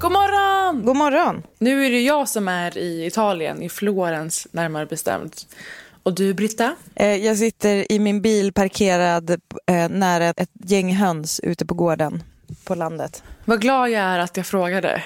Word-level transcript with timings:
God 0.00 0.12
morgon! 0.12 0.84
God 0.84 0.96
morgon. 0.96 1.42
Nu 1.58 1.86
är 1.86 1.90
det 1.90 2.00
jag 2.00 2.28
som 2.28 2.48
är 2.48 2.78
i 2.78 3.06
Italien, 3.06 3.62
i 3.62 3.68
Florens 3.68 4.46
närmare 4.52 4.86
bestämt. 4.86 5.46
Och 6.02 6.14
du, 6.14 6.34
Britta? 6.34 6.76
Eh, 6.94 7.16
jag 7.16 7.36
sitter 7.36 7.92
i 7.92 7.98
min 7.98 8.22
bil 8.22 8.52
parkerad 8.52 9.30
eh, 9.66 9.88
nära 9.88 10.24
ett 10.36 10.50
gäng 10.64 10.94
höns 10.94 11.40
ute 11.40 11.66
på 11.66 11.74
gården 11.74 12.22
på 12.70 12.74
landet. 12.74 13.22
Vad 13.44 13.60
glad 13.60 13.90
jag 13.90 14.00
är 14.00 14.18
att 14.18 14.36
jag 14.36 14.46
frågade. 14.46 15.02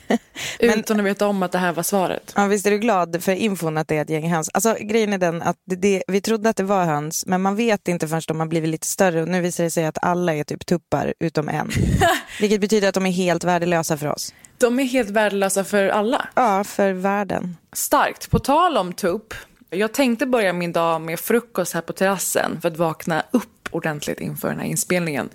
Utan 0.58 1.00
att 1.00 1.06
veta 1.06 1.26
om 1.26 1.42
att 1.42 1.52
det 1.52 1.58
här 1.58 1.72
var 1.72 1.82
svaret. 1.82 2.32
Ja, 2.36 2.46
visst 2.46 2.66
är 2.66 2.70
du 2.70 2.78
glad 2.78 3.22
för 3.22 3.32
infon 3.32 3.78
att 3.78 3.88
det 3.88 3.96
är 3.96 4.02
ett 4.02 4.10
gäng 4.10 4.30
höns? 4.32 4.50
Alltså, 4.54 4.76
grejen 4.80 5.12
är 5.12 5.18
den 5.18 5.42
att 5.42 5.56
det, 5.66 5.76
det, 5.76 6.02
vi 6.06 6.20
trodde 6.20 6.48
att 6.48 6.56
det 6.56 6.62
var 6.62 6.84
höns, 6.84 7.26
men 7.26 7.42
man 7.42 7.56
vet 7.56 7.88
inte 7.88 8.08
förrän 8.08 8.22
de 8.28 8.40
har 8.40 8.46
blivit 8.46 8.70
lite 8.70 8.86
större. 8.86 9.22
Och 9.22 9.28
nu 9.28 9.40
visar 9.40 9.64
det 9.64 9.70
sig 9.70 9.84
att 9.84 9.98
alla 10.02 10.34
är 10.34 10.44
typ 10.44 10.66
tuppar, 10.66 11.14
utom 11.20 11.48
en. 11.48 11.70
Vilket 12.40 12.60
betyder 12.60 12.88
att 12.88 12.94
de 12.94 13.06
är 13.06 13.10
helt 13.10 13.44
värdelösa 13.44 13.96
för 13.96 14.06
oss. 14.06 14.34
De 14.58 14.80
är 14.80 14.84
helt 14.84 15.10
värdelösa 15.10 15.64
för 15.64 15.88
alla. 15.88 16.28
Ja, 16.34 16.64
för 16.64 16.92
världen. 16.92 17.56
Starkt. 17.72 18.30
På 18.30 18.38
tal 18.38 18.76
om 18.76 18.92
tupp. 18.92 19.34
Jag 19.70 19.94
tänkte 19.94 20.26
börja 20.26 20.52
min 20.52 20.72
dag 20.72 21.00
med 21.00 21.20
frukost 21.20 21.74
här 21.74 21.80
på 21.80 21.92
terrassen 21.92 22.60
för 22.60 22.68
att 22.68 22.76
vakna 22.76 23.22
upp 23.30 23.68
ordentligt 23.70 24.20
inför 24.20 24.48
den 24.48 24.58
här 24.58 24.66
inspelningen. 24.66 25.28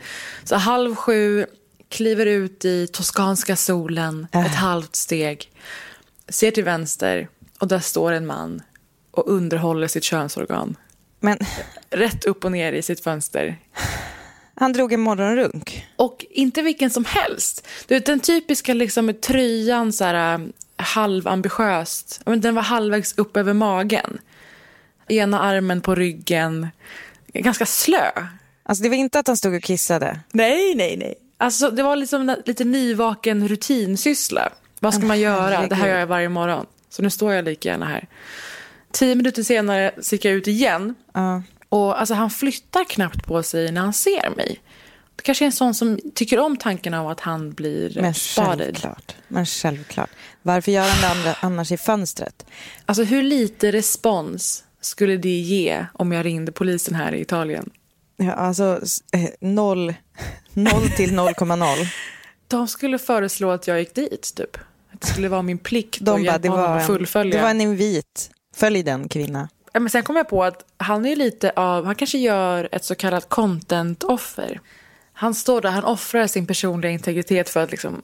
Så 0.44 0.56
halv 0.56 0.96
sju, 0.96 1.46
kliver 1.92 2.26
ut 2.26 2.66
i 2.66 2.88
toskanska 2.88 3.56
solen, 3.56 4.28
Äh. 4.32 4.46
ett 4.46 4.56
halvt 4.56 4.96
steg, 4.96 5.52
ser 6.30 6.52
till 6.52 6.64
vänster 6.64 7.28
och 7.60 7.68
där 7.68 7.80
står 7.80 8.12
en 8.12 8.26
man 8.26 8.62
och 9.12 9.28
underhåller 9.28 9.88
sitt 9.88 10.04
könsorgan. 10.04 10.76
Men 11.20 11.38
Rätt 11.90 12.26
upp 12.26 12.46
och 12.46 12.52
ner 12.52 12.74
i 12.74 12.82
sitt 12.82 13.04
fönster. 13.04 13.58
han 14.56 14.74
drog 14.74 14.94
en 14.94 15.00
morgonrunk. 15.02 15.88
Och 15.96 16.26
inte 16.30 16.62
vilken 16.62 16.90
som 16.90 17.06
helst. 17.06 17.68
Du 17.88 17.94
vet, 17.96 18.06
den 18.06 18.20
typiska 18.20 18.74
liksom, 18.74 19.14
tröjan, 19.14 19.94
så 19.94 20.04
här, 20.06 20.34
äh, 20.40 20.48
halvambitiöst. 20.76 22.22
Den 22.26 22.56
var 22.56 22.62
halvvägs 22.62 23.14
upp 23.18 23.38
över 23.38 23.54
magen. 23.54 24.18
Ena 25.08 25.40
armen 25.40 25.82
på 25.82 25.96
ryggen. 25.96 26.68
Ganska 27.34 27.66
slö. 27.66 28.12
Alltså 28.64 28.84
det 28.84 28.90
var 28.90 28.96
inte 28.96 29.20
att 29.20 29.28
han 29.28 29.38
stod 29.38 29.54
och 29.56 29.64
kissade. 29.64 30.20
Nej, 30.32 30.76
nej, 30.76 30.98
nej. 30.98 31.16
Alltså, 31.42 31.72
det 31.72 31.84
var 31.84 31.96
liksom 31.96 32.30
en 32.30 32.38
lite 32.46 32.64
nyvaken 32.64 33.48
rutinsyssla. 33.48 34.50
Vad 34.80 34.94
ska 34.94 35.06
man 35.06 35.20
göra? 35.20 35.68
Det 35.68 35.76
här 35.76 35.88
gör 35.88 36.00
jag 36.00 36.08
varje 36.08 36.30
morgon. 36.30 36.66
Så 36.90 37.02
nu 37.02 37.10
står 37.10 37.34
jag 37.34 37.46
lika 37.46 37.70
gärna 37.70 37.86
här. 37.86 38.08
Tio 38.92 39.16
minuter 39.16 39.44
senare 39.44 39.92
gick 40.12 40.26
jag 40.26 40.34
ut 40.34 40.48
igen. 40.48 40.96
Ja. 41.14 41.44
Och 41.70 42.00
alltså, 42.00 42.14
han 42.14 42.30
flyttar 42.30 42.84
knappt 42.84 43.26
på 43.26 43.44
sig 43.44 43.72
när 43.72 43.82
han 43.82 43.94
ser 43.94 44.36
mig. 44.36 44.60
Det 45.16 45.24
kanske 45.24 45.44
är 45.44 45.46
en 45.46 45.52
sån 45.52 45.74
som 45.74 46.00
tycker 46.16 46.40
om 46.40 46.58
tanken 46.58 46.94
av 46.94 47.10
att 47.10 47.20
han 47.20 47.52
blir 47.52 48.02
Men 48.02 48.14
självklart. 48.14 49.16
Men 49.28 49.46
självklart. 49.46 50.10
Varför 50.42 50.72
gör 50.72 50.90
han 50.90 51.24
det 51.24 51.36
annars 51.40 51.72
i 51.72 51.78
fönstret? 51.78 52.46
Alltså 52.86 53.04
hur 53.04 53.24
lite 53.24 53.72
respons 53.72 54.64
skulle 54.82 55.18
det 55.18 55.40
ge 55.40 55.86
om 55.94 56.12
jag 56.12 56.26
ringde 56.26 56.52
polisen 56.52 56.96
här 56.96 57.14
i 57.14 57.22
Italien? 57.22 57.70
Ja, 58.18 58.34
alltså 58.34 58.82
eh, 59.12 59.30
noll, 59.40 59.94
noll 60.54 60.90
till 60.90 61.12
0,0. 61.12 61.88
De 62.48 62.68
skulle 62.68 63.00
föreslå 63.00 63.52
att 63.52 63.68
jag 63.68 63.80
gick 63.80 63.96
dit, 63.96 64.34
typ. 64.36 64.58
Att 64.94 65.02
det 65.02 65.08
skulle 65.08 65.30
vara 65.30 65.42
min 65.42 65.58
plikt 65.58 66.00
De 66.02 66.16
att 66.16 66.24
hjälpa 66.24 66.38
det 66.40 66.50
honom 66.50 66.66
var, 66.66 66.76
att 66.76 66.82
en, 66.82 66.88
fullfölja. 66.88 67.38
det 67.38 67.44
var 67.44 67.50
en 67.50 67.62
invit. 67.62 68.32
Följ 68.56 68.84
den 68.84 69.10
kvinna. 69.10 69.50
Ja, 69.74 69.80
men 69.80 69.90
sen 69.90 70.04
kom 70.04 70.16
jag 70.16 70.30
på 70.30 70.44
att 70.44 70.66
han 70.78 71.06
är 71.06 71.16
lite 71.16 71.52
av, 71.56 71.86
han 71.86 71.96
kanske 71.96 72.18
gör 72.18 72.70
ett 72.72 72.84
så 72.84 72.96
kallat 72.96 73.30
content-offer. 73.30 74.60
Han 75.14 75.36
står 75.36 75.62
där, 75.62 75.70
han 75.70 75.84
offrar 75.84 76.28
sin 76.28 76.48
personliga 76.48 76.92
integritet 76.92 77.50
för 77.50 77.64
att 77.64 77.72
liksom 77.72 78.02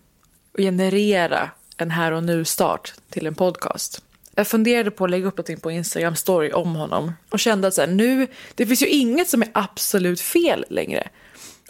generera 0.58 1.50
en 1.78 1.92
här 1.92 2.12
och 2.12 2.24
nu-start 2.24 2.94
till 3.10 3.28
en 3.28 3.36
podcast. 3.36 4.04
Jag 4.38 4.48
funderade 4.48 4.92
på 4.92 5.04
att 5.04 5.12
lägga 5.12 5.28
upp 5.28 5.38
någonting 5.38 5.60
på 5.60 5.72
Instagram 5.72 6.16
story 6.16 6.52
om 6.52 6.76
honom 6.76 7.14
och 7.30 7.40
kände 7.40 7.68
att 7.68 7.74
så 7.74 7.82
här, 7.82 7.88
nu, 7.88 8.28
det 8.56 8.66
finns 8.66 8.82
ju 8.82 8.88
inget 8.88 9.30
som 9.30 9.42
är 9.42 9.50
absolut 9.54 10.22
fel 10.22 10.66
längre. 10.70 11.08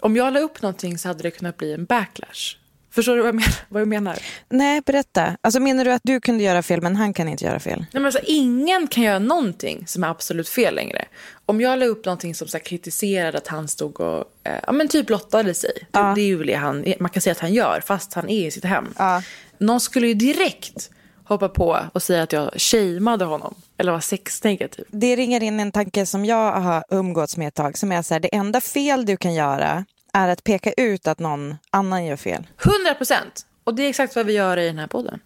Om 0.00 0.16
jag 0.16 0.32
la 0.32 0.40
upp 0.40 0.62
någonting 0.62 0.98
så 0.98 1.08
hade 1.08 1.22
det 1.22 1.30
kunnat 1.30 1.56
bli 1.56 1.72
en 1.72 1.84
backlash. 1.84 2.56
Förstår 2.90 3.16
du 3.16 3.22
vad 3.22 3.28
jag 3.28 3.34
menar? 3.34 3.54
Vad 3.68 3.80
jag 3.80 3.88
menar? 3.88 4.18
Nej, 4.48 4.80
berätta. 4.86 5.36
Alltså 5.40 5.60
menar 5.60 5.84
du 5.84 5.92
att 5.92 6.02
du 6.04 6.20
kunde 6.20 6.44
göra 6.44 6.62
fel 6.62 6.82
men 6.82 6.96
han 6.96 7.12
kan 7.12 7.28
inte 7.28 7.44
göra 7.44 7.60
fel? 7.60 7.78
Nej, 7.78 7.88
men 7.92 8.04
alltså, 8.04 8.20
ingen 8.24 8.86
kan 8.86 9.04
göra 9.04 9.18
någonting 9.18 9.86
som 9.86 10.04
är 10.04 10.08
absolut 10.08 10.48
fel 10.48 10.74
längre. 10.74 11.04
Om 11.46 11.60
jag 11.60 11.78
la 11.78 11.86
upp 11.86 12.04
någonting 12.04 12.34
som 12.34 12.48
så 12.48 12.56
här, 12.56 12.64
kritiserade 12.64 13.38
att 13.38 13.46
han 13.46 13.68
stod 13.68 14.00
och 14.00 14.24
eh, 14.44 14.60
ja, 14.66 14.72
men 14.72 14.88
typ 14.88 15.06
blottade 15.06 15.54
sig. 15.54 15.72
Det, 15.90 16.12
det 16.14 16.20
är 16.20 16.26
ju 16.26 16.44
det 16.44 16.54
han, 16.54 16.94
man 17.00 17.10
kan 17.10 17.20
säga 17.20 17.32
att 17.32 17.40
han 17.40 17.54
gör 17.54 17.82
fast 17.86 18.14
han 18.14 18.28
är 18.28 18.46
i 18.46 18.50
sitt 18.50 18.64
hem. 18.64 18.94
Ja. 18.98 19.22
Någon 19.58 19.80
skulle 19.80 20.06
ju 20.06 20.14
direkt 20.14 20.90
hoppa 21.28 21.48
på 21.48 21.78
och 21.92 22.02
säga 22.02 22.22
att 22.22 22.32
jag 22.32 22.50
shameade 22.56 23.24
honom. 23.24 23.54
Eller 23.76 23.92
var 23.92 24.00
sexnegativ. 24.00 24.84
Det 24.88 25.16
ringer 25.16 25.42
in 25.42 25.60
en 25.60 25.72
tanke 25.72 26.06
som 26.06 26.24
jag 26.24 26.52
har 26.52 26.84
umgåtts 26.90 27.36
med 27.36 27.48
ett 27.48 27.54
tag 27.54 27.78
som 27.78 27.92
är 27.92 28.02
så 28.02 28.14
här, 28.14 28.20
det 28.20 28.34
enda 28.34 28.60
fel 28.60 29.06
du 29.06 29.16
kan 29.16 29.34
göra 29.34 29.84
är 30.12 30.28
att 30.28 30.44
peka 30.44 30.72
ut 30.72 31.06
att 31.06 31.18
någon 31.18 31.56
annan 31.70 32.04
gör 32.04 32.16
fel. 32.16 32.46
100 32.64 32.94
procent! 32.94 33.46
Och 33.64 33.74
det 33.74 33.82
är 33.82 33.88
exakt 33.88 34.16
vad 34.16 34.26
vi 34.26 34.32
gör 34.32 34.56
i 34.56 34.66
den 34.66 34.78
här 34.78 34.86
podden. 34.86 35.20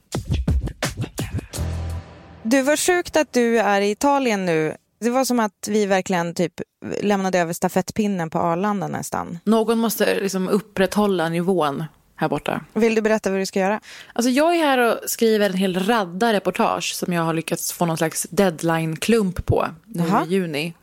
Du, 2.43 2.63
var 2.63 2.77
sjukt 2.77 3.17
att 3.17 3.33
du 3.33 3.59
är 3.59 3.81
i 3.81 3.91
Italien 3.91 4.47
nu. 4.47 4.77
Det 5.01 5.11
var 5.11 5.25
som 5.25 5.41
att 5.41 5.69
vi 5.69 5.87
verkligen 5.87 6.34
typ 6.34 6.53
lämnade 7.01 7.39
över 7.39 7.53
stafettpinnen 7.53 8.31
på 8.31 8.39
Arlanda 8.39 8.89
nästan. 8.89 9.39
Någon 9.45 9.79
måste 9.79 10.21
liksom 10.21 10.49
upprätthålla 10.49 11.29
nivån 11.29 11.84
här 12.22 12.28
borta. 12.28 12.60
Vill 12.72 12.94
du 12.94 13.00
berätta 13.00 13.31
vad 13.31 13.41
du 13.41 13.47
ska 13.47 13.60
göra? 13.60 13.81
Alltså 14.12 14.31
jag 14.31 14.55
är 14.55 14.59
här 14.59 14.78
och 14.78 15.10
skriver 15.10 15.50
en 15.50 15.56
hel 15.56 15.87
radda 15.87 16.33
reportage 16.33 16.94
som 16.94 17.12
jag 17.12 17.22
har 17.22 17.34
lyckats 17.34 17.72
få 17.72 17.87
någon 17.87 17.97
slags 17.97 18.27
deadline-klump 18.31 19.47
på 19.47 19.69
nu 19.84 20.05
i 20.05 20.34
juni. 20.34 20.75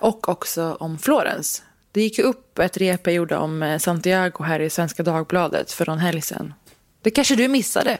Och 0.00 0.28
också 0.28 0.76
om 0.80 0.98
Florens. 0.98 1.62
Det 1.92 2.02
gick 2.02 2.18
ju 2.18 2.24
upp 2.24 2.58
ett 2.58 2.76
rep 2.76 3.06
jag 3.06 3.14
gjorde 3.14 3.36
om 3.36 3.62
eh, 3.62 3.78
Santiago 3.78 4.42
här 4.44 4.60
i 4.60 4.70
Svenska 4.70 5.02
Dagbladet 5.02 5.72
för 5.72 5.86
någon 5.86 5.98
helg 5.98 6.20
sedan. 6.20 6.54
Det 7.02 7.10
kanske 7.10 7.36
du 7.36 7.48
missade? 7.48 7.98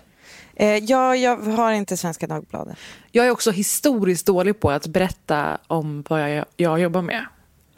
Eh, 0.55 0.77
ja, 0.77 1.17
jag 1.17 1.37
har 1.37 1.73
inte 1.73 1.97
Svenska 1.97 2.27
Dagbladet. 2.27 2.77
Jag 3.11 3.27
är 3.27 3.31
också 3.31 3.51
historiskt 3.51 4.27
dålig 4.27 4.61
på 4.61 4.71
att 4.71 4.87
berätta 4.87 5.59
om 5.67 6.05
vad 6.09 6.37
jag, 6.37 6.45
jag 6.57 6.81
jobbar 6.81 7.03
med. 7.03 7.27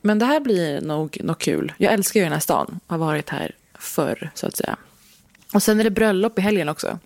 Men 0.00 0.18
det 0.18 0.26
här 0.26 0.40
blir 0.40 0.80
nog 0.80 1.18
något 1.24 1.38
kul. 1.38 1.72
Jag 1.78 1.92
älskar 1.92 2.20
ju 2.20 2.24
den 2.24 2.32
här 2.32 2.40
stan. 2.40 2.80
Har 2.86 2.98
varit 2.98 3.30
här 3.30 3.54
förr, 3.78 4.30
så 4.34 4.46
att 4.46 4.56
säga. 4.56 4.76
Och 5.54 5.62
sen 5.62 5.80
är 5.80 5.84
det 5.84 5.90
bröllop 5.90 6.38
i 6.38 6.42
helgen 6.42 6.68
också. 6.68 6.98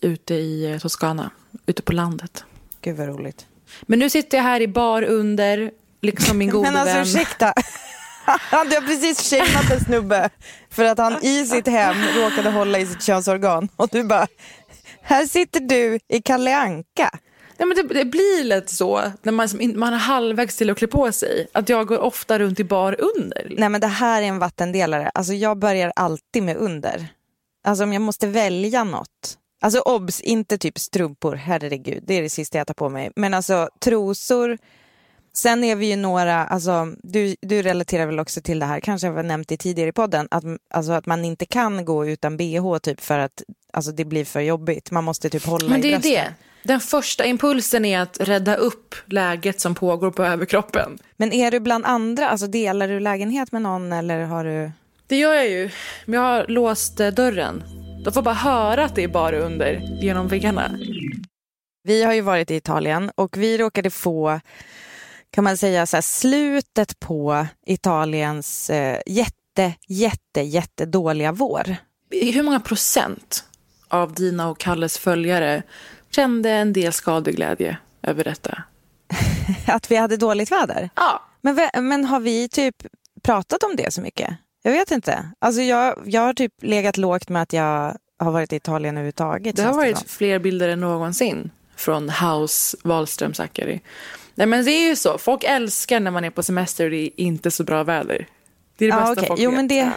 Ute 0.00 0.34
i 0.34 0.72
eh, 0.72 0.78
Toscana. 0.78 1.30
Ute 1.66 1.82
på 1.82 1.92
landet. 1.92 2.44
Gud 2.80 2.96
vad 2.96 3.08
roligt. 3.08 3.46
Men 3.82 3.98
nu 3.98 4.10
sitter 4.10 4.38
jag 4.38 4.44
här 4.44 4.60
i 4.60 4.68
bar 4.68 5.02
under, 5.02 5.70
liksom 6.02 6.38
min 6.38 6.50
gode 6.50 6.70
Men 6.70 6.76
alltså 6.76 6.94
vän. 6.94 7.02
ursäkta. 7.02 7.52
Du 8.50 8.74
har 8.74 8.86
precis 8.86 9.30
shameat 9.30 9.70
en 9.70 9.80
snubbe 9.80 10.30
för 10.70 10.84
att 10.84 10.98
han 10.98 11.24
i 11.24 11.46
sitt 11.46 11.68
hem 11.68 11.96
råkade 12.16 12.50
hålla 12.50 12.78
i 12.78 12.86
sitt 12.86 13.02
könsorgan. 13.02 13.68
Och 13.76 13.88
du 13.92 14.04
bara, 14.04 14.26
här 15.02 15.26
sitter 15.26 15.60
du 15.60 15.98
i 16.08 16.22
Kalle 16.22 16.56
Anka. 16.56 17.10
Nej, 17.58 17.68
men 17.68 17.76
det, 17.76 17.94
det 17.94 18.04
blir 18.04 18.44
lätt 18.44 18.70
så 18.70 19.02
när 19.22 19.32
man, 19.32 19.48
man 19.74 19.92
är 19.94 19.98
halvvägs 19.98 20.56
till 20.56 20.70
att 20.70 20.78
klä 20.78 20.86
på 20.86 21.12
sig. 21.12 21.46
Att 21.52 21.68
jag 21.68 21.86
går 21.86 21.98
ofta 21.98 22.38
runt 22.38 22.60
i 22.60 22.64
bar 22.64 22.96
under. 23.16 23.52
Nej 23.56 23.68
men 23.68 23.80
det 23.80 23.86
här 23.86 24.22
är 24.22 24.26
en 24.26 24.38
vattendelare. 24.38 25.10
Alltså 25.14 25.32
jag 25.32 25.58
börjar 25.58 25.92
alltid 25.96 26.42
med 26.42 26.56
under. 26.56 27.08
Alltså 27.64 27.84
om 27.84 27.92
jag 27.92 28.02
måste 28.02 28.26
välja 28.26 28.84
något. 28.84 29.38
Alltså 29.62 29.80
obs, 29.80 30.20
inte 30.20 30.58
typ 30.58 30.78
strumpor, 30.78 31.34
herregud, 31.34 32.04
det 32.06 32.14
är 32.14 32.22
det 32.22 32.30
sista 32.30 32.58
jag 32.58 32.66
tar 32.66 32.74
på 32.74 32.88
mig. 32.88 33.10
Men 33.16 33.34
alltså 33.34 33.68
trosor, 33.80 34.58
sen 35.34 35.64
är 35.64 35.76
vi 35.76 35.86
ju 35.90 35.96
några, 35.96 36.46
alltså 36.46 36.92
du, 37.02 37.36
du 37.40 37.62
relaterar 37.62 38.06
väl 38.06 38.20
också 38.20 38.40
till 38.40 38.58
det 38.58 38.66
här, 38.66 38.80
kanske 38.80 39.06
jag 39.06 39.14
har 39.14 39.22
nämnt 39.22 39.48
det 39.48 39.56
tidigare 39.56 39.88
i 39.88 39.92
podden, 39.92 40.28
att, 40.30 40.44
alltså 40.74 40.92
att 40.92 41.06
man 41.06 41.24
inte 41.24 41.46
kan 41.46 41.84
gå 41.84 42.06
utan 42.06 42.36
bh 42.36 42.78
typ 42.82 43.00
för 43.00 43.18
att 43.18 43.42
alltså 43.72 43.92
det 43.92 44.04
blir 44.04 44.24
för 44.24 44.40
jobbigt. 44.40 44.90
Man 44.90 45.04
måste 45.04 45.30
typ 45.30 45.46
hålla 45.46 45.68
Men 45.68 45.80
det 45.80 45.88
i 45.88 45.92
är 45.92 45.98
brösten. 45.98 46.12
det. 46.12 46.34
Den 46.62 46.80
första 46.80 47.24
impulsen 47.24 47.84
är 47.84 48.00
att 48.00 48.20
rädda 48.20 48.56
upp 48.56 48.94
läget 49.06 49.60
som 49.60 49.74
pågår 49.74 50.10
på 50.10 50.24
överkroppen. 50.24 50.98
Men 51.16 51.32
är 51.32 51.50
du 51.50 51.60
bland 51.60 51.86
andra, 51.86 52.28
alltså 52.28 52.46
delar 52.46 52.88
du 52.88 53.00
lägenhet 53.00 53.52
med 53.52 53.62
någon 53.62 53.92
eller 53.92 54.20
har 54.24 54.44
du? 54.44 54.70
Det 55.10 55.16
gör 55.16 55.34
jag 55.34 55.48
ju. 55.48 55.70
Men 56.04 56.20
jag 56.20 56.26
har 56.26 56.46
låst 56.48 57.00
eh, 57.00 57.08
dörren. 57.08 57.62
De 58.04 58.12
får 58.12 58.22
bara 58.22 58.34
höra 58.34 58.84
att 58.84 58.94
det 58.94 59.04
är 59.04 59.08
bara 59.08 59.38
under 59.38 59.72
genom 60.02 60.28
väggarna. 60.28 60.78
Vi 61.82 62.02
har 62.02 62.12
ju 62.12 62.20
varit 62.20 62.50
i 62.50 62.54
Italien 62.54 63.10
och 63.14 63.36
vi 63.36 63.58
råkade 63.58 63.90
få, 63.90 64.40
kan 65.30 65.44
man 65.44 65.56
säga 65.56 65.86
så 65.86 65.96
här, 65.96 66.02
slutet 66.02 67.00
på 67.00 67.46
Italiens 67.66 68.70
eh, 68.70 69.00
jätte, 69.06 69.74
jätte, 69.86 70.40
jätte 70.40 70.86
dåliga 70.86 71.32
vår. 71.32 71.76
Hur 72.10 72.42
många 72.42 72.60
procent 72.60 73.44
av 73.88 74.14
dina 74.14 74.48
och 74.48 74.58
Kalles 74.58 74.98
följare 74.98 75.62
kände 76.10 76.50
en 76.50 76.72
del 76.72 76.92
skadeglädje 76.92 77.76
över 78.02 78.24
detta? 78.24 78.62
Att 79.66 79.90
vi 79.90 79.96
hade 79.96 80.16
dåligt 80.16 80.52
väder. 80.52 80.90
Ja. 80.94 81.22
Men, 81.40 81.68
men 81.74 82.04
har 82.04 82.20
vi 82.20 82.48
typ 82.48 82.76
pratat 83.22 83.62
om 83.62 83.76
det 83.76 83.90
så 83.90 84.00
mycket? 84.00 84.36
Jag 84.62 84.72
vet 84.72 84.90
inte. 84.90 85.30
Alltså 85.38 85.60
jag, 85.62 86.02
jag 86.04 86.20
har 86.20 86.34
typ 86.34 86.52
legat 86.62 86.96
lågt 86.96 87.28
med 87.28 87.42
att 87.42 87.52
jag 87.52 87.96
har 88.18 88.30
varit 88.30 88.52
i 88.52 88.56
Italien 88.56 88.94
överhuvudtaget. 88.96 89.56
Det 89.56 89.62
har 89.62 89.72
varit 89.74 89.98
som. 89.98 90.08
fler 90.08 90.38
bilder 90.38 90.68
än 90.68 90.80
någonsin 90.80 91.50
från 91.76 92.10
House 92.10 92.76
Wahlström 92.84 93.34
Zachary. 93.34 93.80
Nej 94.34 94.46
men 94.46 94.64
det 94.64 94.70
är 94.70 94.88
ju 94.88 94.96
så, 94.96 95.18
folk 95.18 95.44
älskar 95.44 96.00
när 96.00 96.10
man 96.10 96.24
är 96.24 96.30
på 96.30 96.42
semester 96.42 96.84
och 96.84 96.90
det 96.90 96.96
är 96.96 97.10
inte 97.20 97.50
så 97.50 97.64
bra 97.64 97.82
väder. 97.84 98.26
Det 98.78 98.84
är 98.84 98.88
det 98.88 98.94
Ja, 98.96 99.00
bästa 99.00 99.12
okej. 99.12 99.28
folk 99.28 99.40
Jo, 99.40 99.50
vet. 99.50 99.56
men 99.56 99.68
det, 99.68 99.90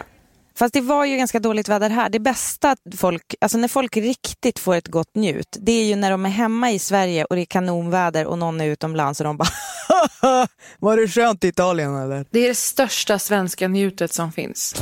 fast 0.58 0.74
det 0.74 0.80
var 0.80 1.04
ju 1.04 1.16
ganska 1.16 1.40
dåligt 1.40 1.68
väder 1.68 1.90
här. 1.90 2.08
Det 2.10 2.18
bästa 2.20 2.76
folk, 2.96 3.34
alltså 3.40 3.58
när 3.58 3.68
folk 3.68 3.96
riktigt 3.96 4.58
får 4.58 4.74
ett 4.74 4.88
gott 4.88 5.14
njut, 5.14 5.56
det 5.60 5.72
är 5.72 5.84
ju 5.84 5.96
när 5.96 6.10
de 6.10 6.26
är 6.26 6.30
hemma 6.30 6.70
i 6.70 6.78
Sverige 6.78 7.24
och 7.24 7.36
det 7.36 7.42
är 7.42 7.46
kanonväder 7.46 8.26
och 8.26 8.38
någon 8.38 8.60
är 8.60 8.66
utomlands 8.66 9.20
och 9.20 9.24
de 9.24 9.36
bara 9.36 9.48
Var 10.78 10.96
det 10.96 11.08
skönt 11.08 11.44
i 11.44 11.48
Italien 11.48 11.96
eller? 11.96 12.26
Det 12.30 12.38
är 12.38 12.48
det 12.48 12.54
största 12.54 13.18
svenska 13.18 13.68
njutet 13.68 14.12
som 14.12 14.32
finns. 14.32 14.74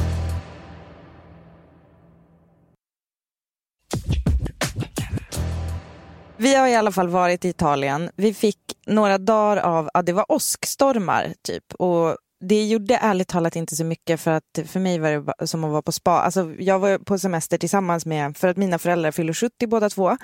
Vi 6.36 6.54
har 6.54 6.68
i 6.68 6.74
alla 6.74 6.92
fall 6.92 7.08
varit 7.08 7.44
i 7.44 7.48
Italien. 7.48 8.10
Vi 8.16 8.34
fick 8.34 8.58
några 8.86 9.18
dagar 9.18 9.56
av, 9.56 9.90
ja, 9.94 10.02
det 10.02 10.12
var 10.12 10.32
åskstormar 10.32 11.34
typ. 11.42 11.74
Och 11.74 12.16
det 12.40 12.64
gjorde 12.64 12.96
ärligt 12.96 13.28
talat 13.28 13.56
inte 13.56 13.76
så 13.76 13.84
mycket 13.84 14.20
för 14.20 14.30
att 14.30 14.58
för 14.66 14.80
mig 14.80 14.98
var 14.98 15.38
det 15.38 15.46
som 15.46 15.64
att 15.64 15.70
vara 15.70 15.82
på 15.82 15.92
spa. 15.92 16.10
Alltså, 16.10 16.54
jag 16.58 16.78
var 16.78 16.98
på 16.98 17.18
semester 17.18 17.58
tillsammans 17.58 18.06
med, 18.06 18.36
för 18.36 18.48
att 18.48 18.56
mina 18.56 18.78
föräldrar 18.78 19.10
fyller 19.10 19.32
70 19.32 19.66
båda 19.66 19.90
två, 19.90 20.16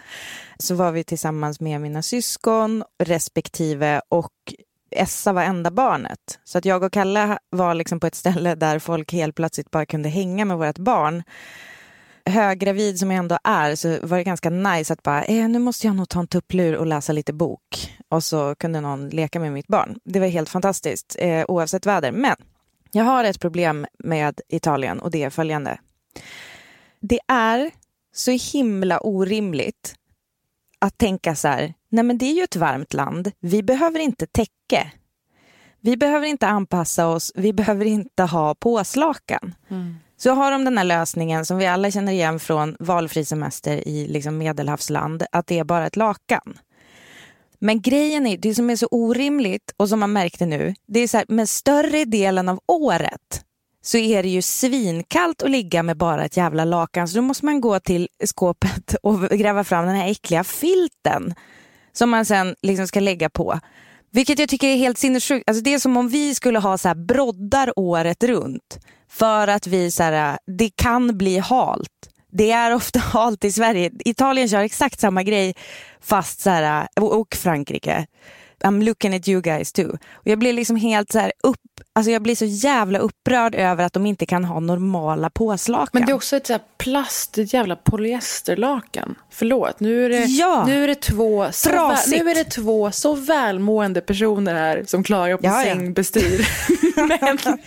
så 0.59 0.75
var 0.75 0.93
vi 0.93 1.05
tillsammans 1.05 1.61
med 1.61 1.81
mina 1.81 2.03
syskon 2.03 2.85
respektive 3.05 4.01
och 4.09 4.33
Essa 4.91 5.33
var 5.33 5.43
enda 5.43 5.71
barnet. 5.71 6.39
Så 6.45 6.59
att 6.59 6.65
jag 6.65 6.83
och 6.83 6.93
Kalle 6.93 7.39
var 7.51 7.75
liksom 7.75 8.01
på 8.01 8.07
ett 8.07 8.15
ställe 8.15 8.55
där 8.55 8.79
folk 8.79 9.13
helt 9.13 9.35
plötsligt 9.35 9.71
bara 9.71 9.87
kunde 9.87 10.09
hänga 10.09 10.45
med 10.45 10.59
vårt 10.59 10.79
barn 10.79 11.23
höggravid 12.29 12.99
som 12.99 13.11
jag 13.11 13.19
ändå 13.19 13.39
är 13.45 13.75
så 13.75 13.99
var 14.03 14.19
det 14.19 14.25
ganska 14.25 14.51
nice 14.51 14.93
att 14.93 15.03
bara, 15.03 15.25
eh, 15.25 15.49
nu 15.49 15.59
måste 15.59 15.87
jag 15.87 15.97
nog 15.97 16.09
ta 16.09 16.21
en 16.21 16.27
tupplur 16.27 16.77
och 16.77 16.87
läsa 16.87 17.13
lite 17.13 17.33
bok. 17.33 17.95
Och 18.09 18.25
så 18.25 18.55
kunde 18.55 18.81
någon 18.81 19.09
leka 19.09 19.41
med 19.41 19.53
mitt 19.53 19.67
barn. 19.67 19.99
Det 20.05 20.21
var 20.21 20.27
helt 20.27 20.49
fantastiskt 20.49 21.17
eh, 21.19 21.45
oavsett 21.49 21.87
väder. 21.87 22.13
Men 22.13 22.37
jag 22.93 23.05
har 23.05 23.25
ett 23.25 23.41
problem 23.41 23.87
med 23.99 24.41
Italien 24.49 25.01
och 25.01 25.11
det 25.11 25.23
är 25.23 25.31
följande. 25.31 25.79
Det 27.01 27.21
är 27.29 27.71
så 28.13 28.31
himla 28.31 29.01
orimligt 29.01 29.95
att 30.79 30.99
tänka 30.99 31.35
så 31.35 31.49
här, 31.49 31.75
nej 31.91 32.05
men 32.05 32.19
det 32.19 32.27
är 32.27 32.35
ju 32.35 32.43
ett 32.43 32.57
varmt 32.57 32.95
land, 32.95 33.33
vi 33.41 33.63
behöver 33.63 34.01
inte 34.01 34.27
täcke. 34.27 34.93
Vi 35.81 35.97
behöver 35.97 36.27
inte 36.27 36.47
anpassa 36.47 37.07
oss, 37.09 37.33
vi 37.35 37.53
behöver 37.53 37.85
inte 37.85 38.23
ha 38.23 38.55
påslakan. 38.55 39.55
Så 40.17 40.31
har 40.31 40.51
de 40.51 40.65
den 40.65 40.79
här 40.79 40.85
lösningen 40.85 41.45
som 41.47 41.59
vi 41.59 41.67
alla 41.67 41.91
känner 41.91 42.13
igen 42.13 42.41
från 42.41 42.77
valfri 42.81 43.25
semester 43.25 43.89
i 43.89 44.09
liksom 44.09 44.39
medelhavsland, 44.39 45.23
att 45.33 45.47
det 45.47 45.59
är 45.59 45.65
bara 45.65 45.87
ett 45.87 45.97
lakan. 45.97 46.59
Men 47.59 47.81
grejen 47.83 48.27
är, 48.27 48.37
det 48.37 48.55
som 48.55 48.71
är 48.71 48.77
så 48.77 48.89
orimligt 48.91 49.75
och 49.77 49.89
som 49.89 50.01
man 50.01 50.13
märkte 50.13 50.47
nu, 50.47 50.75
det 50.87 51.01
är 51.01 51.09
så 51.09 51.17
här, 51.17 51.27
med 51.29 51.49
större 51.49 52.05
delen 52.05 52.49
av 52.49 52.61
året 52.67 53.45
så 53.83 53.99
är 53.99 54.23
det 54.23 54.29
ju 54.29 54.43
svinkallt 54.43 55.43
att 55.43 55.51
ligga 55.51 55.83
med 55.83 55.97
bara 55.97 56.25
ett 56.25 56.37
jävla 56.37 56.65
lakan. 56.65 57.09
Så 57.09 57.17
då 57.17 57.23
måste 57.23 57.45
man 57.45 57.61
gå 57.61 57.81
till 57.81 58.09
skåpet 58.25 58.95
och 59.03 59.21
gräva 59.21 59.65
fram 59.65 59.87
den 59.87 59.95
här 59.95 60.11
äckliga 60.11 60.45
filten 60.45 61.35
som 61.93 62.11
man 62.11 62.25
sen 62.25 62.55
liksom 62.63 62.87
ska 62.87 63.01
lägga 63.01 63.31
på. 63.31 63.61
Vilket 64.11 64.39
jag 64.39 64.49
tycker 64.49 64.69
är 64.69 64.77
helt 64.77 64.99
sinnessjukt. 64.99 65.49
Alltså 65.49 65.63
det 65.63 65.75
är 65.75 65.79
som 65.79 65.97
om 65.97 66.09
vi 66.09 66.35
skulle 66.35 66.59
ha 66.59 66.79
så 66.79 66.89
här 66.89 66.95
broddar 66.95 67.73
året 67.77 68.25
runt. 68.25 68.79
För 69.11 69.49
att 69.49 69.67
vi 69.67 69.91
så 69.91 70.03
här, 70.03 70.39
det 70.59 70.71
kan 70.77 71.19
bli 71.19 71.39
halt. 71.39 71.91
Det 72.33 72.51
är 72.51 72.75
ofta 72.75 72.99
halt 73.13 73.45
i 73.45 73.53
Sverige. 73.53 73.91
Italien 74.05 74.49
kör 74.49 74.61
exakt 74.61 75.01
samma 75.01 75.23
grej 75.23 75.55
fast 76.01 76.41
så 76.41 76.51
här, 76.51 76.89
och 77.01 77.21
och 77.21 77.35
Frankrike. 77.35 78.07
I'm 78.65 78.85
looking 78.85 79.15
at 79.15 79.29
you 79.29 79.41
guys 79.43 79.73
too. 79.73 79.89
Och 80.13 80.27
jag 80.27 80.39
blir 80.39 80.53
liksom 80.53 80.77
helt 80.77 81.13
så 81.13 81.19
här 81.19 81.33
upp, 81.43 81.61
alltså 81.93 82.11
jag 82.11 82.23
blir 82.23 82.37
så 82.37 82.45
jävla 82.45 82.99
upprörd 82.99 83.55
över 83.55 83.85
att 83.85 83.93
de 83.93 84.07
inte 84.07 84.27
kan 84.27 84.45
ha 84.45 84.61
normala 84.61 85.31
påslakan. 85.31 85.89
Men 85.93 86.07
det 86.07 86.13
är 86.13 86.15
också 86.15 86.37
ett 86.37 86.47
så 86.47 86.53
här 86.53 86.63
plast, 86.79 87.39
ett 87.39 87.53
jävla 87.53 87.77
polyesterlakan. 87.77 89.15
Förlåt, 89.31 89.81
nu 89.81 90.05
är 90.05 90.09
det, 90.09 90.25
Ja. 90.25 90.65
nu 90.67 90.85
är 90.85 90.89
det, 90.89 90.95
två, 90.95 91.49
så 91.53 91.71
väl, 91.71 91.97
nu 92.09 92.31
är 92.31 92.35
det 92.35 92.45
två 92.45 92.91
så 92.91 93.15
välmående 93.15 94.01
personer 94.01 94.55
här 94.55 94.85
som 94.87 95.03
klagar 95.05 95.37
på 95.37 95.47
Ja, 95.47 95.65
ja. 95.65 95.75
sängbestyr. 95.75 96.49
Men 97.09 97.19
det, 97.45 97.59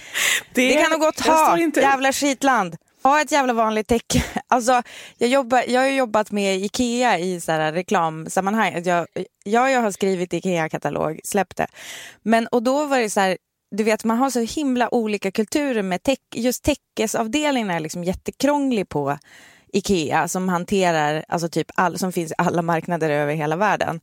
Det 0.53 0.73
kan 0.81 0.91
nog 0.91 0.99
gott 0.99 1.21
jag 1.25 1.33
ha, 1.33 1.57
jävla 1.75 2.13
skitland. 2.13 2.75
Ha 3.03 3.21
ett 3.21 3.31
jävla 3.31 3.53
vanligt 3.53 3.87
täcke. 3.87 4.23
Alltså, 4.47 4.81
jag, 5.17 5.29
jobbar, 5.29 5.63
jag 5.67 5.81
har 5.81 5.87
jobbat 5.87 6.31
med 6.31 6.57
Ikea 6.57 7.19
i 7.19 7.41
så 7.41 7.51
här 7.51 7.71
reklamsammanhang. 7.71 8.81
Jag, 8.85 9.07
jag, 9.43 9.71
jag 9.71 9.81
har 9.81 9.91
skrivit 9.91 10.33
Ikea-katalog, 10.33 11.19
släppt 11.23 11.57
det. 11.57 11.67
Men, 12.21 12.47
och 12.47 12.63
då 12.63 12.85
var 12.85 12.99
det 12.99 13.09
så 13.09 13.19
här, 13.19 13.37
du 13.75 13.83
vet 13.83 14.03
man 14.03 14.17
har 14.17 14.29
så 14.29 14.39
himla 14.39 14.93
olika 14.93 15.31
kulturer 15.31 15.81
med 15.81 16.03
täck, 16.03 16.19
just 16.35 16.63
täckesavdelningen 16.63 17.69
är 17.69 17.79
liksom 17.79 18.03
jättekrånglig 18.03 18.89
på 18.89 19.17
Ikea 19.73 20.27
som 20.27 20.49
hanterar, 20.49 21.25
alltså 21.27 21.49
typ 21.49 21.67
all, 21.75 21.99
som 21.99 22.11
finns 22.11 22.31
i 22.31 22.35
alla 22.37 22.61
marknader 22.61 23.09
över 23.09 23.33
hela 23.33 23.55
världen. 23.55 23.99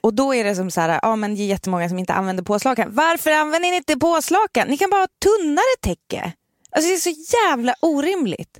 Och 0.00 0.14
då 0.14 0.34
är 0.34 0.44
det 0.44 0.54
som 0.54 0.70
så 0.70 0.80
här, 0.80 1.00
ja 1.02 1.16
men 1.16 1.34
det 1.34 1.42
är 1.42 1.46
jättemånga 1.46 1.88
som 1.88 1.98
inte 1.98 2.12
använder 2.12 2.44
påslakan. 2.44 2.88
Varför 2.90 3.30
använder 3.30 3.70
ni 3.70 3.76
inte 3.76 3.96
påslakan? 3.96 4.68
Ni 4.68 4.76
kan 4.76 4.90
bara 4.90 5.00
ha 5.00 5.08
tunnare 5.22 5.76
täcke. 5.82 6.32
Alltså 6.70 6.88
det 6.88 6.94
är 6.94 6.98
så 6.98 7.36
jävla 7.36 7.74
orimligt. 7.80 8.58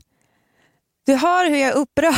Du 1.06 1.14
hör 1.14 1.50
hur 1.50 1.56
jag 1.56 1.70
är 1.70 1.76
upprörd. 1.76 2.14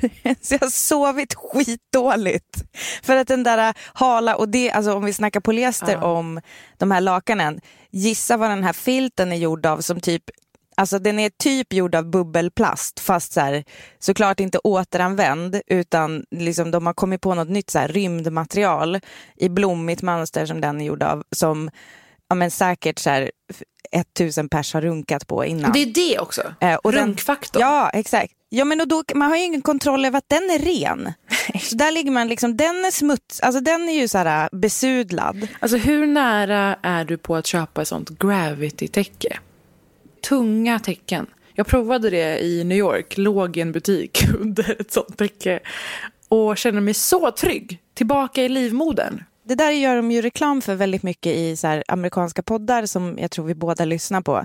Så 0.40 0.54
jag 0.54 0.60
har 0.60 0.70
sovit 0.70 1.34
skitdåligt. 1.34 2.62
För 3.02 3.16
att 3.16 3.28
den 3.28 3.42
där 3.42 3.74
hala, 3.94 4.36
och 4.36 4.48
det, 4.48 4.70
alltså 4.70 4.94
om 4.94 5.04
vi 5.04 5.12
snackar 5.12 5.40
polyester 5.40 6.04
om 6.04 6.40
de 6.76 6.90
här 6.90 7.00
lakanen. 7.00 7.60
Gissa 7.90 8.36
vad 8.36 8.50
den 8.50 8.64
här 8.64 8.72
filten 8.72 9.32
är 9.32 9.36
gjord 9.36 9.66
av 9.66 9.80
som 9.80 10.00
typ 10.00 10.22
Alltså 10.78 10.98
den 10.98 11.18
är 11.18 11.30
typ 11.30 11.72
gjord 11.72 11.94
av 11.94 12.10
bubbelplast 12.10 13.00
fast 13.00 13.32
så 13.32 13.40
här, 13.40 13.64
såklart 13.98 14.40
inte 14.40 14.58
återanvänd 14.58 15.60
utan 15.66 16.24
liksom 16.30 16.70
de 16.70 16.86
har 16.86 16.94
kommit 16.94 17.20
på 17.20 17.34
något 17.34 17.48
nytt 17.48 17.70
så 17.70 17.78
här, 17.78 17.88
rymdmaterial 17.88 19.00
i 19.36 19.48
blommigt 19.48 20.02
mönster 20.02 20.46
som 20.46 20.60
den 20.60 20.80
är 20.80 20.84
gjord 20.84 21.02
av 21.02 21.24
som 21.30 21.70
ja, 22.28 22.34
men 22.34 22.50
säkert 22.50 22.98
så 22.98 23.10
här, 23.10 23.30
1000 23.92 24.48
pers 24.48 24.74
har 24.74 24.80
runkat 24.80 25.26
på 25.26 25.44
innan. 25.44 25.72
Det 25.72 25.82
är 25.82 25.86
det 25.86 26.18
också. 26.18 26.54
Eh, 26.60 26.74
och 26.74 26.92
den-. 26.92 27.16
Ja, 27.52 27.90
exakt. 27.90 28.32
Ja, 28.50 28.64
men 28.64 28.80
och 28.80 28.88
då, 28.88 29.02
man 29.14 29.30
har 29.30 29.36
ju 29.36 29.44
ingen 29.44 29.62
kontroll 29.62 30.04
över 30.04 30.18
att 30.18 30.28
den 30.28 30.42
är 30.50 30.58
ren. 30.58 31.12
Så 31.60 31.74
där 31.74 31.92
ligger 31.92 32.10
man 32.10 32.28
liksom, 32.28 32.56
den 32.56 32.84
är 32.84 32.90
smuts, 32.90 33.40
alltså 33.40 33.60
den 33.60 33.88
är 33.88 33.92
ju 33.92 34.08
så 34.08 34.18
här 34.18 34.48
besudlad. 34.52 35.48
Alltså 35.60 35.76
hur 35.76 36.06
nära 36.06 36.76
är 36.82 37.04
du 37.04 37.16
på 37.16 37.36
att 37.36 37.46
köpa 37.46 37.82
ett 37.82 37.88
sånt 37.88 38.10
gravity-täcke? 38.10 39.38
Tunga 40.28 40.78
täcken. 40.78 41.26
Jag 41.54 41.66
provade 41.66 42.10
det 42.10 42.44
i 42.44 42.64
New 42.64 42.78
York, 42.78 43.18
låg 43.18 43.56
i 43.56 43.60
en 43.60 43.72
butik 43.72 44.24
under 44.40 44.80
ett 44.80 44.92
sånt 44.92 45.16
täcke 45.16 45.60
och 46.28 46.56
kände 46.56 46.80
mig 46.80 46.94
så 46.94 47.30
trygg. 47.30 47.78
tillbaka 47.94 48.42
i 48.42 48.48
livmodern. 48.48 49.24
Det 49.48 49.54
där 49.54 49.70
gör 49.70 49.96
de 49.96 50.10
ju 50.10 50.22
reklam 50.22 50.62
för 50.62 50.74
väldigt 50.74 51.02
mycket 51.02 51.36
i 51.36 51.56
så 51.56 51.82
amerikanska 51.88 52.42
poddar 52.42 52.86
som 52.86 53.18
jag 53.18 53.30
tror 53.30 53.46
vi 53.46 53.54
båda 53.54 53.84
lyssnar 53.84 54.20
på. 54.20 54.44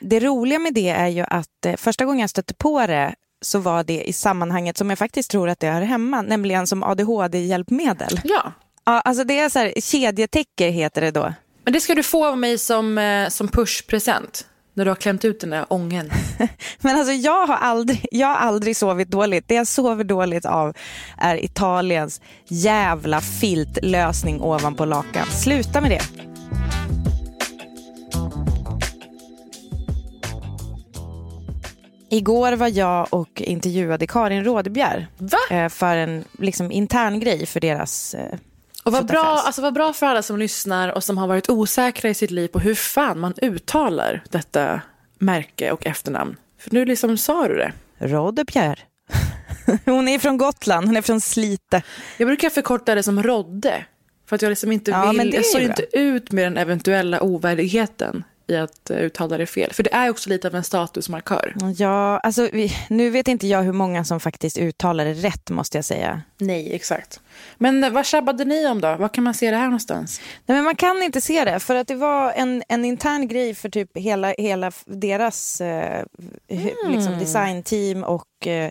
Det 0.00 0.20
roliga 0.20 0.58
med 0.58 0.74
det 0.74 0.88
är 0.88 1.08
ju 1.08 1.24
att 1.28 1.66
eh, 1.66 1.76
första 1.76 2.04
gången 2.04 2.20
jag 2.20 2.30
stötte 2.30 2.54
på 2.54 2.86
det 2.86 3.14
så 3.40 3.58
var 3.58 3.84
det 3.84 4.02
i 4.02 4.12
sammanhanget 4.12 4.76
som 4.76 4.90
jag 4.90 4.98
faktiskt 4.98 5.30
tror 5.30 5.48
att 5.48 5.60
det 5.60 5.66
hör 5.66 5.82
hemma, 5.82 6.22
nämligen 6.22 6.66
som 6.66 6.82
ADHD-hjälpmedel. 6.82 8.20
Ja. 8.24 8.52
ja. 8.84 9.00
Alltså 9.00 9.24
det 9.24 9.38
är 9.38 9.48
så 9.48 9.58
här, 9.58 9.72
kedjetäcke 9.80 10.68
heter 10.68 11.00
det 11.00 11.10
då. 11.10 11.34
Men 11.64 11.72
det 11.72 11.80
ska 11.80 11.94
du 11.94 12.02
få 12.02 12.26
av 12.26 12.38
mig 12.38 12.58
som, 12.58 12.98
eh, 12.98 13.28
som 13.28 13.48
pushpresent. 13.48 14.46
När 14.74 14.84
du 14.84 14.90
har 14.90 14.96
klämt 14.96 15.24
ut 15.24 15.40
den 15.40 15.50
där 15.50 15.66
ången. 15.68 16.10
Men 16.80 16.96
alltså 16.96 17.12
jag 17.12 17.46
har, 17.46 17.56
aldrig, 17.56 18.06
jag 18.10 18.26
har 18.26 18.34
aldrig 18.36 18.76
sovit 18.76 19.08
dåligt. 19.08 19.48
Det 19.48 19.54
jag 19.54 19.66
sover 19.66 20.04
dåligt 20.04 20.44
av 20.44 20.76
är 21.18 21.44
Italiens 21.44 22.20
jävla 22.46 23.20
filtlösning 23.20 24.40
ovanpå 24.40 24.84
lakan. 24.84 25.26
Sluta 25.26 25.80
med 25.80 25.90
det. 25.90 26.02
Igår 32.10 32.52
var 32.52 32.68
jag 32.68 33.06
och 33.10 33.42
intervjuade 33.42 34.06
Karin 34.06 34.44
Rådebjer 34.44 35.06
eh, 35.50 35.68
för 35.68 35.96
en 35.96 36.24
liksom, 36.38 36.72
intern 36.72 37.20
grej 37.20 37.46
för 37.46 37.60
deras 37.60 38.14
eh, 38.14 38.38
och 38.84 38.92
vad 38.92 39.06
bra, 39.06 39.42
alltså 39.46 39.62
vad 39.62 39.74
bra 39.74 39.92
för 39.92 40.06
alla 40.06 40.22
som 40.22 40.38
lyssnar 40.38 40.88
och 40.88 41.04
som 41.04 41.18
har 41.18 41.26
varit 41.26 41.50
osäkra 41.50 42.10
i 42.10 42.14
sitt 42.14 42.30
liv 42.30 42.48
på 42.48 42.58
hur 42.58 42.74
fan 42.74 43.20
man 43.20 43.34
uttalar 43.42 44.22
detta 44.30 44.80
märke 45.18 45.70
och 45.70 45.86
efternamn. 45.86 46.36
För 46.58 46.70
nu 46.70 46.84
liksom 46.84 47.18
sa 47.18 47.48
du 47.48 47.54
det. 47.54 47.72
Rådebjer. 47.98 48.78
Hon 49.84 50.08
är 50.08 50.18
från 50.18 50.38
Gotland, 50.38 50.86
hon 50.86 50.96
är 50.96 51.02
från 51.02 51.20
Slite. 51.20 51.82
Jag 52.16 52.28
brukar 52.28 52.50
förkorta 52.50 52.94
det 52.94 53.02
som 53.02 53.22
Rodde. 53.22 53.84
För 54.28 54.36
att 54.36 54.42
jag 54.42 54.50
liksom 54.50 54.72
inte 54.72 54.90
ja, 54.90 55.10
vill, 55.10 55.34
jag 55.34 55.44
står 55.44 55.60
inte 55.60 55.86
ut 55.92 56.32
med 56.32 56.44
den 56.44 56.56
eventuella 56.56 57.22
ovärdigheten 57.22 58.24
i 58.52 58.56
att 58.56 58.90
eh, 58.90 58.96
uttala 58.96 59.38
det 59.38 59.46
fel. 59.46 59.72
För 59.72 59.82
det 59.82 59.94
är 59.94 60.10
också 60.10 60.28
lite 60.28 60.48
av 60.48 60.54
en 60.54 60.64
statusmarkör. 60.64 61.54
Ja, 61.76 62.18
alltså 62.18 62.48
vi, 62.52 62.72
nu 62.88 63.10
vet 63.10 63.28
inte 63.28 63.46
jag 63.46 63.62
hur 63.62 63.72
många 63.72 64.04
som 64.04 64.20
faktiskt 64.20 64.58
uttalar 64.58 65.04
det 65.04 65.12
rätt 65.12 65.50
måste 65.50 65.78
jag 65.78 65.84
säga. 65.84 66.22
Nej, 66.38 66.74
exakt. 66.74 67.20
Men 67.58 67.84
eh, 67.84 67.90
vad 67.90 68.06
tjabbade 68.06 68.44
ni 68.44 68.66
om 68.66 68.80
då? 68.80 68.96
Var 68.96 69.08
kan 69.08 69.24
man 69.24 69.34
se 69.34 69.50
det 69.50 69.56
här 69.56 69.64
någonstans? 69.64 70.20
Nej, 70.46 70.56
men 70.56 70.64
man 70.64 70.76
kan 70.76 71.02
inte 71.02 71.20
se 71.20 71.44
det 71.44 71.60
för 71.60 71.74
att 71.74 71.88
det 71.88 71.94
var 71.94 72.32
en, 72.32 72.62
en 72.68 72.84
intern 72.84 73.28
grej 73.28 73.54
för 73.54 73.68
typ 73.68 73.90
hela, 73.98 74.34
hela 74.38 74.72
deras 74.84 75.60
eh, 75.60 76.04
mm. 76.48 76.92
liksom 76.92 77.18
designteam 77.18 78.04
och 78.04 78.46
eh, 78.46 78.70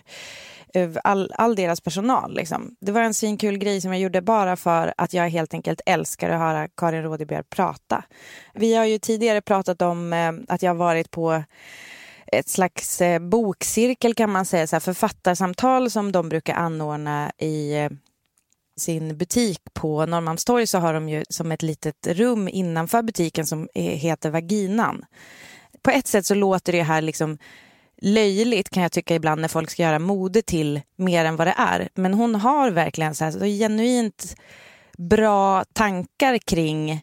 all, 1.04 1.32
all 1.34 1.54
deras 1.54 1.80
personal. 1.80 2.34
Liksom. 2.34 2.76
Det 2.80 2.92
var 2.92 3.00
en 3.00 3.14
svinkul 3.14 3.58
grej 3.58 3.80
som 3.80 3.92
jag 3.92 4.00
gjorde 4.00 4.22
bara 4.22 4.56
för 4.56 4.94
att 4.96 5.14
jag 5.14 5.28
helt 5.28 5.54
enkelt 5.54 5.80
älskar 5.86 6.30
att 6.30 6.40
höra 6.40 6.68
Karin 6.68 7.02
Rådebjer 7.02 7.42
prata. 7.42 8.04
Vi 8.54 8.74
har 8.74 8.84
ju 8.84 8.98
tidigare 8.98 9.40
pratat 9.40 9.82
om 9.82 10.12
eh, 10.12 10.32
att 10.48 10.62
jag 10.62 10.70
har 10.70 10.78
varit 10.78 11.10
på 11.10 11.42
ett 12.32 12.48
slags 12.48 13.00
eh, 13.00 13.18
bokcirkel 13.18 14.14
kan 14.14 14.30
man 14.30 14.46
säga, 14.46 14.66
så 14.66 14.76
här, 14.76 14.80
författarsamtal 14.80 15.90
som 15.90 16.12
de 16.12 16.28
brukar 16.28 16.54
anordna 16.54 17.32
i 17.38 17.74
eh, 17.74 17.90
sin 18.76 19.18
butik 19.18 19.60
på 19.74 20.06
Norrmalmstorg 20.06 20.66
så 20.66 20.78
har 20.78 20.94
de 20.94 21.08
ju 21.08 21.24
som 21.30 21.52
ett 21.52 21.62
litet 21.62 22.06
rum 22.06 22.48
innanför 22.48 23.02
butiken 23.02 23.46
som 23.46 23.68
eh, 23.74 23.82
heter 23.82 24.30
Vaginan. 24.30 25.04
På 25.82 25.90
ett 25.90 26.06
sätt 26.06 26.26
så 26.26 26.34
låter 26.34 26.72
det 26.72 26.82
här 26.82 27.02
liksom 27.02 27.38
löjligt 28.02 28.70
kan 28.70 28.82
jag 28.82 28.92
tycka 28.92 29.14
ibland 29.14 29.40
när 29.40 29.48
folk 29.48 29.70
ska 29.70 29.82
göra 29.82 29.98
mode 29.98 30.42
till 30.42 30.80
mer 30.96 31.24
än 31.24 31.36
vad 31.36 31.46
det 31.46 31.54
är. 31.56 31.88
Men 31.94 32.14
hon 32.14 32.34
har 32.34 32.70
verkligen 32.70 33.14
så, 33.14 33.24
här, 33.24 33.30
så 33.30 33.44
genuint 33.44 34.36
bra 34.98 35.64
tankar 35.72 36.38
kring 36.38 37.02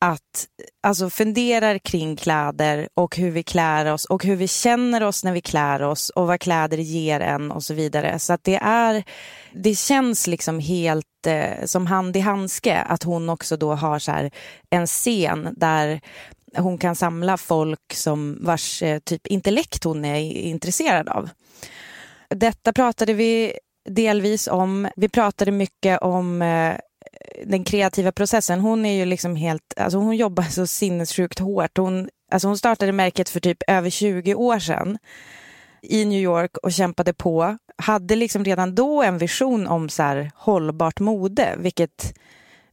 att 0.00 0.46
alltså 0.82 1.10
funderar 1.10 1.78
kring 1.78 2.16
kläder 2.16 2.88
och 2.94 3.16
hur 3.16 3.30
vi 3.30 3.42
klär 3.42 3.92
oss 3.92 4.04
och 4.04 4.24
hur 4.24 4.36
vi 4.36 4.48
känner 4.48 5.02
oss 5.02 5.24
när 5.24 5.32
vi 5.32 5.40
klär 5.40 5.82
oss 5.82 6.10
och 6.10 6.26
vad 6.26 6.40
kläder 6.40 6.78
ger 6.78 7.20
en 7.20 7.50
och 7.50 7.62
så 7.62 7.74
vidare. 7.74 8.18
Så 8.18 8.32
att 8.32 8.44
det 8.44 8.56
är, 8.56 9.04
det 9.52 9.74
känns 9.74 10.26
liksom 10.26 10.58
helt 10.58 11.26
eh, 11.26 11.64
som 11.64 11.86
hand 11.86 12.16
i 12.16 12.20
handske 12.20 12.78
att 12.78 13.02
hon 13.02 13.28
också 13.28 13.56
då 13.56 13.74
har 13.74 13.98
så 13.98 14.12
här 14.12 14.30
en 14.70 14.86
scen 14.86 15.54
där 15.56 16.00
hon 16.58 16.78
kan 16.78 16.96
samla 16.96 17.36
folk 17.36 17.94
som 17.94 18.38
vars 18.40 18.82
eh, 18.82 18.98
typ 18.98 19.26
intellekt 19.26 19.84
hon 19.84 20.04
är 20.04 20.20
intresserad 20.32 21.08
av. 21.08 21.28
Detta 22.30 22.72
pratade 22.72 23.12
vi 23.12 23.58
delvis 23.88 24.48
om. 24.48 24.88
Vi 24.96 25.08
pratade 25.08 25.50
mycket 25.50 26.02
om 26.02 26.42
eh, 26.42 26.74
den 27.44 27.64
kreativa 27.64 28.12
processen. 28.12 28.60
Hon 28.60 28.86
är 28.86 28.92
ju 28.92 29.04
liksom 29.04 29.36
helt, 29.36 29.74
alltså 29.76 29.98
hon 29.98 30.16
jobbar 30.16 30.44
så 30.44 30.66
sinnessjukt 30.66 31.38
hårt. 31.38 31.78
Hon, 31.78 32.08
alltså 32.32 32.48
hon 32.48 32.58
startade 32.58 32.92
märket 32.92 33.28
för 33.28 33.40
typ 33.40 33.62
över 33.66 33.90
20 33.90 34.34
år 34.34 34.58
sedan 34.58 34.98
i 35.82 36.04
New 36.04 36.20
York 36.20 36.56
och 36.56 36.72
kämpade 36.72 37.12
på. 37.12 37.58
Hade 37.76 38.16
liksom 38.16 38.44
redan 38.44 38.74
då 38.74 39.02
en 39.02 39.18
vision 39.18 39.66
om 39.66 39.88
så 39.88 40.02
här 40.02 40.30
hållbart 40.34 41.00
mode, 41.00 41.54
vilket 41.58 42.14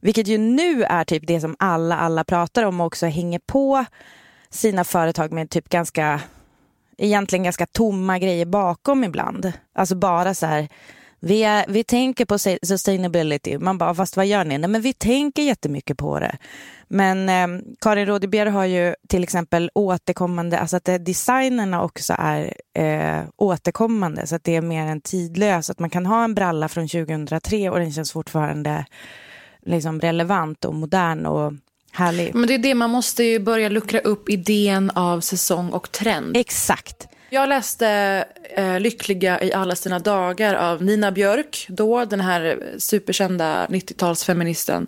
vilket 0.04 0.28
ju 0.28 0.38
nu 0.38 0.82
är 0.82 1.04
typ 1.04 1.26
det 1.26 1.40
som 1.40 1.56
alla, 1.58 1.96
alla 1.96 2.24
pratar 2.24 2.62
om 2.62 2.80
och 2.80 2.86
också 2.86 3.06
hänger 3.06 3.38
på 3.38 3.84
sina 4.50 4.84
företag 4.84 5.32
med 5.32 5.50
typ 5.50 5.68
ganska, 5.68 6.20
egentligen 6.98 7.42
ganska 7.42 7.66
tomma 7.66 8.18
grejer 8.18 8.46
bakom 8.46 9.04
ibland. 9.04 9.52
Alltså 9.72 9.94
bara 9.94 10.34
så 10.34 10.46
här, 10.46 10.68
vi, 11.20 11.44
är, 11.44 11.64
vi 11.68 11.84
tänker 11.84 12.24
på 12.24 12.38
sustainability. 12.38 13.58
Man 13.58 13.78
bara, 13.78 13.94
fast 13.94 14.16
vad 14.16 14.26
gör 14.26 14.44
ni? 14.44 14.58
Nej, 14.58 14.70
men 14.70 14.82
vi 14.82 14.92
tänker 14.92 15.42
jättemycket 15.42 15.98
på 15.98 16.20
det. 16.20 16.36
Men 16.88 17.28
eh, 17.28 17.62
Karin 17.80 18.06
Rådebjer 18.06 18.46
har 18.46 18.64
ju 18.64 18.94
till 19.08 19.22
exempel 19.22 19.70
återkommande, 19.74 20.58
alltså 20.58 20.76
att 20.76 20.84
designerna 20.84 21.82
också 21.82 22.14
är 22.18 22.54
eh, 22.74 23.24
återkommande 23.36 24.26
så 24.26 24.36
att 24.36 24.44
det 24.44 24.56
är 24.56 24.62
mer 24.62 24.86
än 24.86 25.00
tidlöst. 25.00 25.70
Att 25.70 25.78
man 25.78 25.90
kan 25.90 26.06
ha 26.06 26.24
en 26.24 26.34
bralla 26.34 26.68
från 26.68 26.88
2003 26.88 27.70
och 27.70 27.78
den 27.78 27.92
känns 27.92 28.12
fortfarande 28.12 28.84
liksom 29.66 30.00
relevant 30.00 30.64
och 30.64 30.74
modern 30.74 31.26
och 31.26 31.52
härlig. 31.92 32.34
Men 32.34 32.46
det 32.46 32.54
är 32.54 32.58
det, 32.58 32.74
man 32.74 32.90
måste 32.90 33.24
ju 33.24 33.38
börja 33.38 33.68
luckra 33.68 34.00
upp 34.00 34.28
idén 34.28 34.90
av 34.90 35.20
säsong 35.20 35.70
och 35.70 35.92
trend. 35.92 36.36
Exakt. 36.36 37.08
Jag 37.30 37.48
läste 37.48 37.88
eh, 38.56 38.80
Lyckliga 38.80 39.42
i 39.42 39.52
alla 39.52 39.76
sina 39.76 39.98
dagar 39.98 40.54
av 40.54 40.82
Nina 40.82 41.12
Björk, 41.12 41.66
då 41.68 42.04
den 42.04 42.20
här 42.20 42.58
superkända 42.78 43.66
90-talsfeministen. 43.66 44.86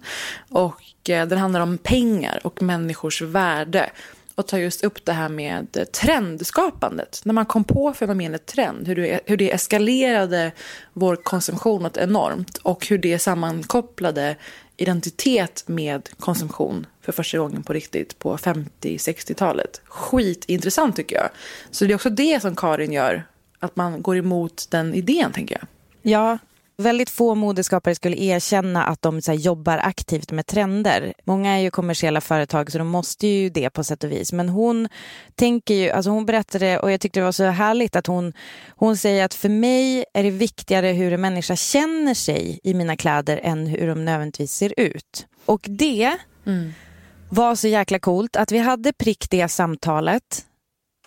Och 0.51 1.11
eh, 1.11 1.27
den 1.27 1.39
handlar 1.39 1.61
om 1.61 1.79
pengar 1.79 2.41
och 2.45 2.63
människors 2.63 3.23
värde 3.23 3.91
och 4.35 4.47
tar 4.47 4.59
just 4.59 4.85
upp 4.85 5.05
det 5.05 5.13
här 5.13 5.29
med 5.29 5.93
trendskapandet. 5.93 7.21
När 7.25 7.33
man 7.33 7.47
kom 7.47 7.65
på 7.65 7.93
fenomenet 7.93 8.47
trend, 8.47 8.89
hur 8.89 8.97
det, 8.97 9.21
hur 9.27 9.37
det 9.37 9.53
eskalerade 9.55 10.53
vår 10.93 11.17
konsumtion 11.17 11.83
något 11.83 11.97
enormt 11.97 12.57
och 12.57 12.87
hur 12.87 12.99
det 12.99 13.19
sammankopplade 13.19 14.37
identitet 14.77 15.65
med 15.67 16.09
konsumtion 16.19 16.87
för 17.03 17.13
första 17.13 17.39
gången 17.39 17.63
på 17.63 17.73
riktigt 17.73 18.19
på 18.19 18.37
50-60-talet. 18.37 19.81
Skitintressant 19.85 20.97
tycker 20.97 21.17
jag. 21.17 21.29
Så 21.71 21.85
det 21.85 21.93
är 21.93 21.95
också 21.95 22.11
det 22.11 22.43
som 22.43 22.57
Karin 22.57 22.93
gör, 22.93 23.27
att 23.59 23.77
man 23.77 24.03
går 24.03 24.17
emot 24.17 24.67
den 24.71 24.95
idén 24.95 25.33
tänker 25.33 25.55
jag. 25.61 25.69
Ja, 26.13 26.39
Väldigt 26.79 27.11
få 27.11 27.35
modeskapare 27.35 27.95
skulle 27.95 28.17
erkänna 28.17 28.85
att 28.85 29.03
de 29.03 29.21
här, 29.27 29.35
jobbar 29.35 29.79
aktivt 29.79 30.33
med 30.33 30.47
trender. 30.47 31.15
Många 31.25 31.53
är 31.53 31.59
ju 31.59 31.71
kommersiella 31.71 32.21
företag 32.21 32.73
så 32.73 32.79
de 32.79 32.89
måste 32.89 33.27
ju 33.27 33.51
det 33.51 33.71
på 33.71 33.85
sätt 33.85 34.05
och 34.05 34.13
vis. 34.13 34.33
Men 34.33 34.49
hon 34.49 34.89
tänker 35.35 35.75
ju, 35.75 35.91
alltså 35.91 36.11
hon 36.11 36.27
berättade 36.27 36.79
och 36.79 36.93
jag 36.93 37.01
tyckte 37.01 37.21
det 37.21 37.25
var 37.25 37.33
så 37.33 37.45
härligt 37.45 37.97
att 37.97 38.07
hon, 38.07 38.33
hon 38.69 38.97
säger 38.97 39.25
att 39.25 39.35
för 39.35 39.49
mig 39.49 40.05
är 40.15 40.23
det 40.23 40.31
viktigare 40.31 40.87
hur 40.87 41.13
en 41.13 41.21
människa 41.21 41.57
känner 41.57 42.15
sig 42.15 42.61
i 42.63 42.75
mina 42.75 42.97
kläder 42.97 43.41
än 43.43 43.67
hur 43.67 43.87
de 43.87 44.05
nödvändigtvis 44.05 44.53
ser 44.53 44.75
ut. 44.77 45.27
Och 45.47 45.67
det 45.69 46.17
mm. 46.47 46.73
var 47.29 47.55
så 47.55 47.69
jäkla 47.69 47.99
coolt 47.99 48.37
att 48.37 48.53
vi 48.53 48.59
hade 48.59 48.93
prick 48.93 49.31
det 49.31 49.49
samtalet 49.49 50.47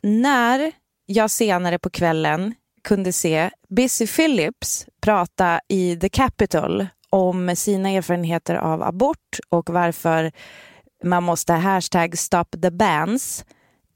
när 0.01 0.71
jag 1.05 1.31
senare 1.31 1.79
på 1.79 1.89
kvällen 1.89 2.53
kunde 2.83 3.13
se 3.13 3.49
Busy 3.69 4.07
Phillips 4.07 4.85
prata 5.01 5.59
i 5.67 5.97
The 5.97 6.09
Capitol 6.09 6.87
om 7.09 7.55
sina 7.55 7.89
erfarenheter 7.89 8.55
av 8.55 8.83
abort 8.83 9.39
och 9.49 9.69
varför 9.69 10.31
man 11.03 11.23
måste 11.23 11.53
hashtag 11.53 12.17
stop 12.17 12.45
the 12.61 12.71
bans 12.71 13.45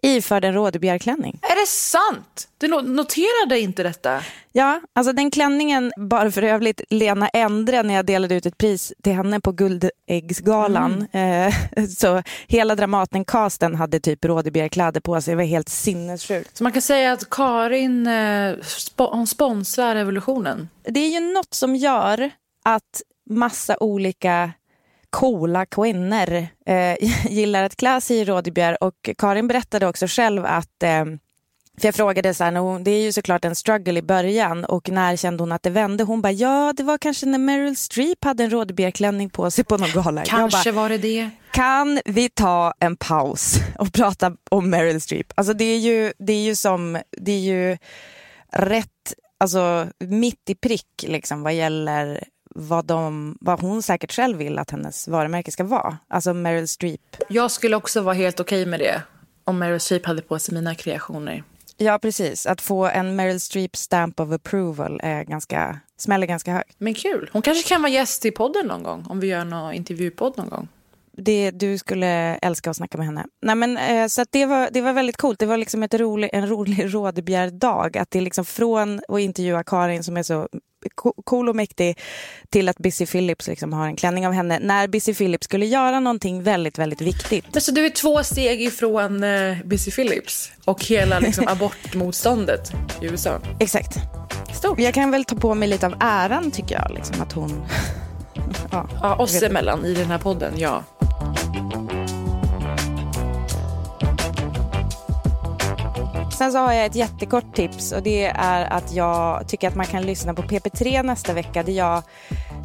iförd 0.03 0.45
en 0.45 0.53
rådebjärklänning. 0.53 1.39
Är 1.41 1.61
det 1.61 1.67
sant? 1.67 2.47
Du 2.57 2.67
noterade 2.67 3.59
inte 3.59 3.83
detta? 3.83 4.23
Ja, 4.51 4.81
alltså 4.95 5.13
den 5.13 5.31
klänningen 5.31 5.91
bar 5.97 6.29
för 6.29 6.41
övrigt 6.41 6.81
Lena 6.89 7.29
Endre 7.29 7.83
när 7.83 7.93
jag 7.93 8.05
delade 8.05 8.35
ut 8.35 8.45
ett 8.45 8.57
pris 8.57 8.93
till 9.03 9.13
henne 9.13 9.39
på 9.39 9.51
Guldäggsgalan. 9.51 11.07
Mm. 11.11 11.53
Eh, 11.77 11.85
så 11.85 12.23
hela 12.47 12.75
Dramaten-casten 12.75 13.75
hade 13.75 13.99
typ 13.99 14.25
rådebjärkläder 14.25 15.01
på 15.01 15.21
sig. 15.21 15.31
Det 15.31 15.35
var 15.35 15.43
helt 15.43 15.69
sinnessjukt. 15.69 16.57
Så 16.57 16.63
man 16.63 16.71
kan 16.71 16.81
säga 16.81 17.11
att 17.11 17.29
Karin 17.29 18.07
eh, 18.07 18.55
sp 18.61 18.99
sponsrar 19.27 19.95
revolutionen? 19.95 20.69
Det 20.83 20.99
är 20.99 21.09
ju 21.09 21.33
något 21.33 21.53
som 21.53 21.75
gör 21.75 22.31
att 22.65 23.01
massa 23.29 23.77
olika 23.79 24.51
coola 25.13 25.65
kvinnor 25.65 26.47
eh, 26.65 26.95
gillar 27.29 27.63
att 27.63 27.75
klä 27.75 28.01
sig 28.01 28.17
i 28.17 28.25
rådybjär 28.25 28.83
och 28.83 29.09
Karin 29.17 29.47
berättade 29.47 29.87
också 29.87 30.05
själv 30.07 30.45
att 30.45 30.83
eh, 30.83 31.05
för 31.77 31.87
jag 31.87 31.95
frågade 31.95 32.33
så 32.33 32.43
här, 32.43 32.79
det 32.79 32.91
är 32.91 33.01
ju 33.01 33.11
såklart 33.11 33.45
en 33.45 33.55
struggle 33.55 33.99
i 33.99 34.01
början 34.01 34.65
och 34.65 34.89
när 34.89 35.15
kände 35.15 35.43
hon 35.43 35.51
att 35.51 35.63
det 35.63 35.69
vände? 35.69 36.03
Hon 36.03 36.21
bara, 36.21 36.31
ja 36.31 36.73
det 36.77 36.83
var 36.83 36.97
kanske 36.97 37.25
när 37.25 37.37
Meryl 37.37 37.75
Streep 37.75 38.23
hade 38.23 38.43
en 38.43 38.49
rådbjärklänning 38.49 39.29
på 39.29 39.51
sig 39.51 39.63
på 39.63 39.77
någon 39.77 40.03
gala. 40.03 40.23
Kanske 40.25 40.71
bara, 40.71 40.81
var 40.81 40.89
det 40.89 40.97
det. 40.97 41.29
Kan 41.51 41.99
vi 42.05 42.29
ta 42.29 42.73
en 42.79 42.95
paus 42.95 43.55
och 43.79 43.93
prata 43.93 44.35
om 44.51 44.69
Meryl 44.69 45.01
Streep? 45.01 45.33
Alltså 45.35 45.53
det 45.53 45.65
är 45.65 45.79
ju, 45.79 46.13
det 46.19 46.33
är 46.33 46.43
ju 46.43 46.55
som, 46.55 47.01
det 47.17 47.31
är 47.31 47.39
ju 47.39 47.77
rätt, 48.51 49.13
alltså 49.37 49.87
mitt 49.99 50.49
i 50.49 50.55
prick 50.55 51.05
liksom 51.07 51.43
vad 51.43 51.53
gäller 51.53 52.23
vad, 52.55 52.85
de, 52.85 53.37
vad 53.41 53.61
hon 53.61 53.81
säkert 53.81 54.11
själv 54.11 54.37
vill 54.37 54.59
att 54.59 54.71
hennes 54.71 55.07
varumärke 55.07 55.51
ska 55.51 55.63
vara. 55.63 55.97
Alltså 56.07 56.33
Meryl 56.33 56.67
Streep. 56.67 57.17
Jag 57.29 57.51
skulle 57.51 57.75
också 57.75 58.01
vara 58.01 58.15
helt 58.15 58.39
okej 58.39 58.61
okay 58.61 58.69
med 58.69 58.79
det 58.79 59.01
om 59.43 59.59
Meryl 59.59 59.79
Streep 59.79 60.05
hade 60.05 60.21
på 60.21 60.39
sig 60.39 60.53
mina 60.53 60.75
kreationer. 60.75 61.43
Ja, 61.77 61.99
precis. 62.01 62.45
Att 62.45 62.61
få 62.61 62.85
en 62.85 63.15
Meryl 63.15 63.39
Streep 63.39 63.75
stamp 63.75 64.19
of 64.19 64.31
approval 64.31 64.99
är 65.03 65.23
ganska, 65.23 65.79
smäller 65.97 66.27
ganska 66.27 66.53
högt. 66.53 66.75
Men 66.77 66.93
kul. 66.93 67.29
Hon 67.33 67.41
kanske 67.41 67.69
kan 67.69 67.81
vara 67.81 67.91
gäst 67.91 68.25
i 68.25 68.31
podden 68.31 68.67
någon 68.67 68.83
gång, 68.83 69.05
om 69.09 69.19
vi 69.19 69.27
gör 69.27 69.45
någon 69.45 69.73
intervjupodd 69.73 70.37
någon 70.37 70.49
gång. 70.49 70.67
Det, 71.17 71.51
du 71.51 71.77
skulle 71.77 72.07
älska 72.35 72.69
att 72.69 72.77
snacka 72.77 72.97
med 72.97 73.07
henne. 73.07 73.25
Nej, 73.41 73.55
men, 73.55 73.77
eh, 73.77 74.07
så 74.07 74.25
det, 74.31 74.45
var, 74.45 74.69
det 74.71 74.81
var 74.81 74.93
väldigt 74.93 75.17
coolt. 75.17 75.39
Det 75.39 75.45
var 75.45 75.57
liksom 75.57 75.83
ett 75.83 75.93
rolig, 75.93 76.29
en 76.33 76.49
rolig 76.49 76.93
rådbjärdag. 76.93 77.97
Att 77.97 78.11
det 78.11 78.21
liksom 78.21 78.45
från 78.45 79.01
att 79.07 79.19
intervjua 79.19 79.63
Karin 79.63 80.03
som 80.03 80.17
är 80.17 80.23
så 80.23 80.47
cool 81.25 81.49
och 81.49 81.55
mäktig 81.55 81.99
till 82.49 82.69
att 82.69 82.77
Busy 82.77 83.05
Phillips 83.05 83.47
liksom 83.47 83.73
har 83.73 83.87
en 83.87 83.95
klänning 83.95 84.27
av 84.27 84.33
henne 84.33 84.59
när 84.59 84.87
Busy 84.87 85.13
Phillips 85.13 85.45
skulle 85.45 85.65
göra 85.65 85.99
någonting 85.99 86.43
väldigt, 86.43 86.79
väldigt 86.79 87.01
viktigt. 87.01 87.45
Men 87.53 87.61
så 87.61 87.71
du 87.71 87.85
är 87.85 87.89
två 87.89 88.23
steg 88.23 88.61
ifrån 88.61 89.23
uh, 89.23 89.57
Busy 89.65 89.91
Phillips 89.91 90.51
och 90.65 90.85
hela 90.85 91.19
liksom, 91.19 91.47
abortmotståndet 91.47 92.71
i 93.01 93.05
USA? 93.05 93.41
Exakt. 93.59 93.97
Stort. 94.55 94.79
Jag 94.79 94.93
kan 94.93 95.11
väl 95.11 95.25
ta 95.25 95.35
på 95.35 95.53
mig 95.53 95.67
lite 95.69 95.85
av 95.85 95.95
äran 95.99 96.51
tycker 96.51 96.75
jag, 96.75 96.91
liksom, 96.95 97.21
att 97.21 97.33
hon... 97.33 97.65
ja, 98.71 98.87
ja, 99.01 99.15
oss 99.15 99.43
emellan 99.43 99.85
i 99.85 99.93
den 99.93 100.07
här 100.07 100.17
podden, 100.17 100.53
ja. 100.57 100.83
Sen 106.37 106.51
så 106.51 106.57
har 106.57 106.73
jag 106.73 106.85
ett 106.85 106.95
jättekort 106.95 107.55
tips 107.55 107.91
och 107.91 108.03
det 108.03 108.25
är 108.25 108.73
att 108.73 108.93
jag 108.93 109.47
tycker 109.47 109.67
att 109.67 109.75
man 109.75 109.85
kan 109.85 110.03
lyssna 110.03 110.33
på 110.33 110.41
PP3 110.41 111.03
nästa 111.03 111.33
vecka 111.33 111.63
där 111.63 111.73
jag 111.73 112.03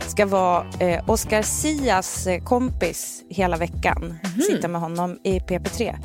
ska 0.06 0.26
vara 0.26 0.66
eh, 0.80 1.10
Oscar 1.10 1.42
Sias 1.42 2.26
eh, 2.26 2.42
kompis 2.42 3.22
hela 3.28 3.56
veckan. 3.56 4.18
Mm. 4.25 4.40
Sitta 4.40 4.68
med 4.68 4.80
honom 4.80 5.18
i 5.25 5.38
PP3. 5.38 5.96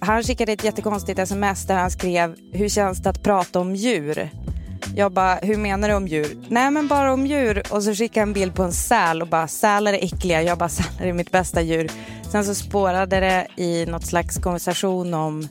Han 0.00 0.22
skickade 0.22 0.52
ett 0.52 0.64
jättekonstigt 0.64 1.18
sms 1.18 1.66
där 1.66 1.74
han 1.74 1.90
skrev 1.90 2.36
Hur 2.52 2.68
känns 2.68 2.98
det 2.98 3.10
att 3.10 3.22
prata 3.22 3.60
om 3.60 3.74
djur? 3.74 4.30
Jag 4.94 5.12
bara, 5.12 5.34
hur 5.34 5.56
menar 5.56 5.88
du 5.88 5.94
om 5.94 6.08
djur? 6.08 6.38
Nej 6.48 6.70
men 6.70 6.88
bara 6.88 7.12
om 7.12 7.26
djur. 7.26 7.62
Och 7.70 7.82
så 7.82 7.94
skickade 7.94 8.20
han 8.20 8.28
en 8.28 8.32
bild 8.32 8.54
på 8.54 8.62
en 8.62 8.72
säl 8.72 9.22
och 9.22 9.28
bara, 9.28 9.48
sälar 9.48 9.92
är 9.92 10.04
äckliga. 10.04 10.42
Jag 10.42 10.58
bara, 10.58 10.68
sälar 10.98 11.06
är 11.08 11.12
mitt 11.12 11.30
bästa 11.30 11.62
djur. 11.62 11.90
Sen 12.30 12.44
så 12.44 12.54
spårade 12.54 13.20
det 13.20 13.46
i 13.56 13.86
något 13.86 14.06
slags 14.06 14.38
konversation 14.38 15.14
om 15.14 15.48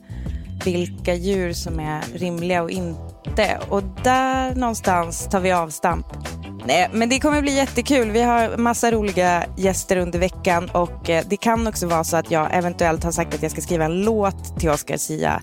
vilka 0.65 1.13
djur 1.13 1.53
som 1.53 1.79
är 1.79 2.01
rimliga 2.13 2.63
och 2.63 2.71
inte. 2.71 3.59
Och 3.69 3.83
där 4.03 4.55
någonstans 4.55 5.27
tar 5.31 5.39
vi 5.39 5.51
avstamp. 5.51 6.05
Nej, 6.69 6.89
men 6.93 7.09
det 7.09 7.19
kommer 7.19 7.41
bli 7.41 7.55
jättekul. 7.55 8.11
Vi 8.11 8.21
har 8.21 8.57
massa 8.57 8.91
roliga 8.91 9.45
gäster 9.57 9.97
under 9.97 10.19
veckan 10.19 10.69
och 10.69 11.09
eh, 11.09 11.23
det 11.29 11.37
kan 11.37 11.67
också 11.67 11.87
vara 11.87 12.03
så 12.03 12.17
att 12.17 12.31
jag 12.31 12.47
eventuellt 12.51 13.03
har 13.03 13.11
sagt 13.11 13.33
att 13.33 13.41
jag 13.41 13.51
ska 13.51 13.61
skriva 13.61 13.85
en 13.85 14.01
låt 14.01 14.59
till 14.59 14.69
Oscar 14.69 14.97
Sia. 14.97 15.41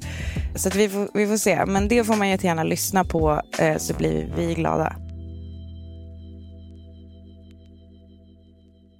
Så 0.57 0.71
vi, 0.71 0.89
får, 0.89 1.09
vi 1.15 1.27
får 1.27 1.37
se. 1.37 1.67
Men 1.67 1.89
det 1.89 2.05
får 2.05 2.17
man 2.17 2.29
jättegärna 2.29 2.63
lyssna 2.63 3.05
på 3.05 3.43
eh, 3.59 3.77
så 3.77 3.95
blir 3.95 4.33
vi 4.37 4.55
glada. 4.55 4.97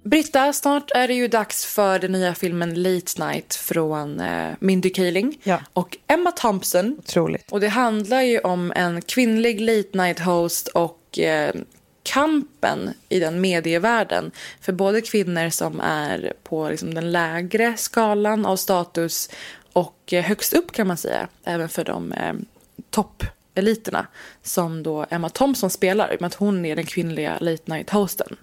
Britta, 0.05 0.53
snart 0.53 0.91
är 0.91 1.07
det 1.07 1.13
ju 1.13 1.27
dags 1.27 1.65
för 1.65 1.99
den 1.99 2.11
nya 2.11 2.35
filmen 2.35 2.83
Late 2.83 3.27
Night 3.27 3.55
från 3.55 4.19
eh, 4.19 4.53
Mindy 4.59 4.89
Kaling 4.89 5.37
ja. 5.43 5.59
och 5.73 5.97
Emma 6.07 6.31
Thompson. 6.31 6.95
Otroligt. 6.99 7.51
Och 7.51 7.59
det 7.59 7.67
handlar 7.67 8.21
ju 8.21 8.39
om 8.39 8.73
en 8.75 9.01
kvinnlig 9.01 9.61
late 9.61 9.89
night 9.93 10.19
host 10.19 10.67
och 10.67 11.19
eh, 11.19 11.55
kampen 12.07 12.93
i 13.09 13.19
den 13.19 13.41
medievärlden 13.41 14.31
för 14.61 14.73
både 14.73 15.01
kvinnor 15.01 15.49
som 15.49 15.79
är 15.79 16.33
på 16.43 16.69
liksom, 16.69 16.93
den 16.93 17.11
lägre 17.11 17.77
skalan 17.77 18.45
av 18.45 18.55
status 18.55 19.29
och 19.73 20.13
eh, 20.13 20.23
högst 20.23 20.53
upp 20.53 20.71
kan 20.71 20.87
man 20.87 20.97
säga, 20.97 21.27
även 21.43 21.69
för 21.69 21.83
de 21.83 22.11
eh, 22.11 22.33
toppeliterna 22.89 24.07
som 24.43 24.83
då 24.83 25.05
Emma 25.09 25.29
Thompson 25.29 25.69
spelar, 25.69 26.13
i 26.13 26.15
och 26.15 26.21
med 26.21 26.27
att 26.27 26.33
hon 26.33 26.65
är 26.65 26.75
den 26.75 26.85
kvinnliga 26.85 27.37
late 27.39 27.63
night 27.65 27.89
hosten. 27.89 28.37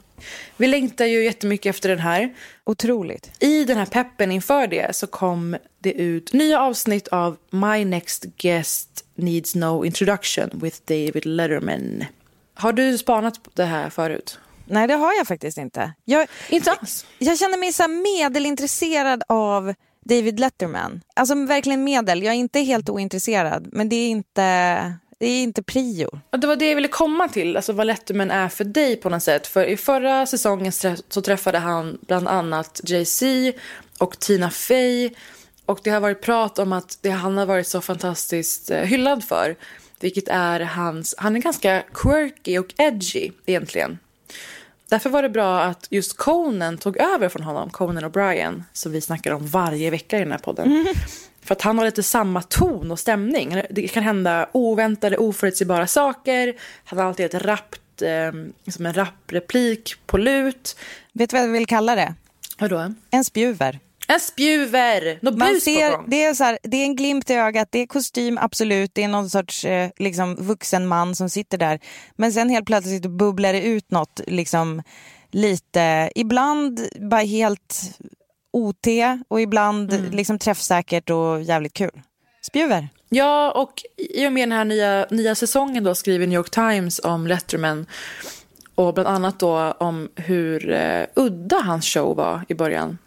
Vi 0.57 0.67
längtar 0.67 1.05
ju 1.05 1.25
jättemycket 1.25 1.71
efter 1.71 1.89
den 1.89 1.99
här. 1.99 2.35
Otroligt. 2.65 3.31
I 3.39 3.65
den 3.65 3.77
här 3.77 3.87
peppen 3.87 4.33
inför 4.33 4.67
det 4.67 4.97
så 4.97 5.07
kom 5.07 5.57
det 5.79 5.93
ut 5.93 6.33
nya 6.33 6.61
avsnitt 6.61 7.09
av 7.09 7.37
My 7.51 7.85
Next 7.85 8.25
Guest 8.37 9.05
Needs 9.15 9.55
No 9.55 9.85
Introduction 9.85 10.51
with 10.53 10.79
David 10.85 11.27
Letterman. 11.27 12.05
Har 12.55 12.73
du 12.73 12.99
spanat 12.99 13.43
på 13.43 13.51
det 13.55 13.65
här 13.65 13.91
förut? 13.91 14.39
Nej, 14.67 14.87
det 14.89 14.95
har 14.95 15.13
jag 15.15 15.27
faktiskt 15.27 15.59
inte. 15.59 15.93
Jag, 16.05 16.27
inte 16.49 16.73
alls? 16.73 17.07
Jag, 17.19 17.29
jag 17.29 17.39
känner 17.39 17.59
mig 17.59 17.73
så 17.73 17.89
medelintresserad 17.89 19.23
av 19.29 19.75
David 20.05 20.41
Letterman. 20.41 21.01
Alltså 21.17 21.35
verkligen 21.35 21.85
medel. 21.85 22.23
Jag 22.23 22.35
är 22.35 22.39
inte 22.39 22.61
helt 22.61 22.89
ointresserad, 22.89 23.69
men 23.73 23.89
det 23.89 23.97
är 23.97 24.09
inte 24.09 24.95
det 25.19 25.27
är 25.27 25.43
inte 25.43 25.63
prio. 25.63 26.21
Det 26.31 26.47
var 26.47 26.57
det 26.57 26.69
jag 26.69 26.75
ville 26.75 26.89
komma 26.89 27.29
till, 27.29 27.57
alltså 27.57 27.73
vad 27.73 27.87
Letterman 27.87 28.31
är 28.31 28.49
för 28.49 28.65
dig 28.65 28.97
på 28.97 29.09
något 29.09 29.23
sätt. 29.23 29.47
För 29.47 29.65
i 29.65 29.77
förra 29.77 30.27
säsongen 30.27 30.73
så 31.09 31.23
träffade 31.23 31.59
han 31.59 31.99
bland 32.07 32.29
annat 32.29 32.81
Jay-Z 32.85 33.53
och 33.99 34.19
Tina 34.19 34.51
Fey. 34.51 35.11
Och 35.67 35.81
det 35.85 35.91
har 35.91 36.01
varit 36.01 36.23
prat 36.23 36.59
om 36.59 36.73
att 36.73 36.99
det 37.01 37.11
han 37.11 37.39
har 37.39 37.47
varit 37.47 37.67
så 37.67 37.81
fantastiskt 37.81 38.71
eh, 38.71 38.81
hyllad 38.81 39.25
för. 39.25 39.57
Vilket 40.05 40.29
är 40.29 40.61
hans, 40.61 41.15
han 41.19 41.37
är 41.37 41.41
ganska 41.41 41.83
quirky 41.95 42.59
och 42.59 42.75
edgy 42.79 43.31
egentligen. 43.47 43.99
Därför 44.89 45.11
var 45.11 45.23
det 45.23 45.29
bra 45.29 45.61
att 45.63 45.87
just 45.91 46.17
Conan 46.17 46.79
tog 46.79 46.97
över 46.97 47.29
från 47.29 47.43
honom, 47.43 47.71
Conan 47.71 48.05
O'Brien, 48.05 48.63
som 48.73 48.93
vi 48.93 49.01
snackar 49.01 49.33
om 49.33 49.47
varje 49.47 49.91
vecka 49.91 50.17
i 50.17 50.21
den 50.21 50.33
här 50.33 50.39
podden. 50.39 50.67
Mm. 50.67 50.95
För 51.43 51.55
att 51.55 51.63
han 51.63 51.79
har 51.79 51.85
lite 51.85 52.03
samma 52.03 52.43
ton 52.43 52.91
och 52.91 52.99
stämning. 52.99 53.63
Det 53.71 53.89
kan 53.89 54.03
hända 54.03 54.49
oväntade, 54.53 55.17
oförutsägbara 55.17 55.87
saker. 55.87 56.55
Han 56.85 56.99
har 56.99 57.07
alltid 57.07 57.27
ett 57.27 57.43
rappt, 57.43 58.03
eh, 58.03 58.33
som 58.71 58.87
en 58.87 58.95
rapp 58.95 59.33
replik 59.33 59.95
på 60.07 60.19
lut. 60.19 60.77
Vet 61.13 61.31
du 61.31 61.37
vad 61.37 61.45
jag 61.45 61.53
vill 61.53 61.67
kalla 61.67 61.95
det? 61.95 62.15
Vadå? 62.59 62.95
En 63.11 63.25
spjuver. 63.25 63.79
En 64.09 64.21
spjuver! 64.21 65.19
Något 65.23 65.39
Man 65.39 65.61
ser, 65.61 65.91
på 65.91 65.97
gång. 65.97 66.07
det, 66.09 66.25
är 66.25 66.35
så 66.35 66.45
här, 66.45 66.59
det 66.63 66.77
är 66.77 66.85
en 66.85 66.97
glimt 66.97 67.31
i 67.31 67.35
ögat, 67.35 67.69
det 67.71 67.79
är 67.79 67.87
kostym 67.87 68.39
absolut, 68.41 68.91
det 68.95 69.03
är 69.03 69.09
någon 69.09 69.31
sorts 69.31 69.65
eh, 69.65 69.91
liksom, 69.97 70.37
vuxen 70.37 70.87
man 70.87 71.17
som 71.17 71.31
sitter 71.31 71.59
där. 71.59 71.81
Men 72.17 72.33
sen 72.33 72.51
helt 72.51 72.67
plötsligt 72.67 73.07
bubblar 73.07 73.53
det 73.53 73.63
ut 73.63 73.91
något 73.91 74.21
liksom, 74.27 74.83
lite, 75.31 76.11
ibland 76.15 76.81
bara 77.01 77.21
helt 77.21 77.83
OT 78.53 78.87
och 79.29 79.41
ibland 79.41 79.93
mm. 79.93 80.11
liksom 80.11 80.39
träffsäkert 80.39 81.11
och 81.11 81.43
jävligt 81.43 81.75
kul. 81.75 82.03
Spjuver. 82.47 82.89
Ja, 83.09 83.51
och 83.51 83.83
i 83.97 84.29
och 84.29 84.33
med 84.33 84.49
den 84.49 84.59
här 84.59 84.65
nya, 84.65 85.07
nya 85.11 85.35
säsongen 85.35 85.85
då 85.85 85.95
skriver 85.95 86.27
New 86.27 86.37
York 86.37 86.51
Times 86.51 87.01
om 87.05 87.27
Letterman 87.27 87.87
och 88.75 88.95
bland 88.95 89.09
annat 89.09 89.39
då 89.39 89.73
om 89.73 90.09
hur 90.17 90.73
eh, 90.73 91.07
udda 91.15 91.57
hans 91.57 91.87
show 91.87 92.17
var 92.17 92.45
i 92.49 92.55
början. 92.55 92.99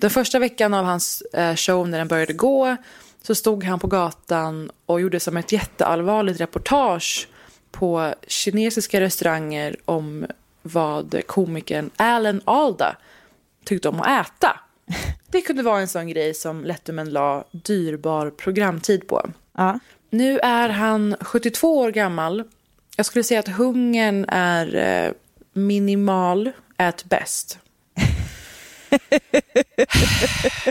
Den 0.00 0.10
första 0.10 0.38
veckan 0.38 0.74
av 0.74 0.84
hans 0.84 1.20
eh, 1.20 1.56
show 1.56 1.88
när 1.88 1.98
den 1.98 2.08
började 2.08 2.32
gå 2.32 2.76
så 3.22 3.34
stod 3.34 3.64
han 3.64 3.78
på 3.78 3.86
gatan 3.86 4.70
och 4.86 5.00
gjorde 5.00 5.20
som 5.20 5.36
ett 5.36 5.52
jätteallvarligt 5.52 6.40
reportage 6.40 7.28
på 7.70 8.14
kinesiska 8.26 9.00
restauranger 9.00 9.76
om 9.84 10.26
vad 10.62 11.22
komikern 11.26 11.90
Alan 11.96 12.40
Alda 12.44 12.96
tyckte 13.64 13.88
om 13.88 14.00
att 14.00 14.26
äta. 14.26 14.60
Det 15.30 15.40
kunde 15.40 15.62
vara 15.62 15.80
en 15.80 15.88
sån 15.88 16.08
grej 16.08 16.34
som 16.34 16.64
Letterman 16.64 17.10
la 17.10 17.44
dyrbar 17.52 18.30
programtid 18.30 19.08
på. 19.08 19.30
Ja. 19.56 19.78
Nu 20.10 20.38
är 20.38 20.68
han 20.68 21.16
72 21.20 21.78
år 21.78 21.90
gammal. 21.90 22.44
Jag 22.96 23.06
skulle 23.06 23.24
säga 23.24 23.40
att 23.40 23.48
hungern 23.48 24.24
är 24.28 24.74
eh, 24.74 25.12
minimal 25.52 26.50
at 26.76 27.04
best 27.04 27.58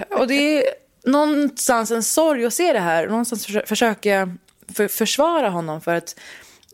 och 0.09 0.27
det 0.27 0.57
är 0.57 0.63
någonstans 1.03 1.91
en 1.91 2.03
sorg 2.03 2.45
att 2.45 2.53
se 2.53 2.73
det 2.73 2.79
här. 2.79 3.07
Någonstans 3.07 3.47
försöka 3.65 4.37
för, 4.75 4.87
försvara 4.87 5.49
honom 5.49 5.81
för 5.81 5.95
att 5.95 6.15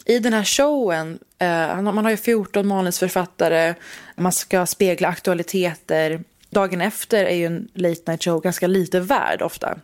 I 0.06 0.20
den 0.20 0.34
här 0.34 0.44
showen, 0.44 1.20
eh, 1.40 1.82
man 1.82 2.06
har 2.06 2.12
ju 2.12 2.18
14 2.18 2.68
manusförfattare, 2.68 3.76
man 4.16 4.32
ska 4.32 4.66
spegla 4.66 5.08
aktualiteter. 5.08 6.24
Dagen 6.50 6.82
efter 6.82 7.26
är 7.26 7.36
ju 7.36 7.46
en 7.46 7.68
late 7.74 8.12
night 8.12 8.24
show 8.24 8.42
ganska 8.42 8.68
lite 8.68 9.00
värd 9.00 9.42
ofta. 9.42 9.78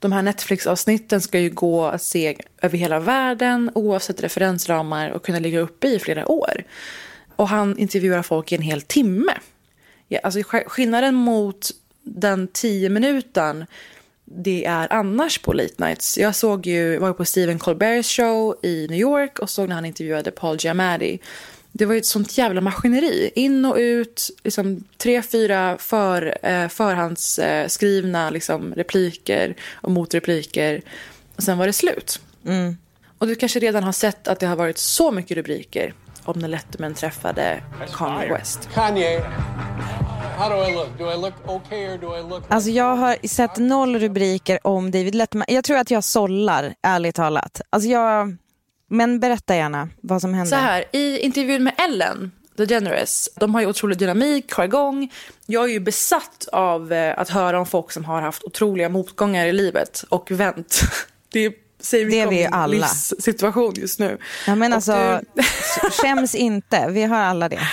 De 0.00 0.12
här 0.12 0.22
Netflix-avsnitten 0.22 1.20
ska 1.20 1.38
ju 1.38 1.50
gå 1.50 1.86
att 1.86 2.02
se 2.02 2.36
över 2.62 2.78
hela 2.78 3.00
världen 3.00 3.70
oavsett 3.74 4.22
referensramar 4.22 5.10
och 5.10 5.24
kunna 5.24 5.38
ligga 5.38 5.60
uppe 5.60 5.88
i 5.88 5.98
flera 5.98 6.28
år. 6.28 6.64
Och 7.36 7.48
han 7.48 7.78
intervjuar 7.78 8.22
folk 8.22 8.52
i 8.52 8.54
en 8.54 8.62
hel 8.62 8.82
timme. 8.82 9.32
Ja, 10.08 10.20
alltså 10.22 10.40
skillnaden 10.66 11.14
mot 11.14 11.70
den 12.02 12.48
tio 12.48 12.88
minuten 12.88 13.64
det 14.30 14.64
är 14.64 14.92
annars 14.92 15.38
på 15.38 15.52
late 15.52 15.74
nights. 15.76 16.18
Jag 16.18 16.36
såg 16.36 16.66
ju, 16.66 16.98
var 16.98 17.12
på 17.12 17.24
Stephen 17.24 17.58
Colberts 17.58 18.16
show 18.16 18.56
i 18.62 18.86
New 18.90 18.98
York 18.98 19.38
och 19.38 19.50
såg 19.50 19.68
när 19.68 19.74
han 19.74 19.84
intervjuade 19.84 20.30
Paul 20.30 20.56
Giamatti. 20.60 21.18
Det 21.72 21.84
var 21.84 21.94
ju 21.94 21.98
ett 21.98 22.06
sånt 22.06 22.38
jävla 22.38 22.60
maskineri. 22.60 23.30
In 23.34 23.64
och 23.64 23.76
ut, 23.76 24.30
liksom 24.44 24.84
tre, 24.96 25.22
fyra 25.22 25.78
för, 25.78 26.38
eh, 26.42 26.68
förhandsskrivna 26.68 28.30
liksom, 28.30 28.74
repliker 28.74 29.56
och 29.72 29.90
motrepliker. 29.90 30.82
Och 31.36 31.42
sen 31.42 31.58
var 31.58 31.66
det 31.66 31.72
slut. 31.72 32.20
Mm. 32.46 32.76
Och 33.18 33.26
du 33.26 33.34
kanske 33.34 33.58
redan 33.58 33.84
har 33.84 33.92
sett 33.92 34.28
att 34.28 34.40
det 34.40 34.46
har 34.46 34.56
varit 34.56 34.78
så 34.78 35.10
mycket 35.10 35.36
rubriker 35.36 35.94
om 36.28 36.38
när 36.38 36.48
Letterman 36.48 36.94
träffade 36.94 37.62
Kanye 37.94 38.32
West. 38.32 38.68
Kanye. 38.74 39.20
How 40.38 40.48
do 40.48 40.70
I 40.70 40.74
look? 40.74 40.98
Do 40.98 41.10
I 41.10 41.16
look 41.16 41.34
okay 41.46 41.86
or 41.86 41.98
do 41.98 42.16
I 42.16 42.22
look... 42.22 42.44
Alltså 42.48 42.70
jag 42.70 42.96
har 42.96 43.26
sett 43.26 43.56
noll 43.56 43.98
rubriker 43.98 44.66
om 44.66 44.90
David 44.90 45.14
Letterman. 45.14 45.46
Jag 45.48 45.64
tror 45.64 45.76
att 45.76 45.90
jag 45.90 46.04
sållar, 46.04 46.74
ärligt 46.82 47.14
talat. 47.14 47.60
Alltså 47.70 47.88
jag... 47.88 48.36
Men 48.90 49.20
berätta 49.20 49.56
gärna 49.56 49.88
vad 50.00 50.20
som 50.20 50.34
hände. 50.34 50.50
Så 50.50 50.56
här, 50.56 50.84
i 50.92 51.18
intervjun 51.18 51.64
med 51.64 51.74
Ellen 51.78 52.32
DeGeneres, 52.56 53.28
de 53.36 53.54
har 53.54 53.60
ju 53.60 53.66
otrolig 53.66 53.98
dynamik, 53.98 54.52
har 54.52 54.64
igång. 54.64 55.12
Jag 55.46 55.64
är 55.64 55.68
ju 55.68 55.80
besatt 55.80 56.48
av 56.52 56.92
eh, 56.92 57.18
att 57.18 57.28
höra 57.28 57.58
om 57.58 57.66
folk 57.66 57.92
som 57.92 58.04
har 58.04 58.20
haft 58.20 58.44
otroliga 58.44 58.88
motgångar 58.88 59.46
i 59.46 59.52
livet 59.52 60.04
och 60.08 60.30
vänt. 60.30 60.80
Det 61.32 61.40
mycket 61.46 61.67
det 61.90 62.20
är 62.20 62.26
vi 62.26 62.48
alla. 62.52 62.66
livssituation 62.66 63.74
just 63.76 63.98
nu. 63.98 64.18
Ja, 64.46 64.54
men 64.54 64.72
alltså, 64.72 65.20
du... 65.34 65.42
skäms 65.90 66.34
inte, 66.34 66.88
vi 66.90 67.02
har 67.02 67.18
alla 67.18 67.48
det. 67.48 67.60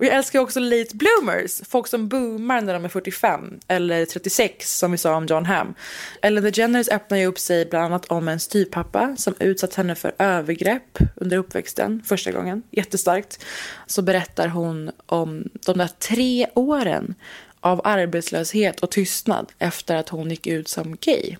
Och 0.00 0.06
jag 0.06 0.14
älskar 0.14 0.40
också 0.40 0.60
late 0.60 0.96
bloomers, 0.96 1.60
folk 1.68 1.86
som 1.86 2.08
boomar 2.08 2.60
när 2.60 2.74
de 2.74 2.84
är 2.84 2.88
45 2.88 3.60
eller 3.68 4.04
36 4.04 4.78
som 4.78 4.92
vi 4.92 4.98
sa 4.98 5.14
om 5.14 5.26
John 5.26 5.44
Hamm. 5.44 5.74
Ellen 6.22 6.44
DeGeneres 6.44 6.88
öppnar 6.88 7.18
ju 7.18 7.26
upp 7.26 7.38
sig 7.38 7.66
bland 7.66 7.84
annat 7.84 8.06
om 8.06 8.28
en 8.28 8.40
styvpappa 8.40 9.16
som 9.18 9.34
utsatt 9.38 9.74
henne 9.74 9.94
för 9.94 10.14
övergrepp 10.18 10.98
under 11.16 11.36
uppväxten 11.36 12.02
första 12.06 12.32
gången, 12.32 12.62
jättestarkt. 12.70 13.44
Så 13.86 14.02
berättar 14.02 14.48
hon 14.48 14.90
om 15.06 15.44
de 15.66 15.78
där 15.78 15.90
tre 15.98 16.46
åren 16.54 17.14
av 17.60 17.80
arbetslöshet 17.84 18.80
och 18.80 18.90
tystnad 18.90 19.52
efter 19.58 19.96
att 19.96 20.08
hon 20.08 20.30
gick 20.30 20.46
ut 20.46 20.68
som 20.68 20.96
gay 21.00 21.36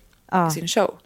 i 0.49 0.51
sin 0.53 0.67
show. 0.67 0.99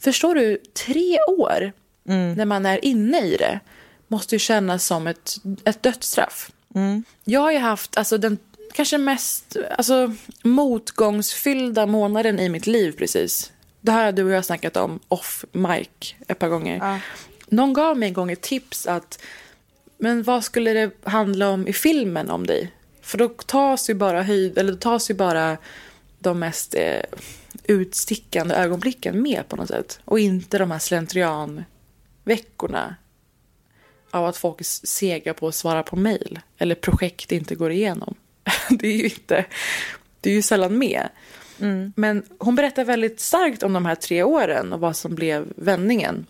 Förstår 0.00 0.34
du, 0.34 0.62
tre 0.86 1.18
år 1.20 1.72
mm. 2.08 2.34
när 2.34 2.44
man 2.44 2.66
är 2.66 2.84
inne 2.84 3.20
i 3.20 3.36
det 3.36 3.60
måste 4.08 4.34
ju 4.34 4.38
kännas 4.38 4.86
som 4.86 5.06
ett, 5.06 5.36
ett 5.64 5.82
dödsstraff. 5.82 6.50
Mm. 6.74 7.04
Jag 7.24 7.40
har 7.40 7.52
ju 7.52 7.58
haft 7.58 7.96
alltså, 7.96 8.18
den 8.18 8.38
kanske 8.72 8.98
mest 8.98 9.56
alltså, 9.78 10.14
motgångsfyllda 10.42 11.86
månaden 11.86 12.40
i 12.40 12.48
mitt 12.48 12.66
liv 12.66 12.92
precis. 12.92 13.52
Det 13.80 13.92
här 13.92 14.04
har 14.04 14.12
du 14.12 14.24
och 14.24 14.30
jag 14.30 14.44
snackat 14.44 14.76
om 14.76 15.00
off 15.08 15.44
mic 15.52 16.14
ett 16.28 16.38
par 16.38 16.48
gånger. 16.48 16.76
Ja. 16.76 16.98
Någon 17.46 17.72
gav 17.72 17.98
mig 17.98 18.08
en 18.08 18.14
gång 18.14 18.30
ett 18.30 18.40
tips 18.40 18.86
att 18.86 19.22
men 19.98 20.22
vad 20.22 20.44
skulle 20.44 20.72
det 20.72 20.90
handla 21.02 21.48
om 21.48 21.68
i 21.68 21.72
filmen 21.72 22.30
om 22.30 22.46
dig? 22.46 22.72
För 23.02 23.18
då 23.18 23.28
tas 23.28 23.90
ju 23.90 23.94
bara 23.94 24.22
höjd, 24.22 24.58
eller 24.58 24.72
då 24.72 24.78
tas 24.78 25.10
ju 25.10 25.14
bara 25.14 25.56
de 26.18 26.38
mest 26.38 26.74
eh, 26.74 27.00
utstickande 27.64 28.54
ögonblicken 28.54 29.22
med 29.22 29.48
på 29.48 29.56
något 29.56 29.68
sätt. 29.68 30.00
Och 30.04 30.18
inte 30.18 30.58
de 30.58 30.70
här 30.70 30.78
slentrianveckorna 30.78 32.96
av 34.10 34.26
att 34.26 34.36
folk 34.36 34.60
är 34.60 34.86
sega 34.86 35.34
på 35.34 35.48
att 35.48 35.54
svara 35.54 35.82
på 35.82 35.96
mejl 35.96 36.40
eller 36.58 36.74
projekt 36.74 37.32
inte 37.32 37.54
går 37.54 37.72
igenom. 37.72 38.14
Det 38.70 38.88
är 38.88 38.96
ju 38.96 39.04
inte, 39.04 39.44
det 40.20 40.30
är 40.30 40.34
ju 40.34 40.42
sällan 40.42 40.78
med. 40.78 41.08
Mm. 41.60 41.92
Men 41.96 42.22
hon 42.38 42.54
berättar 42.54 42.84
väldigt 42.84 43.20
starkt 43.20 43.62
om 43.62 43.72
de 43.72 43.86
här 43.86 43.94
tre 43.94 44.22
åren 44.22 44.72
och 44.72 44.80
vad 44.80 44.96
som 44.96 45.14
blev 45.14 45.52
vändningen. 45.56 46.26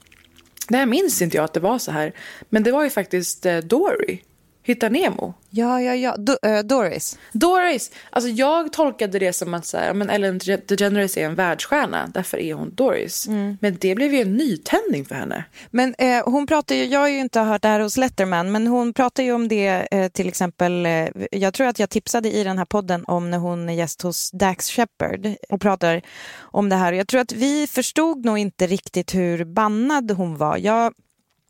Det 0.69 0.77
här 0.77 0.87
minns 0.87 1.23
inte 1.23 1.37
jag 1.37 1.45
att 1.45 1.53
det 1.53 1.61
var 1.61 1.79
så 1.79 1.93
här. 1.93 2.13
Men 2.49 2.63
det 2.63 2.73
var 2.73 2.85
ju 2.85 2.91
faktiskt 2.91 3.47
eh, 3.47 3.59
Dory 3.59 4.19
Hitta 4.63 4.89
Nemo. 4.89 5.35
Ja, 5.51 5.83
ja, 5.83 5.95
ja. 5.95 6.17
Do, 6.17 6.33
uh, 6.47 6.59
Doris. 6.59 7.19
Doris. 7.33 7.91
Alltså 8.11 8.31
jag 8.31 8.73
tolkade 8.73 9.19
det 9.19 9.33
som 9.33 9.55
att 9.55 9.67
så 9.67 9.77
här, 9.77 9.95
men 9.95 10.11
Ellen 10.11 10.39
DeGeneres 10.39 11.17
är 11.17 11.25
en 11.25 11.35
världsstjärna, 11.35 12.11
därför 12.15 12.39
är 12.39 12.55
hon 12.55 12.75
Doris. 12.75 13.29
Mm. 13.29 13.59
Men 13.61 13.77
det 13.81 13.95
blev 13.95 14.15
ju 14.15 14.21
en 14.21 14.37
nytändning 14.37 15.05
för 15.05 15.15
henne. 15.15 15.45
Men 15.71 15.95
eh, 15.99 16.25
hon 16.25 16.47
pratar 16.47 16.75
ju, 16.75 16.85
jag 16.85 17.01
har 17.01 17.09
ju 17.09 17.19
inte 17.19 17.41
hört 17.41 17.63
det 17.63 17.69
här 17.69 17.81
hos 17.81 17.97
Letterman, 17.97 18.53
men 18.53 18.67
hon 18.67 18.93
pratar 18.93 19.23
ju 19.23 19.33
om 19.33 19.49
det 19.49 19.89
eh, 19.91 20.09
till 20.09 20.29
exempel, 20.29 20.87
eh, 20.87 21.09
jag 21.31 21.55
tror 21.55 21.67
att 21.67 21.79
jag 21.79 21.91
tipsade 21.91 22.33
i 22.33 22.45
den 22.45 22.59
här 22.59 22.65
podden 22.65 23.05
om 23.05 23.31
när 23.31 23.39
hon 23.39 23.69
är 23.69 23.73
gäst 23.73 24.03
hos 24.03 24.31
Dax 24.31 24.71
Shepard 24.71 25.35
och 25.49 25.61
pratar 25.61 26.03
om 26.39 26.69
det 26.69 26.77
här. 26.77 26.93
Jag 26.93 27.09
tror 27.09 27.21
att 27.21 27.33
vi 27.33 27.67
förstod 27.67 28.25
nog 28.25 28.39
inte 28.39 28.67
riktigt 28.67 29.15
hur 29.15 29.45
bannad 29.45 30.11
hon 30.11 30.37
var. 30.37 30.57
Jag, 30.57 30.93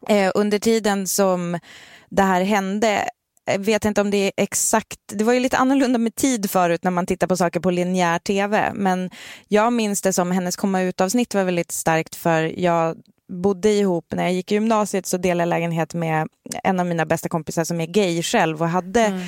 eh, 0.08 0.32
under 0.34 0.58
tiden 0.58 1.06
som 1.06 1.58
det 2.10 2.22
här 2.22 2.42
hände. 2.42 3.08
Jag 3.44 3.58
vet 3.58 3.84
inte 3.84 4.00
om 4.00 4.10
det 4.10 4.16
är 4.16 4.32
exakt, 4.36 4.98
det 5.06 5.24
var 5.24 5.32
ju 5.32 5.40
lite 5.40 5.56
annorlunda 5.56 5.98
med 5.98 6.14
tid 6.14 6.50
förut 6.50 6.84
när 6.84 6.90
man 6.90 7.06
tittar 7.06 7.26
på 7.26 7.36
saker 7.36 7.60
på 7.60 7.70
linjär 7.70 8.18
tv. 8.18 8.72
Men 8.74 9.10
jag 9.48 9.72
minns 9.72 10.02
det 10.02 10.12
som 10.12 10.30
hennes 10.30 10.56
komma 10.56 10.82
ut-avsnitt 10.82 11.34
var 11.34 11.44
väldigt 11.44 11.72
starkt 11.72 12.14
för 12.14 12.60
jag 12.60 12.96
bodde 13.30 13.70
ihop, 13.70 14.04
när 14.12 14.22
jag 14.22 14.32
gick 14.32 14.52
i 14.52 14.54
gymnasiet 14.54 15.06
så 15.06 15.16
delade 15.16 15.40
jag 15.40 15.48
lägenhet 15.48 15.94
med 15.94 16.28
en 16.64 16.80
av 16.80 16.86
mina 16.86 17.06
bästa 17.06 17.28
kompisar 17.28 17.64
som 17.64 17.80
är 17.80 17.86
gay 17.86 18.22
själv 18.22 18.62
och 18.62 18.68
hade 18.68 19.00
mm. 19.00 19.20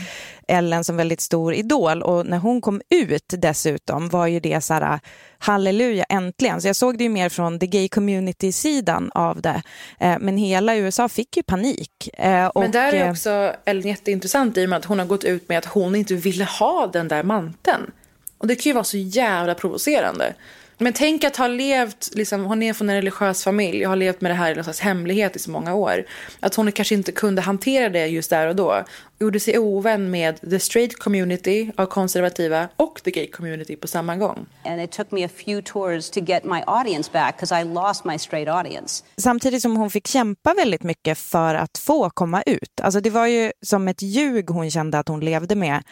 Ellen 0.48 0.84
som 0.84 0.96
väldigt 0.96 1.20
stor 1.20 1.54
idol 1.54 2.02
och 2.02 2.26
när 2.26 2.38
hon 2.38 2.60
kom 2.60 2.80
ut 2.90 3.34
dessutom 3.38 4.08
var 4.08 4.26
ju 4.26 4.40
det 4.40 4.60
så 4.60 4.74
här 4.74 5.00
halleluja 5.38 6.04
äntligen. 6.08 6.62
Så 6.62 6.68
jag 6.68 6.76
såg 6.76 6.98
det 6.98 7.04
ju 7.04 7.10
mer 7.10 7.28
från 7.28 7.58
the 7.58 7.66
gay 7.66 7.88
community-sidan 7.88 9.10
av 9.14 9.40
det. 9.40 9.62
Eh, 10.00 10.16
men 10.20 10.36
hela 10.36 10.76
USA 10.76 11.08
fick 11.08 11.36
ju 11.36 11.42
panik. 11.42 12.10
Och, 12.54 12.60
men 12.60 12.70
där 12.70 12.92
är 12.92 13.10
också 13.10 13.54
Ellen 13.64 13.88
jätteintressant 13.88 14.58
i 14.58 14.64
och 14.64 14.68
med 14.68 14.76
att 14.76 14.84
hon 14.84 14.98
har 14.98 15.06
gått 15.06 15.24
ut 15.24 15.48
med 15.48 15.58
att 15.58 15.64
hon 15.64 15.94
inte 15.94 16.14
ville 16.14 16.44
ha 16.44 16.86
den 16.86 17.08
där 17.08 17.22
manteln. 17.22 17.90
Och 18.38 18.46
det 18.46 18.54
kan 18.54 18.70
ju 18.70 18.74
vara 18.74 18.84
så 18.84 18.96
jävla 18.96 19.54
provocerande. 19.54 20.34
Men 20.78 20.92
tänk 20.92 21.24
att 21.24 21.36
ha 21.36 21.46
levt, 21.46 22.10
liksom, 22.14 22.44
hon 22.44 22.62
är 22.62 22.72
från 22.72 22.90
en 22.90 22.96
religiös 22.96 23.44
familj 23.44 23.84
och 23.86 23.90
har 23.90 23.96
levt 23.96 24.20
med 24.20 24.30
det 24.30 24.34
här 24.34 24.52
i 24.52 24.54
någon 24.54 24.64
slags 24.64 24.80
hemlighet 24.80 25.36
i 25.36 25.38
så 25.38 25.50
många 25.50 25.74
år. 25.74 26.04
Att 26.40 26.54
hon 26.54 26.72
kanske 26.72 26.94
inte 26.94 27.12
kunde 27.12 27.42
hantera 27.42 27.88
det 27.88 28.06
just 28.06 28.30
där 28.30 28.46
och 28.46 28.56
då. 28.56 28.84
Gjorde 29.22 29.40
sig 29.40 29.58
ovän 29.58 30.10
med 30.10 30.40
the 30.50 30.60
straight 30.60 30.98
community 30.98 31.70
av 31.76 31.86
konservativa 31.86 32.68
och 32.76 33.00
the 33.04 33.10
gay 33.10 33.26
community 33.30 33.76
på 33.76 33.88
samma 33.88 34.16
gång. 34.16 34.46
And 34.64 34.80
it 34.80 34.90
took 34.90 35.10
me 35.10 35.24
a 35.24 35.28
few 35.44 35.62
tours 35.72 36.10
to 36.10 36.20
get 36.20 36.44
my 36.44 36.62
audience 36.66 37.10
back 37.12 37.36
because 37.36 37.60
I 37.60 37.64
lost 37.64 38.04
my 38.04 38.18
straight 38.18 38.48
audience. 38.48 39.04
Samtidigt 39.16 39.62
som 39.62 39.76
hon 39.76 39.90
fick 39.90 40.06
kämpa 40.06 40.54
väldigt 40.54 40.82
mycket 40.82 41.18
för 41.18 41.54
att 41.54 41.78
få 41.78 42.10
komma 42.10 42.42
ut. 42.42 42.80
Alltså 42.82 43.00
det 43.00 43.10
var 43.10 43.26
ju 43.26 43.52
som 43.62 43.88
ett 43.88 44.02
ljug 44.02 44.50
hon 44.50 44.70
kände 44.70 44.98
att 44.98 45.08
hon 45.08 45.20
levde 45.20 45.54
med. 45.54 45.82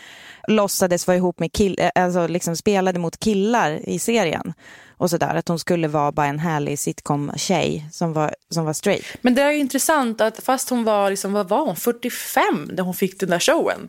Låtsades 0.49 1.07
vara 1.07 1.17
ihop 1.17 1.39
med 1.39 1.53
killar, 1.53 1.91
alltså 1.95 2.27
liksom 2.27 2.57
spelade 2.57 2.99
mot 2.99 3.19
killar 3.19 3.89
i 3.89 3.99
serien 3.99 4.53
och 5.01 5.11
sådär. 5.11 5.35
Att 5.35 5.49
hon 5.49 5.59
skulle 5.59 5.89
vara 5.89 6.13
bara 6.13 6.27
en 6.27 6.39
härlig 6.39 6.79
sitcom-tjej 6.79 7.87
som 7.93 8.13
var, 8.13 8.35
som 8.51 8.65
var 8.65 8.73
straight. 8.73 9.05
Men 9.21 9.35
det 9.35 9.43
är 9.43 9.51
ju 9.51 9.59
intressant 9.59 10.21
att 10.21 10.41
fast 10.43 10.71
hon 10.71 10.85
var, 10.85 11.11
liksom, 11.11 11.33
vad 11.33 11.49
var 11.49 11.67
hon, 11.67 11.77
45 11.77 12.71
när 12.73 12.83
hon 12.83 12.95
fick 12.95 13.21
den 13.21 13.31
där 13.31 13.39
showen. 13.39 13.89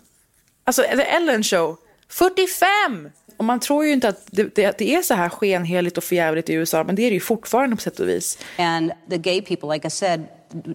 Alltså 0.64 0.82
The 0.82 1.02
Ellen 1.02 1.44
show, 1.44 1.78
45! 2.10 3.10
Och 3.38 3.46
man 3.46 3.60
tror 3.60 3.86
ju 3.86 3.94
inte 3.94 4.08
att 4.08 4.28
det, 4.32 4.56
det, 4.56 4.78
det, 4.78 4.96
är 4.96 5.02
så 5.02 5.14
här 5.14 5.30
skenheligt 5.30 5.98
och 5.98 6.04
förjävligt 6.04 6.50
i 6.50 6.54
USA, 6.54 6.84
men 6.84 6.96
det 6.96 7.02
är 7.02 7.10
det 7.10 7.14
ju 7.14 7.20
fortfarande 7.20 7.76
på 7.76 7.82
sätt 7.82 8.00
och 8.00 8.08
vis. 8.08 8.38
And 8.58 8.92
the 9.10 9.18
gay 9.18 9.42
people, 9.42 9.74
like 9.74 9.88
I 9.88 9.92
said, 9.92 10.26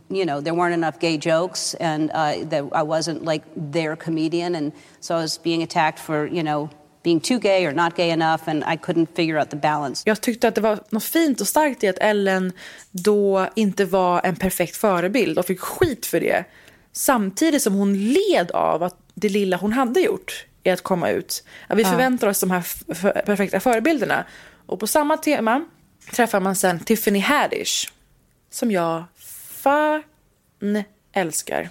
you 0.09 0.25
know, 0.25 0.41
there 0.45 0.55
weren't 0.55 0.75
enough 0.75 0.99
gay 1.01 1.19
jokes 1.23 1.77
and 1.81 2.11
uh, 2.11 2.49
that 2.51 2.63
I 2.63 2.85
wasn't 2.87 3.33
like 3.33 3.45
their 3.73 3.97
comedian 3.97 4.55
and 4.55 4.73
so 5.01 5.15
I 5.15 5.23
was 5.23 5.43
being 5.43 5.63
attacked 5.63 5.99
for, 5.99 6.29
you 6.29 6.43
know, 6.43 6.69
being 7.07 7.21
too 7.21 7.39
gay 7.39 7.67
or 7.67 7.73
not 7.73 7.97
gay 7.97 8.11
enough 8.11 8.49
and 8.49 8.65
I 8.65 8.77
couldn't 8.77 9.07
figure 9.15 9.39
out 9.39 9.51
the 9.51 9.57
balance. 9.57 10.03
Jag 10.07 10.21
tyckte 10.21 10.49
att 10.49 10.55
det 10.55 10.61
var 10.61 10.79
något 10.91 11.05
fint 11.05 11.41
och 11.41 11.49
starkt 11.49 11.85
i 11.85 11.89
att 11.89 11.99
Ellen 11.99 12.53
då 12.91 13.49
inte 13.55 13.85
var 13.85 14.21
en 14.25 14.37
perfekt 14.37 14.77
förebild 14.77 15.39
och 15.39 15.47
fick 15.47 15.61
skit 15.61 16.07
för 16.07 16.21
det. 16.21 16.45
Samtidigt 16.93 17.63
som 17.63 17.75
hon 17.75 18.13
led 18.13 18.51
av 18.51 18.83
att 18.83 18.97
det 19.15 19.29
lilla 19.29 19.57
hon 19.57 19.73
hade 19.73 20.01
gjort 20.01 20.47
är 20.63 20.73
att 20.73 20.83
komma 20.83 21.11
ut. 21.11 21.45
Att 21.67 21.79
vi 21.79 21.83
ja. 21.83 21.91
förväntar 21.91 22.27
oss 22.27 22.41
de 22.41 22.51
här 22.51 22.63
perfekta 23.23 23.61
förebilderna. 23.61 24.25
Och 24.67 24.81
på 24.81 24.87
samma 24.87 25.17
tema 25.17 25.65
träffar 26.13 26.41
man 26.41 26.57
sen 26.57 26.81
Tiffany 26.81 27.19
Haddish. 27.19 27.93
Som 28.51 28.71
jag 28.71 29.05
älskar. 31.13 31.69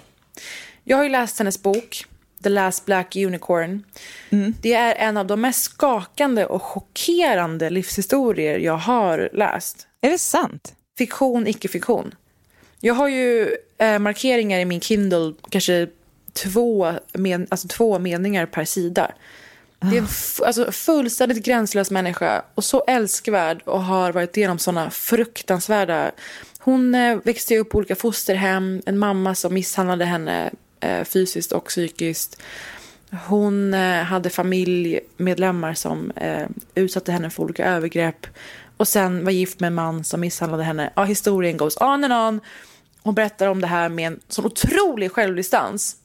Jag 0.84 0.96
har 0.96 1.04
ju 1.04 1.10
läst 1.10 1.38
hennes 1.38 1.62
bok 1.62 2.06
The 2.46 2.50
Last 2.50 2.84
Black 2.84 3.16
Unicorn. 3.16 3.84
Mm. 4.30 4.54
Det 4.60 4.74
är 4.74 4.94
en 4.94 5.16
av 5.16 5.26
de 5.26 5.40
mest 5.40 5.64
skakande 5.64 6.44
och 6.44 6.62
chockerande 6.62 7.70
livshistorier 7.70 8.58
jag 8.58 8.76
har 8.76 9.30
läst. 9.32 9.86
Är 10.00 10.10
det 10.10 10.18
sant? 10.18 10.74
Fiktion, 10.98 11.46
icke-fiktion. 11.46 12.14
Jag 12.80 12.94
har 12.94 13.08
ju 13.08 13.56
eh, 13.78 13.98
markeringar 13.98 14.58
i 14.58 14.64
min 14.64 14.80
Kindle, 14.80 15.32
kanske 15.50 15.88
två, 16.32 16.92
men, 17.12 17.46
alltså 17.50 17.68
två 17.68 17.98
meningar 17.98 18.46
per 18.46 18.64
sida. 18.64 19.12
Det 19.78 19.96
är 19.96 20.00
en 20.00 20.08
alltså, 20.46 20.72
fullständigt 20.72 21.44
gränslös 21.44 21.90
människa 21.90 22.42
och 22.54 22.64
så 22.64 22.84
älskvärd 22.86 23.62
och 23.64 23.82
har 23.82 24.12
varit 24.12 24.36
igenom 24.36 24.58
sådana 24.58 24.90
fruktansvärda... 24.90 26.10
Hon 26.58 26.94
eh, 26.94 27.18
växte 27.24 27.58
upp 27.58 27.70
på 27.70 27.78
olika 27.78 27.96
fosterhem, 27.96 28.82
en 28.86 28.98
mamma 28.98 29.34
som 29.34 29.54
misshandlade 29.54 30.04
henne 30.04 30.50
fysiskt 31.04 31.52
och 31.52 31.64
psykiskt. 31.64 32.42
Hon 33.28 33.74
eh, 33.74 34.02
hade 34.02 34.30
familjemedlemmar 34.30 35.74
som 35.74 36.10
eh, 36.10 36.46
utsatte 36.74 37.12
henne 37.12 37.30
för 37.30 37.42
olika 37.42 37.66
övergrepp. 37.66 38.26
Och 38.76 38.88
sen 38.88 39.24
var 39.24 39.32
gift 39.32 39.60
med 39.60 39.66
en 39.66 39.74
man 39.74 40.04
som 40.04 40.20
misshandlade 40.20 40.62
henne. 40.62 40.92
Ja, 40.96 41.04
historien 41.04 41.56
goes 41.56 41.76
on 41.76 42.04
and 42.04 42.12
on. 42.12 42.40
Hon 43.02 43.14
berättar 43.14 43.46
om 43.46 43.60
det 43.60 43.66
här 43.66 43.88
med 43.88 44.06
en 44.06 44.20
sån 44.28 44.44
otrolig 44.44 45.12
självdistans. 45.12 45.96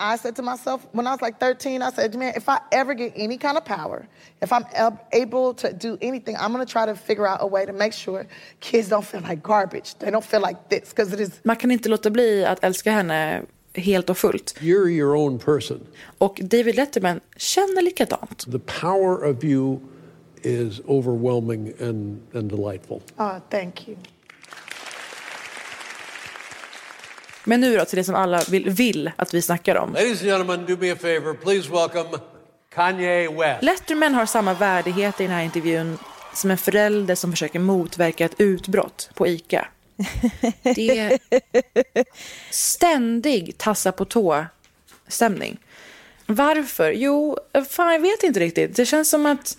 I 0.00 0.18
said 0.18 0.36
to 0.36 0.42
myself 0.42 0.80
when 0.92 1.06
I 1.06 1.10
was 1.10 1.20
like 1.22 1.38
13, 1.40 1.82
I 1.82 1.90
said, 1.90 2.14
man, 2.14 2.32
if 2.36 2.48
I 2.48 2.58
ever 2.70 2.94
get 2.94 3.12
any 3.16 3.36
kind 3.36 3.58
of 3.58 3.64
power, 3.64 4.06
if 4.40 4.52
I'm 4.52 4.64
able 5.10 5.54
to 5.54 5.72
do 5.72 5.98
anything, 6.00 6.36
I'm 6.36 6.52
going 6.52 6.64
to 6.66 6.72
try 6.72 6.86
to 6.86 6.94
figure 6.94 7.26
out 7.26 7.38
a 7.40 7.46
way 7.46 7.66
to 7.66 7.72
make 7.72 7.92
sure 7.92 8.26
kids 8.60 8.88
don't 8.88 9.04
feel 9.04 9.22
like 9.28 9.42
garbage. 9.42 9.94
They 9.98 10.10
don't 10.10 10.24
feel 10.24 10.40
like 10.40 10.68
this 10.68 10.90
because 10.90 11.12
it 11.14 11.20
is. 11.20 11.40
Man 11.42 11.56
kan 11.56 11.70
inte 11.70 11.88
låta 11.88 12.10
bli 12.10 12.44
att 12.44 12.64
älska 12.64 12.90
henne 12.90 13.42
helt 13.78 14.10
och 14.10 14.18
fullt. 14.18 14.54
You're 14.60 14.88
your 14.88 15.16
own 15.16 15.38
person. 15.38 15.80
Och 16.18 16.40
David 16.42 16.74
Letterman 16.74 17.20
känner 17.36 17.82
likadant. 17.82 18.52
The 18.52 18.58
power 18.80 19.30
of 19.30 19.44
you 19.44 19.78
is 20.42 20.80
overwhelming 20.86 21.72
and, 21.80 22.20
and 22.34 22.50
delightful. 22.50 23.02
Oh, 23.16 23.36
thank 23.50 23.88
you. 23.88 23.96
Men 27.44 27.60
nu 27.60 27.76
då 27.76 27.84
till 27.84 27.96
det 27.96 28.04
som 28.04 28.14
alla 28.14 28.42
vill, 28.50 28.70
vill 28.70 29.10
att 29.16 29.34
vi 29.34 29.42
snackar 29.42 29.76
om. 29.76 29.92
Ladies 29.92 30.20
and 30.20 30.30
gentlemen, 30.30 30.66
do 30.66 30.76
me 30.80 30.90
a 30.90 30.96
favor. 31.00 31.34
Please 31.34 31.70
welcome 31.70 32.18
Kanye 32.74 33.30
West. 33.30 33.62
Letterman 33.62 34.14
har 34.14 34.26
samma 34.26 34.54
värdighet 34.54 35.20
i 35.20 35.22
den 35.22 35.32
här 35.32 35.42
intervjun 35.42 35.98
som 36.34 36.50
en 36.50 36.58
förälder 36.58 37.14
som 37.14 37.30
försöker 37.30 37.58
motverka 37.58 38.24
ett 38.24 38.34
utbrott 38.40 39.10
på 39.14 39.26
ICA. 39.26 39.68
Det 40.62 40.98
är 40.98 41.18
ständig 42.50 43.58
tassa 43.58 43.92
på 43.92 44.04
tå-stämning. 44.04 45.58
Varför? 46.26 46.90
Jo, 46.90 47.38
fan 47.70 47.92
jag 47.92 48.00
vet 48.00 48.22
inte 48.22 48.40
riktigt. 48.40 48.76
Det 48.76 48.86
känns 48.86 49.10
som 49.10 49.26
att 49.26 49.56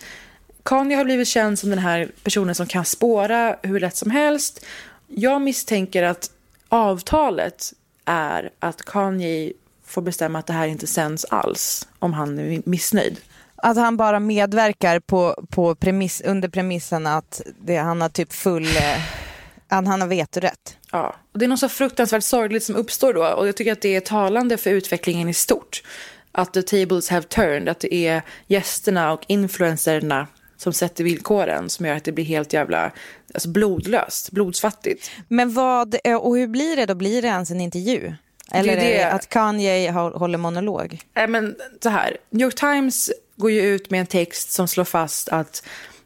Kanye 0.63 0.97
har 0.97 1.05
blivit 1.05 1.27
känd 1.27 1.59
som 1.59 1.69
den 1.69 1.79
här 1.79 2.11
personen 2.23 2.55
som 2.55 2.67
kan 2.67 2.85
spåra 2.85 3.55
hur 3.61 3.79
lätt 3.79 3.95
som 3.95 4.11
helst. 4.11 4.65
Jag 5.07 5.41
misstänker 5.41 6.03
att 6.03 6.31
avtalet 6.69 7.73
är 8.05 8.49
att 8.59 8.81
Kanye 8.81 9.53
får 9.85 10.01
bestämma 10.01 10.39
att 10.39 10.47
det 10.47 10.53
här 10.53 10.67
inte 10.67 10.87
sänds 10.87 11.25
alls 11.25 11.87
om 11.99 12.13
han 12.13 12.39
är 12.39 12.61
missnöjd. 12.65 13.19
Att 13.55 13.77
han 13.77 13.97
bara 13.97 14.19
medverkar 14.19 14.99
på, 14.99 15.43
på 15.49 15.75
premiss, 15.75 16.21
under 16.21 16.49
premissen 16.49 17.07
att 17.07 17.41
det, 17.61 17.77
han 17.77 18.01
har 18.01 18.09
typ 18.09 18.33
full... 18.33 18.67
Eh, 18.67 19.28
han, 19.69 20.01
har 20.01 20.07
vetorätt. 20.07 20.77
Ja, 20.91 21.15
och 21.33 21.39
det 21.39 21.45
är 21.45 21.49
något 21.49 21.59
så 21.59 21.69
fruktansvärt 21.69 22.23
sorgligt 22.23 22.63
som 22.63 22.75
uppstår 22.75 23.13
då 23.13 23.25
och 23.25 23.47
jag 23.47 23.55
tycker 23.55 23.71
att 23.71 23.81
det 23.81 23.95
är 23.95 23.99
talande 23.99 24.57
för 24.57 24.69
utvecklingen 24.69 25.29
i 25.29 25.33
stort. 25.33 25.83
Att 26.31 26.53
the 26.53 26.61
tables 26.61 27.09
have 27.09 27.23
turned, 27.23 27.69
att 27.69 27.79
det 27.79 27.93
är 27.93 28.21
gästerna 28.47 29.13
och 29.13 29.21
influencerna 29.27 30.27
som 30.57 30.73
sätter 30.73 31.03
villkoren 31.03 31.69
som 31.69 31.85
gör 31.85 31.95
att 31.95 32.03
det 32.03 32.11
blir 32.11 32.25
helt 32.25 32.53
jävla 32.53 32.91
alltså 33.33 33.49
blodlöst, 33.49 34.31
blodsfattigt. 34.31 35.11
Men 35.27 35.53
vad, 35.53 35.95
eh, 36.03 36.15
och 36.15 36.37
hur 36.37 36.47
blir 36.47 36.75
det 36.75 36.85
då? 36.85 36.95
Blir 36.95 37.21
det 37.21 37.27
ens 37.27 37.51
en 37.51 37.61
intervju? 37.61 38.13
Eller 38.51 38.75
det 38.75 38.99
är, 38.99 39.05
det... 39.05 39.11
att 39.11 39.29
Kanye 39.29 39.91
håller 39.91 40.37
monolog? 40.37 41.01
Nej, 41.13 41.27
men 41.27 41.55
så 41.83 41.89
här. 41.89 42.17
New 42.29 42.45
York 42.45 42.55
Times 42.55 43.11
går 43.35 43.51
ju 43.51 43.61
ut 43.61 43.89
med 43.89 43.99
en 43.99 44.07
text 44.07 44.51
som 44.51 44.67
slår 44.67 44.85
fast 44.85 45.29
att 45.29 45.63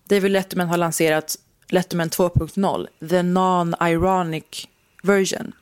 David 0.10 0.32
Letterman 0.32 0.68
har 0.68 0.78
lanserat 0.78 1.36
Letterman 1.74 2.10
2.0, 2.10 2.88
the 3.10 3.24
non-ironic 3.24 4.68
version. 5.04 5.54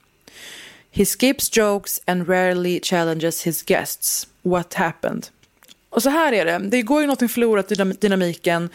He 0.91 1.05
skips 1.05 1.57
jokes 1.57 2.01
and 2.05 2.29
rarely 2.29 2.79
challenges 2.83 3.47
his 3.47 3.63
guests. 3.63 4.27
What 4.41 4.73
happened? 4.73 5.27
Och 5.89 6.03
så 6.03 6.09
här 6.09 6.33
är 6.33 6.45
det, 6.45 6.59
det 6.69 6.81
går 6.81 7.01
ju 7.01 7.07
någonting 7.07 7.29
förlorat 7.29 7.71
i 7.71 7.75
dynamiken. 7.75 8.69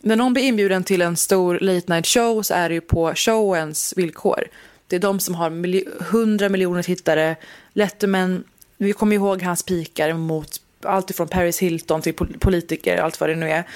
När 0.00 0.16
någon 0.16 0.32
blir 0.32 0.42
inbjuden 0.42 0.84
till 0.84 1.02
en 1.02 1.16
stor 1.16 1.58
late 1.60 1.92
night 1.94 2.06
show 2.06 2.42
så 2.42 2.54
är 2.54 2.68
det 2.68 2.74
ju 2.74 2.80
på 2.80 3.14
showens 3.14 3.94
villkor. 3.96 4.44
Det 4.86 4.96
är 4.96 5.00
de 5.00 5.20
som 5.20 5.34
har 5.34 5.50
hundra 6.04 6.48
miljoner 6.48 6.82
tittare. 6.82 7.36
Letterman, 7.72 8.44
vi 8.78 8.92
kommer 8.92 9.16
ihåg 9.16 9.42
hans 9.42 9.62
pikar 9.62 10.12
mot 10.12 10.60
allt 10.84 11.10
ifrån 11.10 11.28
Paris 11.28 11.58
Hilton 11.58 12.02
till 12.02 12.14
politiker, 12.14 12.96
allt 12.96 13.20
vad 13.20 13.28
det 13.28 13.36
nu 13.36 13.50
är. 13.50 13.68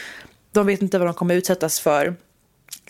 De 0.52 0.66
vet 0.66 0.82
inte 0.82 0.98
vad 0.98 1.08
de 1.08 1.14
kommer 1.14 1.34
utsättas 1.34 1.80
för. 1.80 2.16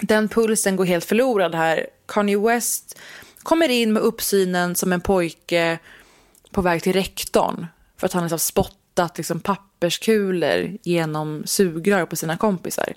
Den 0.01 0.29
pulsen 0.29 0.77
går 0.77 0.85
helt 0.85 1.05
förlorad 1.05 1.55
här. 1.55 1.87
Kanye 2.07 2.39
West 2.39 2.99
kommer 3.43 3.69
in 3.69 3.93
med 3.93 4.03
uppsynen 4.03 4.75
som 4.75 4.93
en 4.93 5.01
pojke 5.01 5.79
på 6.51 6.63
väg 6.63 6.83
till 6.83 6.93
rektorn 6.93 7.67
för 7.97 8.07
att 8.07 8.13
han 8.13 8.31
har 8.31 8.39
spottat 8.39 9.17
liksom 9.17 9.41
papperskulor 9.41 10.79
genom 10.83 11.43
sugrör 11.47 12.07
på 12.07 12.17
sina 12.17 12.37
kompisar. 12.37 12.95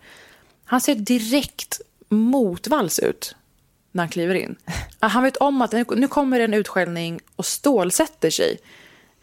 Han 0.65 0.81
ser 0.81 0.95
direkt 0.95 1.81
motvalls 2.09 2.99
ut 2.99 3.35
när 3.91 4.03
han 4.03 4.09
kliver 4.09 4.35
in. 4.35 4.55
Han 4.99 5.23
vet 5.23 5.37
om 5.37 5.61
att 5.61 5.71
nu 5.71 6.07
kommer 6.07 6.39
en 6.39 6.53
utskällning 6.53 7.19
och 7.35 7.45
stålsätter 7.45 8.29
sig. 8.29 8.57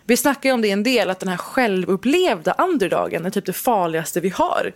Vi 0.04 0.16
snackar 0.16 0.52
om 0.52 0.62
det 0.62 0.70
en 0.70 0.82
del, 0.82 1.10
att 1.10 1.20
den 1.20 1.28
här 1.28 1.36
självupplevda 1.36 2.54
underdagen 2.58 3.26
är 3.26 3.30
typ 3.30 3.46
det 3.46 3.52
farligaste 3.52 4.20
vi 4.20 4.28
har. 4.28 4.72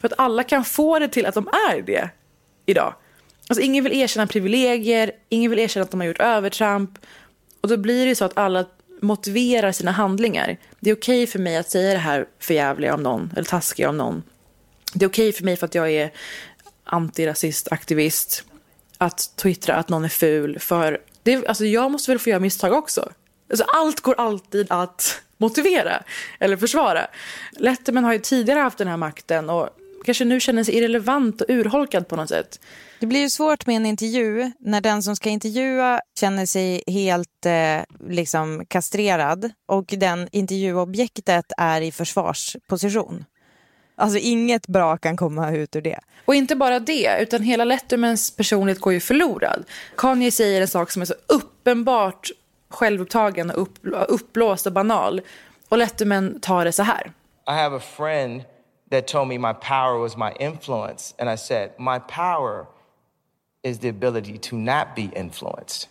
För 0.00 0.08
att 0.08 0.18
alla 0.18 0.42
kan 0.42 0.64
få 0.64 0.98
det 0.98 1.08
till 1.08 1.26
att 1.26 1.34
de 1.34 1.48
är 1.48 1.82
det 1.82 2.10
idag. 2.70 2.94
Alltså 3.48 3.62
ingen 3.62 3.84
vill 3.84 3.92
erkänna 3.92 4.26
privilegier, 4.26 5.12
ingen 5.28 5.50
vill 5.50 5.58
erkänna 5.58 5.84
att 5.84 5.90
de 5.90 6.00
har 6.00 6.06
gjort 6.06 6.20
övertramp. 6.20 6.98
Och 7.60 7.68
då 7.68 7.76
blir 7.76 8.06
det 8.06 8.14
så 8.14 8.24
att 8.24 8.38
alla 8.38 8.66
motiverar 9.00 9.72
sina 9.72 9.90
handlingar. 9.90 10.56
Det 10.80 10.90
är 10.90 10.94
okej 10.94 11.22
okay 11.22 11.26
för 11.26 11.38
mig 11.38 11.56
att 11.56 11.70
säga 11.70 11.92
det 11.92 11.98
här 11.98 12.26
förjävliga 12.38 12.94
om 12.94 13.02
någon, 13.02 13.32
eller 13.32 13.44
taskiga 13.44 13.88
om 13.88 13.96
någon. 13.96 14.22
Det 14.94 15.04
är 15.04 15.08
okej 15.08 15.28
okay 15.28 15.32
för 15.32 15.44
mig 15.44 15.56
för 15.56 15.66
att 15.66 15.74
jag 15.74 15.90
är 15.90 16.12
antirasist, 16.84 17.72
aktivist, 17.72 18.44
att 18.98 19.36
twittra 19.36 19.74
att 19.74 19.88
någon 19.88 20.04
är 20.04 20.08
ful. 20.08 20.58
För 20.58 20.98
det, 21.22 21.46
alltså 21.46 21.64
jag 21.64 21.90
måste 21.90 22.10
väl 22.10 22.18
få 22.18 22.30
göra 22.30 22.40
misstag 22.40 22.72
också. 22.72 23.12
Alltså 23.50 23.64
allt 23.64 24.00
går 24.00 24.14
alltid 24.18 24.66
att 24.70 25.22
motivera 25.36 26.02
eller 26.38 26.56
försvara. 26.56 27.06
Letterman 27.52 28.04
har 28.04 28.12
ju 28.12 28.18
tidigare 28.18 28.60
haft 28.60 28.78
den 28.78 28.88
här 28.88 28.96
makten 28.96 29.50
och 29.50 29.68
kanske 30.04 30.24
nu 30.24 30.40
känner 30.40 30.64
sig 30.64 30.74
irrelevant 30.74 31.40
och 31.40 31.50
urholkad 31.50 32.08
på 32.08 32.16
något 32.16 32.28
sätt. 32.28 32.60
Det 33.00 33.06
blir 33.06 33.20
ju 33.20 33.30
svårt 33.30 33.66
med 33.66 33.76
en 33.76 33.86
intervju 33.86 34.52
när 34.58 34.80
den 34.80 35.02
som 35.02 35.16
ska 35.16 35.28
intervjua 35.28 36.00
känner 36.20 36.46
sig 36.46 36.82
helt 36.86 37.46
eh, 37.46 38.10
liksom 38.10 38.66
kastrerad 38.68 39.50
och 39.66 39.84
den 39.86 40.28
intervjuobjektet 40.32 41.44
är 41.56 41.80
i 41.80 41.92
försvarsposition. 41.92 43.24
Alltså 43.96 44.18
inget 44.18 44.66
bra 44.66 44.96
kan 44.96 45.16
komma 45.16 45.52
ut 45.52 45.76
ur 45.76 45.80
det. 45.80 45.98
Och 46.24 46.34
inte 46.34 46.56
bara 46.56 46.80
det, 46.80 47.18
utan 47.20 47.42
hela 47.42 47.64
Lettermans 47.64 48.30
personlighet 48.30 48.80
går 48.80 48.92
ju 48.92 49.00
förlorad. 49.00 49.64
Kanye 49.96 50.30
säger 50.30 50.60
en 50.60 50.68
sak 50.68 50.90
som 50.90 51.02
är 51.02 51.06
så 51.06 51.14
uppenbart 51.26 52.30
självupptagen, 52.68 53.50
och 53.50 53.62
upp, 53.62 53.78
uppblåst 54.08 54.66
och 54.66 54.72
banal. 54.72 55.20
Och 55.68 55.78
Letterman 55.78 56.40
tar 56.40 56.64
det 56.64 56.72
så 56.72 56.82
här. 56.82 57.12
I 57.48 57.50
have 57.50 57.76
a 57.76 57.80
friend 57.96 58.42
that 58.90 59.06
told 59.06 59.28
me 59.28 59.38
my 59.38 59.52
power 59.52 59.98
was 59.98 60.16
my 60.16 60.32
influence. 60.40 61.14
And 61.18 61.30
I 61.30 61.36
said, 61.36 61.70
my 61.78 61.98
power 61.98 62.66
is 63.62 63.78
the 63.78 63.88
ability 63.88 64.38
to 64.38 64.56
not 64.56 64.96
be 64.96 65.10
influenced. 65.16 65.88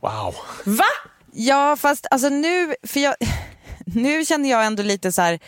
Wow. 0.00 0.34
Va? 0.64 0.84
Ja, 1.32 1.76
fast 1.76 2.06
alltså 2.10 2.28
nu, 2.28 2.74
för 2.82 3.00
jag, 3.00 3.14
nu 3.86 4.24
känner 4.24 4.50
jag 4.50 4.66
ändå 4.66 4.82
lite 4.82 5.12
så 5.12 5.22
här, 5.22 5.38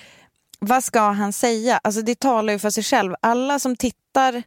vad 0.58 0.84
ska 0.84 1.00
han 1.00 1.32
säga? 1.32 1.80
Alltså 1.84 2.02
det 2.02 2.20
talar 2.20 2.52
ju 2.52 2.58
för 2.58 2.70
sig 2.70 2.84
själv. 2.84 3.14
Alla 3.20 3.58
som 3.58 3.76
tittar 3.76 4.42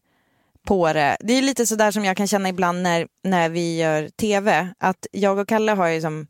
på 0.67 0.93
det, 0.93 1.17
det 1.19 1.33
är 1.33 1.41
lite 1.41 1.65
så 1.65 1.75
där 1.75 1.91
som 1.91 2.05
jag 2.05 2.17
kan 2.17 2.27
känna 2.27 2.49
ibland 2.49 2.81
när, 2.81 3.07
när 3.23 3.49
vi 3.49 3.77
gör 3.77 4.09
tv, 4.09 4.69
att 4.77 5.07
jag 5.11 5.37
och 5.37 5.47
Kalle 5.47 5.71
har 5.71 5.87
ju 5.87 6.01
som 6.01 6.27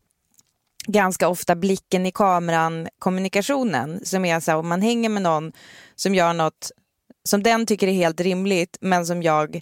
ganska 0.88 1.28
ofta 1.28 1.56
blicken 1.56 2.06
i 2.06 2.12
kameran 2.12 2.88
kommunikationen 3.00 4.06
som 4.06 4.26
är 4.26 4.40
så 4.40 4.52
här, 4.52 4.58
om 4.58 4.68
man 4.68 4.82
hänger 4.82 5.10
med 5.10 5.22
någon 5.22 5.52
som 5.96 6.16
gör 6.16 6.34
något 6.34 6.72
som 7.24 7.44
den 7.44 7.66
tycker 7.66 7.88
är 7.88 7.92
helt 7.92 8.22
rimligt 8.22 8.78
men 8.82 9.06
som 9.06 9.24
jag, 9.24 9.62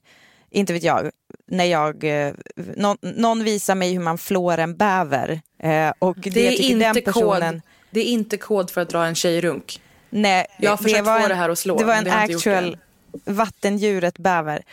inte 0.49 0.73
vet 0.73 0.83
jag, 0.83 1.11
när 1.47 1.65
jag, 1.65 2.03
eh, 2.03 2.33
någon, 2.75 2.97
någon 3.01 3.43
visar 3.43 3.75
mig 3.75 3.93
hur 3.93 3.99
man 3.99 4.17
flår 4.17 4.57
en 4.57 4.77
bäver. 4.77 5.41
Eh, 5.63 5.91
och 5.99 6.17
det, 6.17 6.29
Det 6.29 6.47
är, 6.47 6.61
inte 6.61 6.85
den 6.85 7.03
personen, 7.03 7.53
kod, 7.53 7.61
det 7.89 7.99
är 7.99 8.05
inte 8.05 8.37
kod 8.37 8.69
för 8.69 8.81
att 8.81 8.89
dra 8.89 9.05
en 9.05 9.15
tjejrunk. 9.15 9.81
Nej, 10.09 10.45
Jag 10.59 10.69
har 10.69 10.77
försökt 10.77 11.05
var 11.05 11.17
få 11.19 11.23
en, 11.23 11.29
det 11.29 11.35
här 11.35 11.49
att 11.49 11.59
slå, 11.59 11.77
Det 11.77 11.85
var 11.85 11.95
en 11.95 12.03
det 12.03 12.13
actual 12.13 12.77
vattendjuret 13.25 14.17
bäver. 14.17 14.63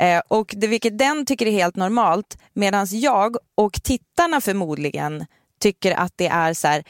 Eh, 0.00 0.20
och 0.28 0.54
det, 0.56 0.66
vilket 0.66 0.98
den 0.98 1.26
tycker 1.26 1.46
är 1.46 1.50
helt 1.50 1.76
normalt, 1.76 2.38
medan 2.52 2.86
jag 2.90 3.36
och 3.54 3.72
tittarna 3.82 4.40
förmodligen 4.40 5.24
tycker 5.64 5.92
att 5.92 6.12
det 6.16 6.26
är 6.26 6.54
så 6.54 6.68
här, 6.68 6.84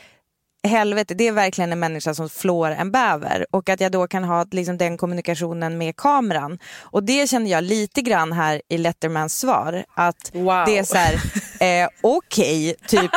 helvete, 0.68 1.14
det 1.14 1.28
är 1.28 1.32
verkligen 1.32 1.72
en 1.72 1.78
människa 1.80 2.14
som 2.14 2.28
flår 2.28 2.70
en 2.70 2.90
bäver. 2.90 3.46
Och 3.50 3.68
att 3.68 3.80
jag 3.80 3.92
då 3.92 4.06
kan 4.06 4.24
ha 4.24 4.46
liksom, 4.50 4.78
den 4.78 4.96
kommunikationen 4.96 5.78
med 5.78 5.96
kameran. 5.96 6.58
Och 6.80 7.04
det 7.04 7.30
känner 7.30 7.50
jag 7.50 7.64
lite 7.64 8.02
grann 8.02 8.32
här 8.32 8.62
i 8.68 8.78
Lettermans 8.78 9.38
svar. 9.38 9.84
Att 9.94 10.30
Wow. 10.34 10.64
det 10.66 10.78
är 10.78 10.84
så 10.84 10.96
här, 10.96 11.14
eh, 11.82 11.88
okej, 12.02 12.74
typ. 12.88 13.10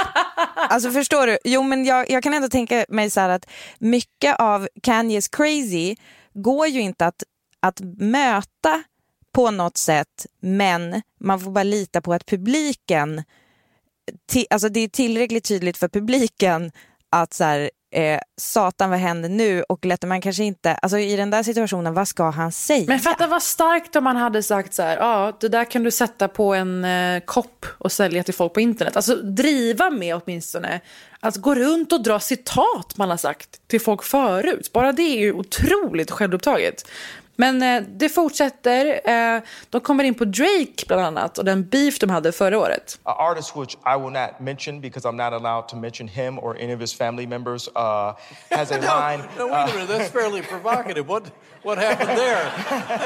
Alltså 0.56 0.92
förstår 0.92 1.28
du? 1.28 1.38
Jo 1.44 1.64
men 1.64 1.86
jag, 1.86 2.10
jag 2.10 2.24
kan 2.24 2.34
ändå 2.34 2.50
tänka 2.50 2.86
mig 2.90 3.10
så 3.10 3.20
här 3.20 3.30
att 3.30 3.46
mycket 3.80 4.36
av 4.40 4.68
Kanyes 4.84 5.28
crazy 5.28 5.96
går 6.34 6.68
ju 6.68 6.82
inte 6.82 7.06
att, 7.06 7.24
att 7.60 7.80
möta 7.98 8.84
på 9.32 9.52
något 9.52 9.78
sätt, 9.78 10.26
men 10.42 11.02
man 11.20 11.40
får 11.40 11.52
bara 11.52 11.64
lita 11.64 12.02
på 12.02 12.14
att 12.14 12.26
publiken, 12.26 13.24
alltså 14.50 14.70
det 14.70 14.80
är 14.80 14.88
tillräckligt 14.88 15.44
tydligt 15.44 15.78
för 15.78 15.88
publiken 15.88 16.72
att 17.12 17.34
så 17.34 17.44
här, 17.44 17.70
eh, 17.92 18.20
satan 18.42 18.90
vad 18.90 19.00
händer 19.00 19.30
nu? 19.30 19.64
Och 19.64 19.86
Letterman 19.86 20.22
kanske 20.22 20.44
inte, 20.44 20.74
alltså 20.74 20.98
i 20.98 21.16
den 21.16 21.30
där 21.30 21.44
situationen, 21.44 21.94
vad 21.94 22.08
ska 22.08 22.30
han 22.30 22.52
säga? 22.52 22.86
Men 22.88 23.00
fatta 23.00 23.28
vad 23.28 23.44
starkt 23.44 23.96
om 23.96 24.04
man 24.04 24.16
hade 24.16 24.44
sagt 24.44 24.74
så 24.74 24.82
här, 24.82 24.98
ja 24.98 25.38
det 25.40 25.50
där 25.50 25.66
kan 25.66 25.84
du 25.84 25.92
sätta 25.92 26.28
på 26.28 26.54
en 26.54 26.86
eh, 26.86 27.20
kopp 27.20 27.66
och 27.78 27.92
sälja 27.92 28.24
till 28.24 28.34
folk 28.34 28.54
på 28.54 28.62
internet. 28.62 28.96
Alltså 28.96 29.16
driva 29.16 29.90
med 29.90 30.16
åtminstone 30.16 30.82
alltså 31.20 31.42
gå 31.42 31.56
runt 31.56 31.94
och 31.94 32.04
dra 32.04 32.20
citat 32.20 32.98
man 32.98 33.10
har 33.10 33.18
sagt 33.18 33.68
till 33.68 33.82
folk 33.82 34.04
förut. 34.04 34.70
Bara 34.74 34.92
det 34.92 35.02
är 35.02 35.20
ju 35.20 35.34
otroligt 35.34 36.12
självupptaget. 36.12 36.86
Men 37.40 37.62
eh, 37.62 37.82
det 37.82 38.10
fortsätter. 38.10 39.10
Eh, 39.10 39.42
de 39.70 39.82
kommer 39.82 40.04
in 40.04 40.14
på 40.14 40.26
Drake 40.26 40.86
bland 40.88 41.02
annat 41.02 41.38
och 41.38 41.46
den 41.46 41.70
beef 41.70 42.00
de 42.00 42.10
hade 42.10 42.32
förra 42.32 42.60
året. 42.60 43.00
An 43.04 43.32
artist 43.32 43.56
which 43.56 43.74
I 43.74 44.00
will 44.02 44.12
not 44.12 44.40
mention 44.40 44.82
because 44.82 45.08
I'm 45.08 45.16
not 45.16 45.34
allowed 45.34 45.68
to 45.68 45.76
mention 45.76 46.08
him 46.08 46.40
or 46.40 46.58
any 46.64 46.74
of 46.74 46.80
his 46.82 46.98
family 46.98 47.28
members 47.28 47.68
uh, 47.68 47.74
has 48.52 48.72
a 48.72 48.78
line. 48.82 49.24
No, 49.38 49.46
no, 49.46 49.52
wait 49.52 49.70
a 49.70 49.74
minute. 49.74 49.98
That's 49.98 50.12
fairly 50.12 50.42
provocative. 50.42 51.08
What, 51.08 51.24
what 51.64 51.78
happened 51.78 52.18
there? 52.18 52.52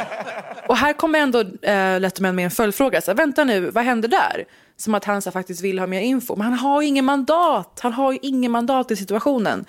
Och 0.67 0.77
här 0.77 0.93
kommer 0.93 1.19
ändå 1.19 1.39
eh, 1.61 1.99
Letterman 1.99 2.35
med 2.35 2.45
en 2.45 2.51
följdfråga. 2.51 3.01
Så 3.01 3.13
Vänta 3.13 3.43
nu, 3.43 3.69
vad 3.69 3.83
händer 3.83 4.07
där? 4.09 4.45
Som 4.77 4.95
att 4.95 5.05
han 5.05 5.21
så 5.21 5.31
faktiskt 5.31 5.61
vill 5.61 5.79
ha 5.79 5.87
mer 5.87 6.01
info. 6.01 6.35
Men 6.35 6.47
han 6.47 6.53
har 6.53 6.81
ju 6.81 6.87
ingen 6.87 7.05
mandat. 7.05 7.79
Han 7.83 7.93
har 7.93 8.11
ju 8.11 8.19
ingen 8.21 8.51
mandat 8.51 8.91
i 8.91 8.95
situationen. 8.95 9.65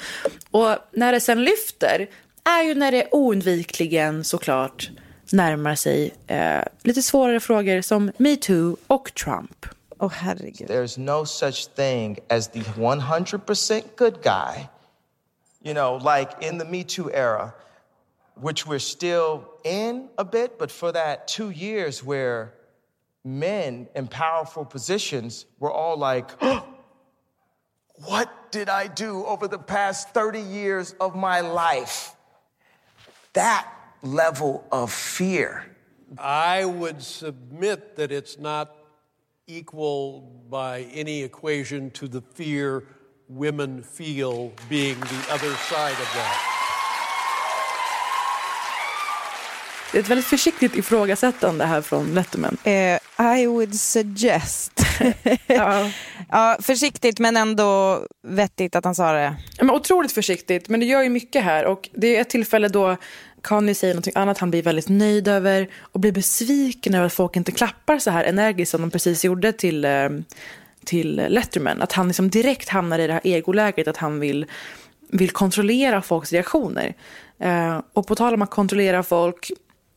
Och 0.50 0.76
när 0.92 1.12
det 1.12 1.20
sen 1.20 1.44
lyfter 1.44 2.08
är 2.44 2.62
ju 2.62 2.74
när 2.74 2.92
det 2.92 3.08
oundvikligen 3.12 4.24
såklart 4.24 4.90
närmar 5.32 5.74
sig 5.74 6.14
eh, 6.26 6.62
lite 6.82 7.02
svårare 7.02 7.40
frågor 7.40 7.80
som 7.80 8.12
metoo 8.16 8.76
och 8.86 9.14
Trump. 9.14 9.66
Åh 9.98 10.12
herregud. 10.12 10.68
There's 10.70 10.98
no 11.00 11.26
such 11.26 11.74
thing 11.74 12.18
as 12.28 12.48
the 12.48 12.60
100% 12.60 13.82
good 13.96 14.14
guy. 14.22 14.68
You 15.64 15.74
know, 15.74 16.16
like 16.16 16.30
in 16.40 16.58
the 16.58 16.64
Me 16.64 16.84
Too 16.84 17.10
era, 17.12 17.52
which 18.34 18.66
we're 18.66 18.78
still 18.78 19.40
in 19.64 20.08
a 20.18 20.24
bit, 20.24 20.58
but 20.58 20.72
for 20.72 20.92
that 20.92 21.28
two 21.28 21.50
years 21.50 22.02
where 22.02 22.48
men 23.24 23.86
in 23.94 24.08
powerful 24.08 24.64
positions 24.64 25.46
were 25.60 25.70
all 25.70 25.96
like, 25.96 26.30
What 28.08 28.28
did 28.50 28.68
I 28.68 28.88
do 28.88 29.24
over 29.26 29.46
the 29.46 29.58
past 29.58 30.08
30 30.10 30.40
years 30.40 30.94
of 31.00 31.14
my 31.14 31.40
life? 31.40 32.16
That 33.34 33.66
level 34.02 34.64
of 34.70 34.92
fear. 34.92 35.64
I 36.18 36.64
would 36.64 37.02
submit 37.02 37.96
that 37.96 38.12
it's 38.12 38.38
not 38.38 38.76
equal 39.46 40.20
by 40.50 40.86
any 40.92 41.22
equation 41.22 41.90
to 41.92 42.08
the 42.08 42.20
fear 42.34 42.84
women 43.28 43.82
feel 43.82 44.52
being 44.68 45.00
the 45.00 45.32
other 45.32 45.54
side 45.70 45.92
of 45.92 46.12
that. 46.14 46.38
Det 49.92 49.98
är 49.98 50.02
ett 50.02 50.08
väldigt 50.08 50.26
försiktigt 50.26 50.76
ifrågasättande 50.76 51.64
här 51.64 51.82
från 51.82 52.14
Letterman. 52.14 52.56
Eh, 52.64 52.98
I 53.38 53.46
would 53.46 53.74
suggest. 53.74 54.81
Ja. 55.46 55.90
ja, 56.30 56.56
försiktigt 56.60 57.18
men 57.18 57.36
ändå 57.36 58.00
vettigt 58.22 58.76
att 58.76 58.84
han 58.84 58.94
sa 58.94 59.12
det. 59.12 59.36
Ja, 59.58 59.64
Men 59.64 59.70
otroligt 59.70 60.12
försiktigt, 60.12 60.68
men 60.68 60.80
det 60.80 60.86
gör 60.86 61.02
ju 61.02 61.08
mycket 61.08 61.44
här. 61.44 61.64
Och 61.64 61.88
det 61.92 62.16
är 62.16 62.20
ett 62.20 62.30
tillfälle 62.30 62.68
då 62.68 62.96
Kanye 63.42 63.74
säger 63.74 63.94
något 63.94 64.08
annat 64.14 64.38
han 64.38 64.50
blir 64.50 64.62
väldigt 64.62 64.88
nöjd 64.88 65.28
över 65.28 65.68
och 65.80 66.00
blir 66.00 66.12
besviken 66.12 66.94
över 66.94 67.06
att 67.06 67.12
folk 67.12 67.36
inte 67.36 67.52
klappar 67.52 67.98
så 67.98 68.10
här 68.10 68.24
energiskt 68.24 68.70
som 68.70 68.80
de 68.80 68.90
precis 68.90 69.24
gjorde 69.24 69.52
till, 69.52 69.84
eh, 69.84 70.08
till 70.84 71.26
Letterman. 71.28 71.82
Att 71.82 71.92
han 71.92 72.08
liksom 72.08 72.30
direkt 72.30 72.68
hamnar 72.68 72.98
i 72.98 73.06
det 73.06 73.12
här 73.12 73.20
egoläget 73.24 73.88
att 73.88 73.96
han 73.96 74.20
vill, 74.20 74.46
vill 75.08 75.30
kontrollera 75.30 76.02
folks 76.02 76.32
reaktioner. 76.32 76.94
Eh, 77.38 77.80
och 77.92 78.06
på 78.06 78.14
tal 78.14 78.34
om 78.34 78.42
att 78.42 78.50
kontrollera 78.50 79.02
folk, 79.02 79.50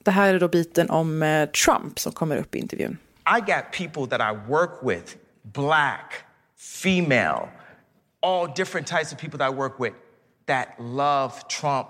det 0.04 0.12
här 0.12 0.34
är 0.34 0.40
då 0.40 0.48
biten 0.48 0.90
om 0.90 1.24
eh, 1.24 1.50
Trump 1.50 2.00
som 2.00 2.12
kommer 2.12 2.38
upp 2.38 2.56
i 2.56 2.60
intervjun. 2.60 2.98
I 3.26 3.42
got 3.42 3.72
people 3.72 4.08
that 4.08 4.22
I 4.22 4.32
work 4.34 4.84
with, 4.84 5.18
black, 5.44 6.26
female, 6.56 7.50
all 8.22 8.48
different 8.48 8.88
types 8.88 9.12
of 9.12 9.18
people 9.18 9.38
that 9.40 9.46
I 9.46 9.50
work 9.50 9.80
with 9.80 9.94
that 10.46 10.80
love 10.80 11.48
Trump, 11.48 11.90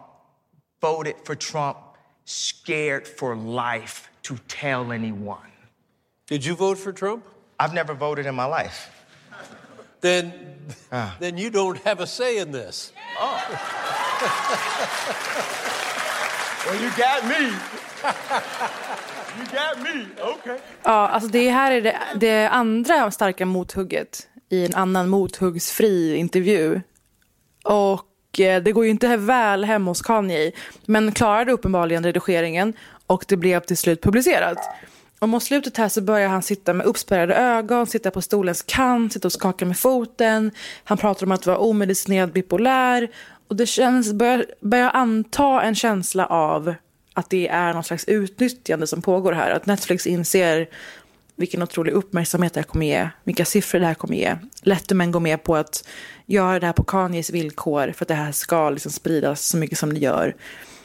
voted 0.80 1.16
for 1.24 1.36
Trump, 1.36 1.78
scared 2.24 3.08
for 3.08 3.36
life 3.36 4.10
to 4.24 4.38
tell 4.48 4.92
anyone. 4.92 5.52
Did 6.28 6.46
you 6.46 6.56
vote 6.56 6.78
for 6.78 6.92
Trump? 6.94 7.26
I've 7.60 7.74
never 7.74 7.94
voted 7.94 8.26
in 8.26 8.36
my 8.36 8.46
life. 8.46 8.92
Then, 10.02 10.56
ah. 10.92 11.16
then 11.20 11.38
you 11.38 11.50
don't 11.50 11.78
have 11.80 12.00
a 12.00 12.08
say 12.08 12.38
in 12.38 12.52
this. 12.52 12.92
Oh. 13.20 13.42
Well, 16.66 16.82
you 16.82 16.90
got 16.98 17.24
me. 17.28 17.56
Okay. 20.36 20.58
Ja, 20.84 21.08
alltså 21.08 21.30
det 21.30 21.50
här 21.50 21.72
är 21.72 21.82
det, 21.82 21.98
det 22.16 22.48
andra 22.48 23.12
starka 23.12 23.46
mothugget 23.46 24.28
i 24.50 24.66
en 24.66 24.76
annan 24.76 25.10
mothuggsfri 25.10 26.16
intervju. 26.16 26.82
Och 27.64 28.40
eh, 28.40 28.64
det 28.64 28.72
går 28.72 28.86
ju 28.86 28.92
inte 28.92 29.18
väl 29.18 29.64
hem 29.64 29.88
hos 29.88 30.02
Kanye, 30.02 30.52
men 30.86 31.12
klarade 31.12 31.52
uppenbarligen 31.52 32.04
redigeringen 32.04 32.74
och 33.08 33.26
det 33.28 33.38
blev 33.38 33.60
till 33.60 33.78
slut 33.78 34.02
publicerat. 34.02 34.58
Och 35.20 35.30
mot 35.30 35.44
slutet 35.44 35.78
här 35.78 35.90
så 35.90 36.02
börjar 36.02 36.30
han 36.30 36.42
sitta 36.42 36.74
med 36.74 36.86
uppspärrade 36.86 37.36
ögon, 37.36 37.88
sitta 37.88 38.12
på 38.12 38.22
stolens 38.22 38.62
kant, 38.62 39.14
sitta 39.14 39.28
och 39.28 39.32
skaka 39.32 39.66
med 39.66 39.78
foten. 39.78 40.52
Han 40.84 40.98
pratar 40.98 41.26
om 41.26 41.32
att 41.32 41.46
vara 41.46 41.58
omedicinerad 41.58 42.32
bipolär. 42.32 43.08
Och 43.48 43.56
det 43.56 43.66
känns, 43.66 44.14
börjar, 44.14 44.46
börjar 44.62 44.90
anta 44.94 45.62
en 45.62 45.76
känsla 45.76 46.26
av 46.26 46.76
att 47.16 47.30
det 47.30 47.48
är 47.48 47.74
någon 47.74 47.84
slags 47.84 48.06
utnyttjande 48.06 48.88
som 48.88 49.02
pågår 49.02 49.34
här. 49.34 49.52
Att 49.52 49.66
Netflix 49.66 50.08
inser 50.08 50.68
vilken 51.36 51.64
otrolig 51.64 51.92
uppmärksamhet 51.92 52.54
det 52.54 52.60
här 52.60 52.66
kommer 52.66 52.86
ge, 52.86 53.10
vilka 53.24 53.46
siffror 53.46 53.80
det 53.80 53.86
här 53.86 53.94
kommer 53.94 54.16
ge. 54.16 54.36
Letterman 54.62 55.12
går 55.12 55.20
med 55.20 55.44
på 55.44 55.56
att 55.56 55.88
göra 56.26 56.60
det 56.60 56.66
här 56.66 56.74
på 56.74 56.84
Kanyes 56.84 57.30
villkor 57.30 57.92
för 57.92 58.06
att 58.06 58.08
det 58.08 58.14
här 58.14 58.32
ska 58.32 58.70
liksom 58.70 58.92
spridas 58.92 59.48
så 59.48 59.58
mycket 59.58 59.78
som 59.78 59.94
det 59.94 60.00
gör. 60.00 60.36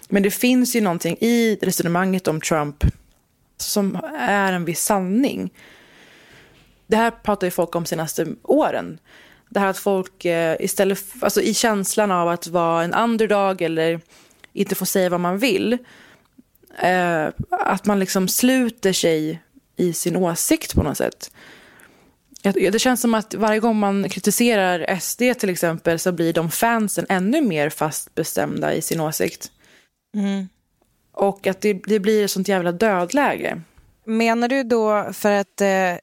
Men 0.08 0.22
det 0.22 0.30
finns 0.30 0.76
ju 0.76 0.80
någonting 0.80 1.16
i 1.20 1.58
resonemanget 1.62 2.28
om 2.28 2.40
Trump 2.40 2.84
som 3.56 3.98
är 4.18 4.52
en 4.52 4.64
viss 4.64 4.84
sanning. 4.84 5.50
Det 6.86 6.96
här 6.96 7.10
pratar 7.10 7.46
ju 7.46 7.50
folk 7.50 7.74
om 7.74 7.86
senaste 7.86 8.26
åren. 8.42 8.98
Det 9.48 9.60
här 9.60 9.68
att 9.68 9.78
folk 9.78 10.24
eh, 10.24 10.56
istället, 10.60 11.04
alltså 11.20 11.42
i 11.42 11.54
känslan 11.54 12.10
av 12.10 12.28
att 12.28 12.46
vara 12.46 12.84
en 12.84 12.94
underdog 12.94 13.62
eller 13.62 14.00
inte 14.52 14.74
få 14.74 14.86
säga 14.86 15.08
vad 15.08 15.20
man 15.20 15.38
vill, 15.38 15.78
eh, 16.78 17.28
att 17.50 17.86
man 17.86 17.98
liksom 17.98 18.28
sluter 18.28 18.92
sig 18.92 19.42
i 19.76 19.92
sin 19.92 20.16
åsikt 20.16 20.74
på 20.74 20.82
något 20.82 20.96
sätt. 20.96 21.30
Det 22.42 22.80
känns 22.80 23.00
som 23.00 23.14
att 23.14 23.34
varje 23.34 23.60
gång 23.60 23.76
man 23.76 24.08
kritiserar 24.08 24.98
SD 25.00 25.22
till 25.38 25.50
exempel 25.50 25.98
så 25.98 26.12
blir 26.12 26.32
de 26.32 26.50
fansen 26.50 27.06
ännu 27.08 27.40
mer 27.40 27.70
fast 27.70 28.14
bestämda 28.14 28.74
i 28.74 28.82
sin 28.82 29.00
åsikt. 29.00 29.52
Och 31.12 31.46
att 31.46 31.60
det, 31.60 31.72
det 31.72 31.98
blir 31.98 32.24
ett 32.24 32.30
sånt 32.30 32.48
jävla 32.48 32.72
dödläge. 32.72 33.62
Menar 34.04 34.48
du 34.48 34.62
då 34.62 35.12
för 35.12 35.32
att 35.32 35.60
eh, 35.60 35.94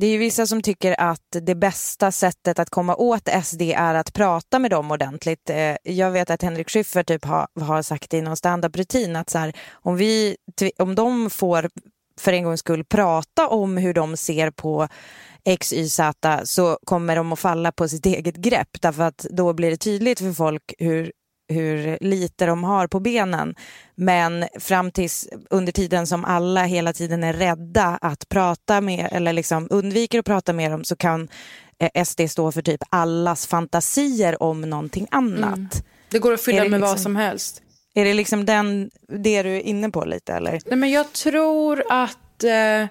det 0.00 0.06
är 0.06 0.10
ju 0.10 0.18
vissa 0.18 0.46
som 0.46 0.62
tycker 0.62 1.00
att 1.00 1.36
det 1.42 1.54
bästa 1.54 2.12
sättet 2.12 2.58
att 2.58 2.70
komma 2.70 2.96
åt 2.96 3.28
SD 3.44 3.62
är 3.62 3.94
att 3.94 4.12
prata 4.12 4.58
med 4.58 4.70
dem 4.70 4.90
ordentligt. 4.90 5.50
Eh, 5.50 5.76
jag 5.82 6.10
vet 6.10 6.30
att 6.30 6.42
Henrik 6.42 6.70
Schyffert 6.70 7.06
typ 7.06 7.24
har, 7.24 7.46
har 7.60 7.82
sagt 7.82 8.14
i 8.14 8.20
någon 8.22 8.36
standup-rutin 8.36 9.16
att 9.16 9.30
så 9.30 9.38
här, 9.38 9.56
om, 9.72 9.96
vi, 9.96 10.36
om 10.78 10.94
de 10.94 11.30
får 11.30 11.70
för 12.20 12.32
en 12.32 12.44
gångs 12.44 12.60
skull 12.60 12.84
prata 12.84 13.48
om 13.48 13.76
hur 13.76 13.94
de 13.94 14.16
ser 14.16 14.50
på 14.50 14.88
X, 15.44 15.72
Y, 15.72 15.88
Z 15.88 16.40
så 16.44 16.78
kommer 16.84 17.16
de 17.16 17.32
att 17.32 17.38
falla 17.38 17.72
på 17.72 17.88
sitt 17.88 18.06
eget 18.06 18.36
grepp 18.36 18.80
därför 18.80 19.02
att 19.02 19.26
då 19.30 19.52
blir 19.52 19.70
det 19.70 19.76
tydligt 19.76 20.18
för 20.18 20.32
folk 20.32 20.74
hur 20.78 21.12
hur 21.48 21.98
lite 22.00 22.46
de 22.46 22.64
har 22.64 22.86
på 22.86 23.00
benen. 23.00 23.54
Men 23.94 24.44
fram 24.60 24.90
tills 24.90 25.28
under 25.50 25.72
tiden 25.72 26.06
som 26.06 26.24
alla 26.24 26.64
hela 26.64 26.92
tiden 26.92 27.24
är 27.24 27.32
rädda 27.32 27.98
att 28.00 28.28
prata 28.28 28.80
med 28.80 29.08
eller 29.12 29.32
liksom 29.32 29.66
undviker 29.70 30.18
att 30.18 30.24
prata 30.24 30.52
med 30.52 30.70
dem 30.70 30.84
så 30.84 30.96
kan 30.96 31.28
eh, 31.78 32.04
SD 32.04 32.20
stå 32.28 32.52
för 32.52 32.62
typ 32.62 32.82
allas 32.90 33.46
fantasier 33.46 34.42
om 34.42 34.60
någonting 34.60 35.06
annat. 35.10 35.54
Mm. 35.54 35.68
Det 36.08 36.18
går 36.18 36.32
att 36.32 36.40
fylla 36.40 36.62
med 36.62 36.70
liksom, 36.70 36.80
vad 36.80 37.00
som 37.00 37.16
helst. 37.16 37.62
Är 37.94 38.04
det 38.04 38.14
liksom 38.14 38.46
den, 38.46 38.90
det 39.08 39.42
du 39.42 39.56
är 39.56 39.60
inne 39.60 39.90
på 39.90 40.04
lite 40.04 40.32
eller? 40.32 40.60
Nej 40.66 40.78
men 40.78 40.90
jag 40.90 41.12
tror 41.12 41.84
att 41.88 42.44
eh, 42.44 42.86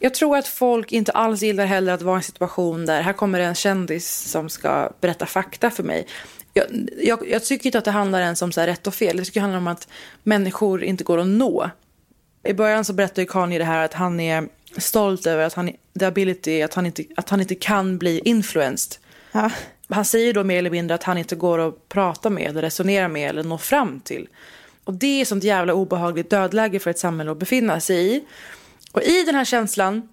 jag 0.00 0.14
tror 0.14 0.36
att 0.36 0.48
folk 0.48 0.92
inte 0.92 1.12
alls 1.12 1.42
gillar 1.42 1.66
heller 1.66 1.92
att 1.92 2.02
vara 2.02 2.16
i 2.16 2.18
en 2.18 2.22
situation 2.22 2.86
där 2.86 3.02
här 3.02 3.12
kommer 3.12 3.40
en 3.40 3.54
kändis 3.54 4.30
som 4.30 4.48
ska 4.48 4.90
berätta 5.00 5.26
fakta 5.26 5.70
för 5.70 5.82
mig. 5.82 6.06
Jag, 6.54 6.66
jag, 7.02 7.28
jag 7.28 7.44
tycker 7.44 7.66
inte 7.66 7.78
att 7.78 7.84
det 7.84 7.90
handlar 7.90 8.20
ens 8.20 8.42
om 8.42 8.52
så 8.52 8.60
rätt 8.60 8.86
och 8.86 8.94
fel. 8.94 9.16
Jag 9.16 9.26
tycker 9.26 9.40
det 9.40 9.44
handlar 9.44 9.58
om 9.58 9.66
att 9.66 9.88
människor 10.22 10.84
inte 10.84 11.04
går 11.04 11.18
att 11.18 11.26
nå. 11.26 11.70
I 12.44 12.52
början 12.52 12.84
så 12.84 12.92
berättade 12.92 13.26
Kanye 13.26 13.58
det 13.58 13.64
här 13.64 13.84
att 13.84 13.94
han 13.94 14.20
är 14.20 14.48
stolt 14.76 15.26
över 15.26 15.44
att 15.44 15.54
han, 15.54 15.70
the 15.98 16.04
ability, 16.04 16.62
att 16.62 16.74
han 16.74 16.86
inte, 16.86 17.04
att 17.16 17.28
han 17.28 17.40
inte 17.40 17.54
kan 17.54 17.98
bli 17.98 18.20
influenced. 18.24 19.00
Ja. 19.32 19.50
Han 19.88 20.04
säger 20.04 20.32
då 20.32 20.44
mer 20.44 20.58
eller 20.58 20.70
mindre 20.70 20.94
att 20.94 21.02
han 21.02 21.18
inte 21.18 21.36
går 21.36 21.68
att 21.68 21.88
prata 21.88 22.30
med, 22.30 22.46
eller 22.46 22.62
resonera 22.62 23.08
med 23.08 23.30
eller 23.30 23.44
nå 23.44 23.58
fram 23.58 24.00
till. 24.00 24.28
Och 24.84 24.94
det 24.94 25.20
är 25.20 25.24
sånt 25.24 25.44
jävla 25.44 25.74
obehagligt 25.74 26.30
dödläge 26.30 26.78
för 26.78 26.90
ett 26.90 26.98
samhälle 26.98 27.30
att 27.30 27.38
befinna 27.38 27.80
sig 27.80 28.16
i. 28.16 28.24
Och 28.92 29.02
i 29.02 29.22
den 29.22 29.34
här 29.34 29.44
känslan 29.44 30.08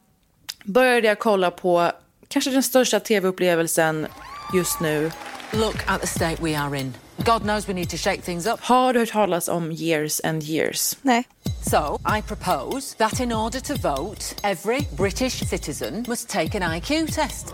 började 0.66 1.08
jag 1.08 1.20
kolla 1.20 1.52
på 1.52 1.92
kanske 2.28 2.52
den 2.52 2.64
största 2.64 3.00
tv-upplevelsen 3.00 4.08
just 4.54 4.80
nu. 4.80 5.12
Look 5.52 5.76
at 5.86 6.02
the 6.02 6.08
state 6.08 6.44
we 6.44 6.60
are 6.60 6.80
in. 6.80 6.94
God 7.18 7.42
knows 7.42 7.70
we 7.70 7.74
need 7.74 7.90
to 7.90 7.98
shake 7.98 8.22
things 8.22 8.46
up. 8.46 8.60
Har 8.60 8.94
du 8.94 9.00
hört 9.00 9.12
talas 9.12 9.48
om 9.48 9.72
years 9.72 10.22
and 10.24 10.44
years? 10.44 10.98
Nej. 11.02 11.24
So, 11.70 12.00
I 12.18 12.22
propose 12.22 12.98
that 12.98 13.20
in 13.20 13.34
order 13.34 13.60
to 13.60 13.74
vote, 13.74 14.22
every 14.44 14.80
British 14.98 15.50
citizen 15.50 16.06
must 16.08 16.30
take 16.30 16.64
an 16.64 16.78
IQ 16.78 16.88
test. 17.16 17.54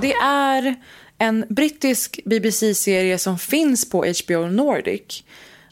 Det 0.00 0.12
är 0.22 0.74
en 1.18 1.44
brittisk 1.48 2.20
BBC-serie 2.24 3.18
som 3.18 3.38
finns 3.38 3.90
på 3.90 4.04
HBO 4.24 4.46
Nordic 4.46 5.24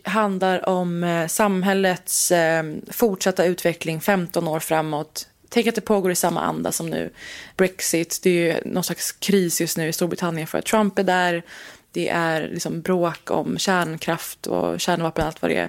handlar 0.05 0.69
om 0.69 1.05
eh, 1.05 1.27
samhällets 1.27 2.33
eh, 2.33 2.65
fortsatta 2.91 3.45
utveckling 3.45 4.01
15 4.01 4.49
år 4.49 4.61
framåt. 4.61 5.29
Tänk 5.49 5.67
att 5.67 5.75
det 5.75 5.81
pågår 5.81 6.11
i 6.11 6.15
samma 6.15 6.41
anda 6.41 6.73
som 6.73 6.91
nu. 6.91 7.11
Brexit, 7.57 8.21
det 8.23 8.31
är 8.31 8.55
ju 8.55 8.73
någon 8.73 8.85
slags 8.85 9.13
kris 9.13 9.61
just 9.61 9.77
nu 9.77 9.89
i 9.89 9.93
Storbritannien 9.93 10.47
för 10.47 10.59
att 10.59 10.65
Trump 10.65 10.99
är 10.99 11.05
där. 11.05 11.43
Det 11.93 12.09
är 12.09 12.49
liksom 12.49 12.81
bråk 12.81 13.31
om 13.31 13.59
kärnkraft 13.59 14.47
och 14.47 14.81
kärnvapen 14.81 15.23
och 15.23 15.27
allt 15.27 15.43
vad 15.43 15.51
det 15.51 15.57
är. 15.57 15.69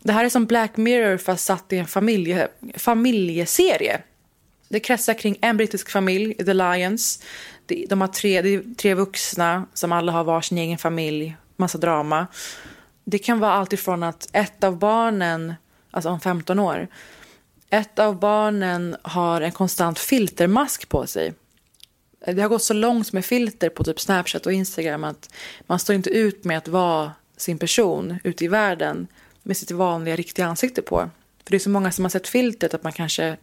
Det 0.00 0.12
här 0.12 0.24
är 0.24 0.28
som 0.28 0.46
Black 0.46 0.76
Mirror 0.76 1.16
fast 1.16 1.44
satt 1.44 1.72
i 1.72 1.78
en 1.78 1.86
familje, 1.86 2.48
familjeserie. 2.74 4.00
Det 4.68 4.80
kretsar 4.80 5.14
kring 5.14 5.38
en 5.40 5.56
brittisk 5.56 5.90
familj, 5.90 6.34
The 6.34 6.54
Lions. 6.54 7.22
De 7.88 8.00
har 8.00 8.08
tre, 8.08 8.60
tre 8.76 8.94
vuxna 8.94 9.66
som 9.74 9.92
alla 9.92 10.12
har 10.12 10.24
varsin 10.24 10.58
egen 10.58 10.78
familj, 10.78 11.36
massa 11.56 11.78
drama. 11.78 12.26
Det 13.04 13.18
kan 13.18 13.38
vara 13.38 13.52
allt 13.52 13.72
ifrån 13.72 14.02
att 14.02 14.28
ett 14.32 14.64
av 14.64 14.78
barnen, 14.78 15.54
alltså 15.90 16.08
om 16.08 16.20
15 16.20 16.58
år, 16.58 16.88
ett 17.70 17.98
av 17.98 18.18
barnen 18.18 18.96
har 19.02 19.40
en 19.40 19.52
konstant 19.52 19.98
filtermask 19.98 20.88
på 20.88 21.06
sig. 21.06 21.34
Det 22.26 22.42
har 22.42 22.48
gått 22.48 22.62
så 22.62 22.74
långt 22.74 23.12
med 23.12 23.24
filter 23.24 23.68
på 23.68 23.84
typ 23.84 24.00
Snapchat 24.00 24.46
och 24.46 24.52
Instagram 24.52 25.04
att 25.04 25.34
man 25.66 25.78
står 25.78 25.94
inte 25.96 26.10
ut 26.10 26.44
med 26.44 26.58
att 26.58 26.68
vara 26.68 27.12
sin 27.36 27.58
person 27.58 28.18
ute 28.24 28.44
i 28.44 28.48
världen 28.48 29.06
med 29.42 29.56
sitt 29.56 29.70
vanliga 29.70 30.16
riktiga 30.16 30.46
ansikte 30.46 30.82
på. 30.82 31.10
För 31.44 31.50
det 31.50 31.56
är 31.56 31.58
så 31.58 31.70
många 31.70 31.92
som 31.92 32.04
har 32.04 32.10
sett 32.10 32.28
filtret 32.28 32.74
att 32.74 32.82
man 32.82 32.92
kanske 32.92 33.36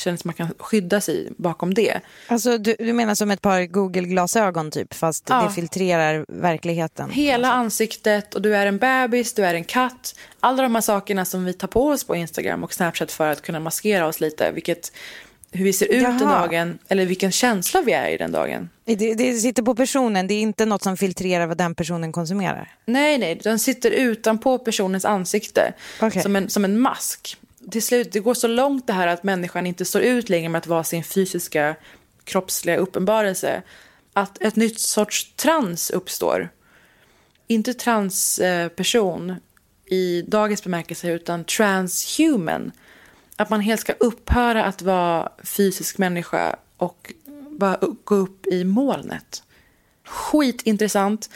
känner 0.00 0.14
att 0.14 0.24
man 0.24 0.34
kan 0.34 0.48
skydda 0.58 1.00
sig 1.00 1.32
bakom 1.36 1.74
det. 1.74 2.00
Alltså, 2.26 2.58
du, 2.58 2.76
du 2.78 2.92
menar 2.92 3.14
som 3.14 3.30
ett 3.30 3.42
par 3.42 3.62
Google-glasögon 3.62 4.70
typ, 4.70 4.94
fast 4.94 5.24
ja. 5.28 5.42
det 5.42 5.54
filtrerar 5.54 6.24
verkligheten? 6.28 7.10
Hela 7.10 7.52
ansiktet 7.52 8.34
och 8.34 8.42
du 8.42 8.56
är 8.56 8.66
en 8.66 8.78
bebis, 8.78 9.32
du 9.34 9.44
är 9.44 9.54
en 9.54 9.64
katt. 9.64 10.14
Alla 10.40 10.62
de 10.62 10.74
här 10.74 10.82
sakerna 10.82 11.24
som 11.24 11.44
vi 11.44 11.52
tar 11.52 11.68
på 11.68 11.88
oss 11.88 12.04
på 12.04 12.16
Instagram 12.16 12.64
och 12.64 12.74
Snapchat 12.74 13.12
för 13.12 13.28
att 13.32 13.42
kunna 13.42 13.60
maskera 13.60 14.06
oss 14.06 14.20
lite, 14.20 14.52
vilket 14.52 14.92
hur 15.56 15.64
vi 15.64 15.72
ser 15.72 15.86
ut 15.86 16.02
Jaha. 16.02 16.18
den 16.18 16.28
dagen 16.28 16.78
eller 16.88 17.06
vilken 17.06 17.32
känsla 17.32 17.82
vi 17.82 17.92
är 17.92 18.08
i 18.08 18.16
den 18.16 18.32
dagen. 18.32 18.68
Det, 18.84 19.14
det, 19.14 19.34
sitter 19.34 19.62
på 19.62 19.74
personen, 19.74 20.26
det 20.26 20.34
är 20.34 20.40
inte 20.40 20.66
något 20.66 20.82
som 20.82 20.96
filtrerar 20.96 21.46
vad 21.46 21.56
den 21.56 21.74
personen 21.74 22.12
konsumerar? 22.12 22.74
Nej, 22.84 23.18
nej, 23.18 23.40
den 23.42 23.58
sitter 23.58 23.90
utanpå 23.90 24.58
personens 24.58 25.04
ansikte 25.04 25.72
okay. 26.02 26.22
som, 26.22 26.36
en, 26.36 26.50
som 26.50 26.64
en 26.64 26.80
mask 26.80 27.36
till 27.70 27.82
slut, 27.82 28.12
det 28.12 28.20
går 28.20 28.34
så 28.34 28.48
långt 28.48 28.86
det 28.86 28.92
här 28.92 29.06
att 29.06 29.22
människan 29.22 29.66
inte 29.66 29.84
står 29.84 30.02
ut 30.02 30.28
längre 30.28 30.48
med 30.48 30.58
att 30.58 30.66
vara 30.66 30.84
sin 30.84 31.04
fysiska 31.04 31.76
kroppsliga 32.24 32.76
uppenbarelse. 32.76 33.62
Att 34.12 34.42
ett 34.42 34.56
nytt 34.56 34.80
sorts 34.80 35.32
trans 35.36 35.90
uppstår. 35.90 36.48
Inte 37.46 37.74
transperson 37.74 39.30
eh, 39.30 39.36
i 39.86 40.22
dagens 40.22 40.64
bemärkelse 40.64 41.10
utan 41.10 41.44
transhuman. 41.44 42.72
Att 43.36 43.50
man 43.50 43.60
helt 43.60 43.80
ska 43.80 43.92
upphöra 43.92 44.64
att 44.64 44.82
vara 44.82 45.32
fysisk 45.44 45.98
människa 45.98 46.56
och 46.76 47.12
bara 47.50 47.78
gå 48.04 48.14
upp 48.14 48.46
i 48.46 48.64
molnet. 48.64 49.42
Skitintressant. 50.04 51.30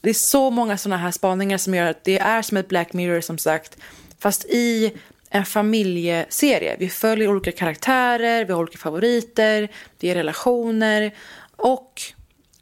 Det 0.00 0.10
är 0.10 0.14
så 0.14 0.50
många 0.50 0.78
sådana 0.78 1.02
här 1.02 1.10
spaningar 1.10 1.58
som 1.58 1.74
gör 1.74 1.86
att 1.86 2.04
det 2.04 2.18
är 2.18 2.42
som 2.42 2.56
ett 2.56 2.68
Black 2.68 2.92
Mirror 2.92 3.20
som 3.20 3.38
sagt. 3.38 3.76
Fast 4.18 4.44
i 4.44 4.92
en 5.34 5.44
familjeserie. 5.44 6.76
Vi 6.78 6.88
följer 6.88 7.28
olika 7.28 7.52
karaktärer, 7.52 8.44
vi 8.44 8.52
har 8.52 8.60
olika 8.60 8.78
favoriter, 8.78 9.68
det 9.98 10.10
är 10.10 10.14
relationer 10.14 11.14
och 11.56 12.02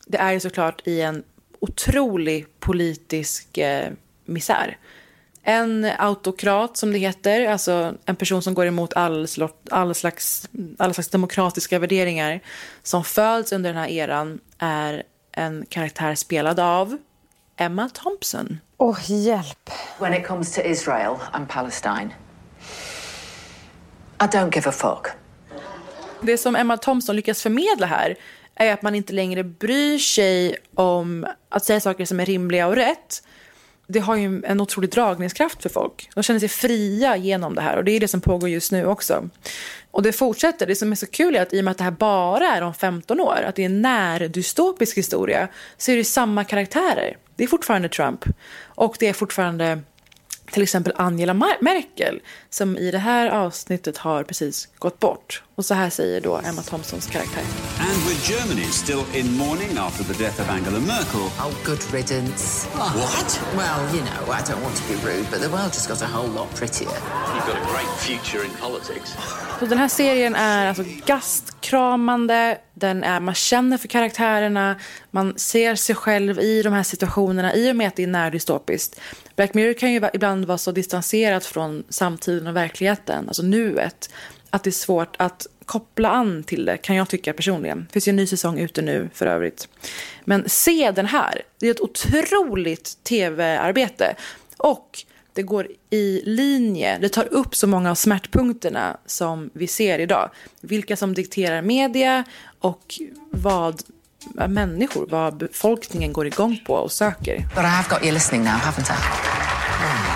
det 0.06 0.18
är 0.18 0.32
ju 0.32 0.40
såklart 0.40 0.86
i 0.86 1.00
en 1.00 1.22
otrolig 1.60 2.60
politisk 2.60 3.58
eh, 3.58 3.90
misär. 4.24 4.78
En 5.42 5.90
autokrat 5.98 6.76
som 6.76 6.92
det 6.92 6.98
heter, 6.98 7.46
alltså 7.46 7.94
en 8.04 8.16
person 8.16 8.42
som 8.42 8.54
går 8.54 8.66
emot 8.66 8.92
all, 8.92 9.28
all, 9.70 9.94
slags, 9.94 10.48
alla 10.78 10.92
slags 10.92 11.08
demokratiska 11.08 11.78
värderingar 11.78 12.40
som 12.82 13.04
föds 13.04 13.52
under 13.52 13.72
den 13.72 13.82
här 13.82 13.88
eran 13.88 14.40
är 14.58 15.02
en 15.32 15.66
karaktär 15.68 16.14
spelad 16.14 16.60
av 16.60 16.98
Emma 17.56 17.88
Thompson. 17.88 18.58
Åh, 18.76 18.90
oh, 18.90 19.00
hjälp. 19.06 19.70
When 19.98 20.14
it 20.14 20.26
comes 20.26 20.54
to 20.54 20.60
Israel 20.60 21.16
and 21.32 21.48
Palestine 21.48 22.10
i 24.22 24.24
don't 24.24 24.54
give 24.54 24.68
a 24.68 24.72
fuck. 24.72 25.06
Det 26.20 26.38
som 26.38 26.56
Emma 26.56 26.76
Thompson 26.76 27.16
lyckas 27.16 27.42
förmedla 27.42 27.86
här 27.86 28.16
är 28.54 28.72
att 28.72 28.82
man 28.82 28.94
inte 28.94 29.12
längre 29.12 29.44
bryr 29.44 29.98
sig 29.98 30.56
om 30.74 31.26
att 31.48 31.64
säga 31.64 31.80
saker 31.80 32.04
som 32.04 32.20
är 32.20 32.26
rimliga 32.26 32.66
och 32.66 32.74
rätt. 32.74 33.22
Det 33.86 33.98
har 33.98 34.16
ju 34.16 34.42
en 34.44 34.60
otrolig 34.60 34.90
dragningskraft 34.90 35.62
för 35.62 35.68
folk. 35.68 36.10
De 36.14 36.22
känner 36.22 36.40
sig 36.40 36.48
fria 36.48 37.16
genom 37.16 37.54
det 37.54 37.60
här 37.60 37.76
och 37.76 37.84
det 37.84 37.92
är 37.92 38.00
det 38.00 38.08
som 38.08 38.20
pågår 38.20 38.48
just 38.48 38.72
nu 38.72 38.86
också. 38.86 39.28
Och 39.90 40.02
det 40.02 40.12
fortsätter. 40.12 40.66
Det 40.66 40.76
som 40.76 40.92
är 40.92 40.96
så 40.96 41.06
kul 41.06 41.36
är 41.36 41.42
att 41.42 41.52
i 41.52 41.60
och 41.60 41.64
med 41.64 41.70
att 41.70 41.78
det 41.78 41.84
här 41.84 41.90
bara 41.90 42.46
är 42.46 42.62
om 42.62 42.74
15 42.74 43.20
år, 43.20 43.38
att 43.46 43.54
det 43.54 43.62
är 43.62 43.66
en 43.66 43.82
närdystopisk 43.82 44.98
historia, 44.98 45.48
så 45.76 45.92
är 45.92 45.96
det 45.96 46.04
samma 46.04 46.44
karaktärer. 46.44 47.16
Det 47.36 47.44
är 47.44 47.48
fortfarande 47.48 47.88
Trump 47.88 48.24
och 48.64 48.96
det 48.98 49.08
är 49.08 49.12
fortfarande 49.12 49.80
till 50.52 50.62
exempel 50.62 50.92
Angela 50.96 51.34
Merkel 51.60 52.20
som 52.50 52.78
i 52.78 52.90
det 52.90 52.98
här 52.98 53.30
avsnittet 53.30 53.98
har 53.98 54.24
precis 54.24 54.68
gått 54.78 54.98
bort. 55.00 55.42
Och 55.62 55.66
så 55.66 55.74
här 55.74 55.90
säger 55.90 56.20
då 56.20 56.36
Emma 56.36 56.62
Thompsons 56.62 57.06
karaktär. 57.06 57.44
And 57.80 58.08
with 58.08 58.30
Germany 58.30 58.66
still 58.66 59.04
in 59.14 59.36
mourning 59.36 59.78
after 59.78 60.04
the 60.04 60.24
death 60.24 60.40
of 60.40 60.48
Angela 60.50 60.80
Merkel. 60.80 61.20
Oh, 61.20 61.54
good 61.64 61.92
riddance. 61.92 62.68
Oh. 62.74 62.78
What? 62.78 63.40
Well, 63.56 63.80
you 63.94 64.02
know, 64.04 64.34
I 64.38 64.40
don't 64.48 64.62
want 64.62 64.76
to 64.76 64.82
be 64.88 64.94
rude, 65.08 65.26
but 65.30 65.40
the 65.40 65.48
world 65.48 65.72
just 65.72 65.88
got 65.88 66.02
a 66.02 66.06
whole 66.06 66.28
lot 66.28 66.54
prettier. 66.54 66.98
You've 67.34 67.46
got 67.46 67.56
a 67.56 67.66
great 67.72 67.90
future 67.98 68.44
in 68.44 68.50
politics. 68.60 69.16
Så 69.60 69.66
den 69.66 69.78
här 69.78 69.88
serien 69.88 70.34
är 70.34 70.66
alltså 70.66 70.84
gastkramande, 71.06 72.58
den 72.74 73.04
är, 73.04 73.20
man 73.20 73.34
känner 73.34 73.78
för 73.78 73.88
karaktärerna, 73.88 74.76
man 75.10 75.38
ser 75.38 75.74
sig 75.74 75.94
själv 75.94 76.40
i 76.40 76.62
de 76.62 76.72
här 76.72 76.82
situationerna 76.82 77.54
i 77.54 77.72
och 77.72 77.76
med 77.76 77.88
att 77.88 77.96
det 77.96 78.02
är 78.02 78.06
närdystopiskt. 78.06 79.00
Black 79.36 79.54
Mirror 79.54 79.72
kan 79.72 79.92
ju 79.92 80.00
ibland 80.14 80.44
vara 80.44 80.58
så 80.58 80.72
distanserat 80.72 81.44
från 81.44 81.84
samtiden 81.88 82.46
och 82.46 82.56
verkligheten, 82.56 83.28
alltså 83.28 83.42
nuet, 83.42 84.10
att 84.52 84.64
det 84.64 84.70
är 84.70 84.72
svårt 84.72 85.16
att 85.18 85.46
koppla 85.64 86.10
an 86.10 86.42
till 86.42 86.64
det, 86.64 86.76
kan 86.76 86.96
jag 86.96 87.08
tycka 87.08 87.32
personligen. 87.32 87.86
Det 87.86 87.92
finns 87.92 88.08
ju 88.08 88.10
en 88.10 88.16
ny 88.16 88.26
säsong 88.26 88.58
ute 88.58 88.82
nu 88.82 89.10
för 89.14 89.26
övrigt. 89.26 89.68
Men 90.24 90.48
se 90.48 90.90
den 90.90 91.06
här, 91.06 91.42
det 91.58 91.66
är 91.66 91.70
ett 91.70 91.80
otroligt 91.80 93.04
tv-arbete. 93.04 94.16
Och 94.56 95.04
det 95.32 95.42
går 95.42 95.68
i 95.90 96.22
linje, 96.24 96.98
det 96.98 97.08
tar 97.08 97.32
upp 97.32 97.56
så 97.56 97.66
många 97.66 97.90
av 97.90 97.94
smärtpunkterna 97.94 98.96
som 99.06 99.50
vi 99.52 99.66
ser 99.66 99.98
idag. 99.98 100.30
Vilka 100.60 100.96
som 100.96 101.14
dikterar 101.14 101.62
media 101.62 102.24
och 102.58 102.94
vad 103.30 103.82
människor, 104.48 105.06
vad 105.10 105.36
befolkningen 105.36 106.12
går 106.12 106.26
igång 106.26 106.60
på 106.66 106.74
och 106.74 106.92
söker. 106.92 107.36
But 107.36 107.64
I 107.64 107.66
have 107.66 107.88
got 107.88 108.02
you 108.02 108.12
listening 108.12 108.44
now, 108.44 108.52
haven't 108.52 108.90
I? 108.90 110.11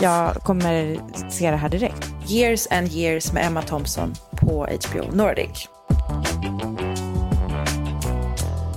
Jag 0.00 0.34
kommer 0.34 0.98
se 1.30 1.50
det 1.50 1.56
här 1.56 1.68
direkt. 1.68 2.10
Years 2.28 2.66
and 2.70 2.88
years 2.92 3.32
med 3.32 3.46
Emma 3.46 3.62
Thompson 3.62 4.14
på 4.30 4.66
HBO 4.66 5.16
Nordic. 5.16 5.68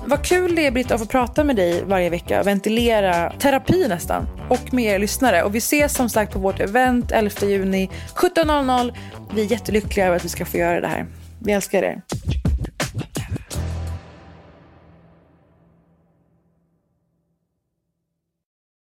Vad 0.06 0.26
kul 0.26 0.56
det 0.56 0.68
är 0.68 0.72
Britta 0.72 0.96
att 0.96 1.02
få 1.02 1.08
prata 1.08 1.44
med 1.44 1.56
dig 1.56 1.84
varje 1.86 2.10
vecka 2.10 2.40
och 2.40 2.48
ventilera 2.48 3.34
terapi 3.40 3.88
nästan 3.88 4.28
och 4.50 4.74
med 4.74 4.86
er 4.86 5.00
lyssnare. 5.00 5.44
Och 5.44 5.56
vi 5.56 5.58
ses 5.58 5.96
som 5.96 6.10
sagt 6.10 6.34
på 6.34 6.40
vårt 6.40 6.60
event 6.60 7.12
11 7.12 7.32
juni 7.42 7.90
17.00. 8.16 8.94
Vi 9.34 9.42
är 9.42 9.52
jättelyckliga 9.52 10.06
över 10.06 10.16
att 10.16 10.26
vi 10.26 10.30
ska 10.30 10.46
få 10.46 10.58
göra 10.58 10.82
det 10.82 10.88
här. 10.88 11.06
Vi 11.40 11.52
älskar 11.52 11.84
er. 11.84 12.02